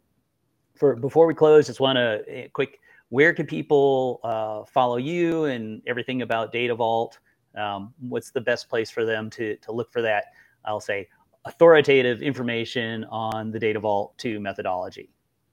for 0.76 0.96
before 0.96 1.28
we 1.28 1.36
close, 1.36 1.68
just 1.68 1.80
want 1.80 1.98
to 1.98 2.24
eh, 2.28 2.48
quick. 2.54 2.80
Where 3.10 3.32
can 3.34 3.46
people 3.46 4.20
uh, 4.24 4.64
follow 4.66 4.98
you 4.98 5.46
and 5.46 5.84
everything 5.86 6.24
about 6.24 6.52
Data 6.52 6.74
Vault? 6.74 7.20
Um, 7.56 7.94
what's 8.00 8.32
the 8.32 8.42
best 8.42 8.70
place 8.70 8.90
for 8.90 9.06
them 9.06 9.30
to 9.32 9.56
to 9.58 9.72
look 9.72 9.92
for 9.92 10.02
that? 10.02 10.26
I'll 10.66 10.80
say 10.80 11.10
authoritative 11.46 12.22
information 12.22 13.04
on 13.06 13.50
the 13.52 13.60
Data 13.60 13.80
Vault 13.80 14.16
2 14.18 14.40
methodology? 14.40 15.10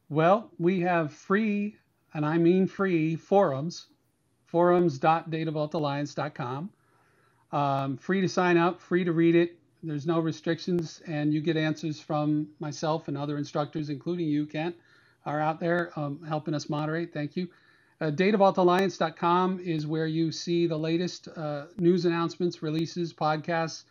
Well, 0.08 0.50
we 0.58 0.80
have 0.80 1.12
free, 1.12 1.76
and 2.14 2.26
I 2.26 2.38
mean 2.38 2.66
free, 2.66 3.14
forums, 3.16 3.86
forums.datavaultalliance.com. 4.46 6.70
Um, 7.52 7.96
free 7.96 8.20
to 8.20 8.28
sign 8.28 8.56
up, 8.56 8.80
free 8.80 9.04
to 9.04 9.12
read 9.12 9.36
it. 9.36 9.56
There's 9.82 10.06
no 10.06 10.20
restrictions, 10.20 11.00
and 11.06 11.32
you 11.32 11.40
get 11.40 11.56
answers 11.56 12.00
from 12.00 12.48
myself 12.60 13.08
and 13.08 13.16
other 13.16 13.38
instructors, 13.38 13.88
including 13.88 14.28
you, 14.28 14.44
Kent, 14.46 14.76
are 15.24 15.40
out 15.40 15.58
there 15.58 15.90
um, 15.96 16.22
helping 16.28 16.52
us 16.54 16.68
moderate. 16.68 17.14
Thank 17.14 17.36
you. 17.36 17.48
Uh, 18.00 18.10
DataVaultAlliance.com 18.10 19.60
is 19.60 19.86
where 19.86 20.06
you 20.06 20.32
see 20.32 20.66
the 20.66 20.78
latest 20.78 21.28
uh, 21.28 21.66
news 21.78 22.04
announcements, 22.04 22.62
releases, 22.62 23.12
podcasts. 23.12 23.84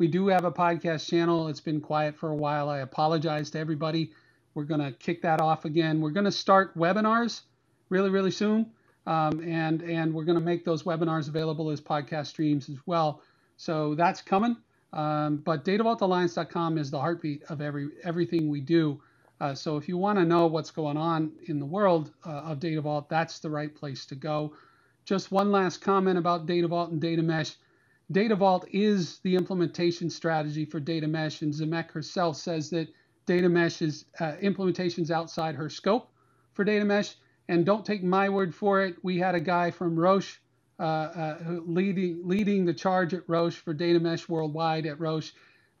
We 0.00 0.08
do 0.08 0.28
have 0.28 0.46
a 0.46 0.50
podcast 0.50 1.10
channel. 1.10 1.48
It's 1.48 1.60
been 1.60 1.82
quiet 1.82 2.16
for 2.16 2.30
a 2.30 2.34
while. 2.34 2.70
I 2.70 2.78
apologize 2.78 3.50
to 3.50 3.58
everybody. 3.58 4.12
We're 4.54 4.64
going 4.64 4.80
to 4.80 4.92
kick 4.92 5.20
that 5.20 5.42
off 5.42 5.66
again. 5.66 6.00
We're 6.00 6.08
going 6.08 6.24
to 6.24 6.32
start 6.32 6.74
webinars 6.74 7.42
really, 7.90 8.08
really 8.08 8.30
soon. 8.30 8.70
Um, 9.06 9.46
and 9.46 9.82
and 9.82 10.14
we're 10.14 10.24
going 10.24 10.38
to 10.38 10.44
make 10.44 10.64
those 10.64 10.84
webinars 10.84 11.28
available 11.28 11.68
as 11.68 11.82
podcast 11.82 12.28
streams 12.28 12.70
as 12.70 12.78
well. 12.86 13.20
So 13.58 13.94
that's 13.94 14.22
coming. 14.22 14.56
Um, 14.94 15.36
but 15.36 15.66
DataVaultAlliance.com 15.66 16.78
is 16.78 16.90
the 16.90 16.98
heartbeat 16.98 17.42
of 17.50 17.60
every 17.60 17.90
everything 18.02 18.48
we 18.48 18.62
do. 18.62 19.02
Uh, 19.38 19.54
so 19.54 19.76
if 19.76 19.86
you 19.86 19.98
want 19.98 20.18
to 20.18 20.24
know 20.24 20.46
what's 20.46 20.70
going 20.70 20.96
on 20.96 21.30
in 21.48 21.58
the 21.58 21.66
world 21.66 22.10
uh, 22.24 22.30
of 22.30 22.58
Data 22.58 22.80
Vault, 22.80 23.10
that's 23.10 23.38
the 23.40 23.50
right 23.50 23.74
place 23.74 24.06
to 24.06 24.14
go. 24.14 24.54
Just 25.04 25.30
one 25.30 25.52
last 25.52 25.82
comment 25.82 26.16
about 26.16 26.46
Data 26.46 26.68
Vault 26.68 26.90
and 26.90 27.02
Data 27.02 27.20
Mesh. 27.20 27.54
Data 28.12 28.34
Vault 28.34 28.66
is 28.72 29.20
the 29.20 29.36
implementation 29.36 30.10
strategy 30.10 30.64
for 30.64 30.80
Data 30.80 31.06
Mesh, 31.06 31.42
and 31.42 31.52
Zhamak 31.54 31.90
herself 31.92 32.36
says 32.36 32.70
that 32.70 32.88
Data 33.26 33.48
Mesh 33.48 33.82
is 33.82 34.06
uh, 34.18 34.32
implementations 34.42 35.10
outside 35.10 35.54
her 35.54 35.70
scope 35.70 36.10
for 36.52 36.64
Data 36.64 36.84
Mesh. 36.84 37.14
And 37.48 37.64
don't 37.64 37.84
take 37.84 38.02
my 38.02 38.28
word 38.28 38.54
for 38.54 38.82
it. 38.84 38.96
We 39.02 39.18
had 39.18 39.34
a 39.34 39.40
guy 39.40 39.70
from 39.70 39.98
Roche 39.98 40.40
uh, 40.78 40.82
uh, 40.82 41.38
leading 41.66 42.22
leading 42.24 42.64
the 42.64 42.72
charge 42.72 43.12
at 43.12 43.22
Roche 43.28 43.56
for 43.56 43.74
Data 43.74 44.00
Mesh 44.00 44.28
Worldwide 44.28 44.86
at 44.86 44.98
Roche 44.98 45.32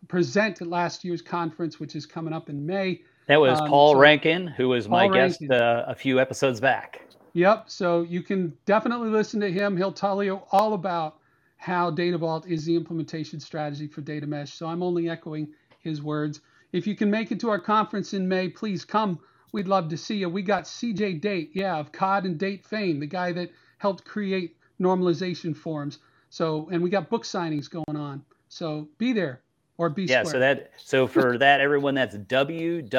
present 0.08 0.60
at 0.60 0.68
last 0.68 1.04
year's 1.04 1.22
conference, 1.22 1.80
which 1.80 1.96
is 1.96 2.06
coming 2.06 2.32
up 2.32 2.48
in 2.48 2.64
May. 2.66 3.02
That 3.26 3.40
was 3.40 3.60
um, 3.60 3.68
Paul 3.68 3.92
so 3.94 3.98
Rankin, 3.98 4.46
who 4.46 4.68
was 4.68 4.86
Paul 4.86 5.08
my 5.08 5.18
Rankin. 5.18 5.48
guest 5.48 5.62
uh, 5.62 5.84
a 5.86 5.94
few 5.94 6.20
episodes 6.20 6.60
back. 6.60 7.02
Yep. 7.32 7.70
So 7.70 8.02
you 8.02 8.22
can 8.22 8.52
definitely 8.66 9.08
listen 9.08 9.40
to 9.40 9.50
him. 9.50 9.76
He'll 9.76 9.92
tell 9.92 10.22
you 10.22 10.42
all 10.50 10.74
about 10.74 11.19
how 11.60 11.90
Data 11.90 12.18
Vault 12.18 12.46
is 12.46 12.64
the 12.64 12.74
implementation 12.74 13.38
strategy 13.38 13.86
for 13.86 14.00
Data 14.00 14.26
Mesh. 14.26 14.52
So 14.52 14.66
I'm 14.66 14.82
only 14.82 15.08
echoing 15.08 15.48
his 15.78 16.02
words. 16.02 16.40
If 16.72 16.86
you 16.86 16.96
can 16.96 17.10
make 17.10 17.30
it 17.32 17.40
to 17.40 17.50
our 17.50 17.60
conference 17.60 18.14
in 18.14 18.28
May, 18.28 18.48
please 18.48 18.84
come 18.84 19.20
We'd 19.52 19.68
love 19.68 19.88
to 19.88 19.96
see 19.96 20.16
you. 20.16 20.28
We 20.28 20.42
got 20.42 20.64
CJ 20.64 21.20
Date, 21.20 21.52
yeah, 21.54 21.78
of 21.78 21.92
Codd 21.92 22.24
and 22.24 22.36
Date 22.38 22.64
fame, 22.64 22.98
the 23.00 23.06
guy 23.06 23.32
that 23.32 23.50
helped 23.78 24.04
create 24.04 24.56
normalization 24.80 25.56
forms. 25.56 25.98
So, 26.30 26.68
and 26.70 26.80
we 26.82 26.90
got 26.90 27.08
book 27.10 27.24
signings 27.24 27.68
going 27.68 27.96
on. 27.96 28.24
So 28.48 28.88
be 28.98 29.12
there 29.12 29.40
or 29.78 29.90
be 29.90 30.04
yeah. 30.04 30.22
Square. 30.22 30.32
So 30.32 30.38
that 30.38 30.70
so 30.76 31.08
for 31.08 31.36
that 31.38 31.60
everyone, 31.60 31.94
that's 31.94 32.16
www.dvc.com, 32.16 32.90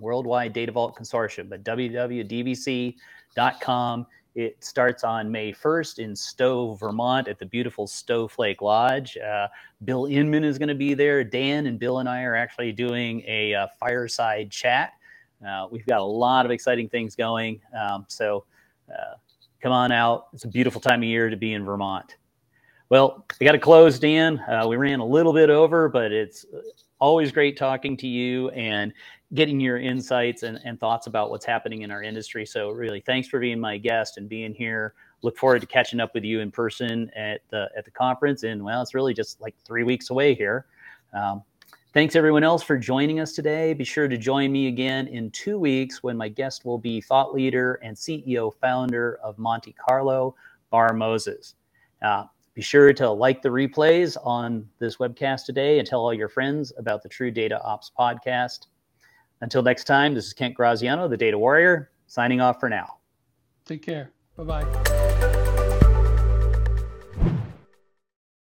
Worldwide 0.00 0.52
Data 0.52 0.72
Vault 0.72 0.96
Consortium, 0.96 1.48
but 1.48 1.64
www.dvc.com. 1.64 2.96
It 4.34 4.62
starts 4.62 5.02
on 5.02 5.30
May 5.30 5.52
1st 5.52 5.98
in 5.98 6.14
Stowe, 6.14 6.74
Vermont, 6.74 7.26
at 7.26 7.38
the 7.38 7.46
beautiful 7.46 7.86
Stoweflake 7.86 8.60
Lodge. 8.60 9.16
Uh, 9.16 9.48
Bill 9.84 10.04
Inmon 10.04 10.44
is 10.44 10.56
going 10.56 10.68
to 10.68 10.74
be 10.74 10.94
there. 10.94 11.24
Dan 11.24 11.66
and 11.66 11.78
Bill 11.78 11.98
and 11.98 12.08
I 12.08 12.22
are 12.22 12.36
actually 12.36 12.72
doing 12.72 13.22
a 13.26 13.54
uh, 13.54 13.66
fireside 13.78 14.50
chat. 14.50 14.92
Uh, 15.46 15.66
we've 15.70 15.86
got 15.86 16.00
a 16.00 16.04
lot 16.04 16.44
of 16.44 16.52
exciting 16.52 16.88
things 16.88 17.16
going. 17.16 17.60
Um, 17.76 18.04
so 18.08 18.44
uh, 18.88 19.14
come 19.60 19.72
on 19.72 19.90
out. 19.90 20.28
It's 20.32 20.44
a 20.44 20.48
beautiful 20.48 20.80
time 20.80 21.00
of 21.00 21.08
year 21.08 21.28
to 21.28 21.36
be 21.36 21.54
in 21.54 21.64
Vermont. 21.64 22.16
Well, 22.88 23.24
I 23.40 23.44
got 23.44 23.52
to 23.52 23.58
close, 23.58 23.98
Dan. 23.98 24.38
Uh, 24.38 24.66
we 24.68 24.76
ran 24.76 25.00
a 25.00 25.04
little 25.04 25.32
bit 25.32 25.50
over, 25.50 25.88
but 25.88 26.12
it's 26.12 26.44
always 27.00 27.32
great 27.32 27.56
talking 27.56 27.96
to 27.96 28.06
you 28.06 28.50
and 28.50 28.92
getting 29.34 29.60
your 29.60 29.78
insights 29.78 30.42
and, 30.42 30.58
and 30.64 30.80
thoughts 30.80 31.06
about 31.06 31.30
what's 31.30 31.44
happening 31.44 31.82
in 31.82 31.90
our 31.90 32.02
industry. 32.02 32.44
So 32.44 32.70
really, 32.70 33.00
thanks 33.00 33.28
for 33.28 33.38
being 33.38 33.60
my 33.60 33.76
guest 33.78 34.18
and 34.18 34.28
being 34.28 34.54
here. 34.54 34.94
Look 35.22 35.36
forward 35.36 35.60
to 35.60 35.66
catching 35.66 36.00
up 36.00 36.14
with 36.14 36.24
you 36.24 36.40
in 36.40 36.50
person 36.50 37.10
at 37.14 37.42
the 37.50 37.68
at 37.76 37.84
the 37.84 37.90
conference. 37.90 38.42
And 38.42 38.64
well, 38.64 38.82
it's 38.82 38.94
really 38.94 39.14
just 39.14 39.40
like 39.40 39.54
three 39.64 39.84
weeks 39.84 40.10
away 40.10 40.34
here. 40.34 40.66
Um, 41.12 41.42
thanks 41.92 42.16
everyone 42.16 42.42
else 42.42 42.62
for 42.62 42.78
joining 42.78 43.20
us 43.20 43.32
today. 43.32 43.74
Be 43.74 43.84
sure 43.84 44.08
to 44.08 44.16
join 44.16 44.50
me 44.50 44.68
again 44.68 45.06
in 45.08 45.30
two 45.30 45.58
weeks 45.58 46.02
when 46.02 46.16
my 46.16 46.28
guest 46.28 46.64
will 46.64 46.78
be 46.78 47.00
thought 47.00 47.34
leader 47.34 47.74
and 47.82 47.96
CEO 47.96 48.52
founder 48.60 49.20
of 49.22 49.38
Monte 49.38 49.74
Carlo, 49.74 50.34
Barr 50.70 50.92
Moses. 50.92 51.54
Uh, 52.02 52.24
be 52.54 52.62
sure 52.62 52.92
to 52.92 53.08
like 53.08 53.42
the 53.42 53.48
replays 53.48 54.16
on 54.24 54.68
this 54.80 54.96
webcast 54.96 55.44
today 55.44 55.78
and 55.78 55.86
tell 55.86 56.00
all 56.00 56.14
your 56.14 56.28
friends 56.28 56.72
about 56.78 57.02
the 57.02 57.08
True 57.08 57.30
Data 57.30 57.62
Ops 57.62 57.92
podcast. 57.96 58.66
Until 59.40 59.62
next 59.62 59.84
time, 59.84 60.14
this 60.14 60.26
is 60.26 60.32
Kent 60.32 60.54
Graziano, 60.54 61.08
the 61.08 61.16
Data 61.16 61.38
Warrior, 61.38 61.90
signing 62.06 62.40
off 62.40 62.60
for 62.60 62.68
now. 62.68 62.98
Take 63.64 63.82
care. 63.82 64.12
Bye 64.36 64.44
bye. 64.64 64.99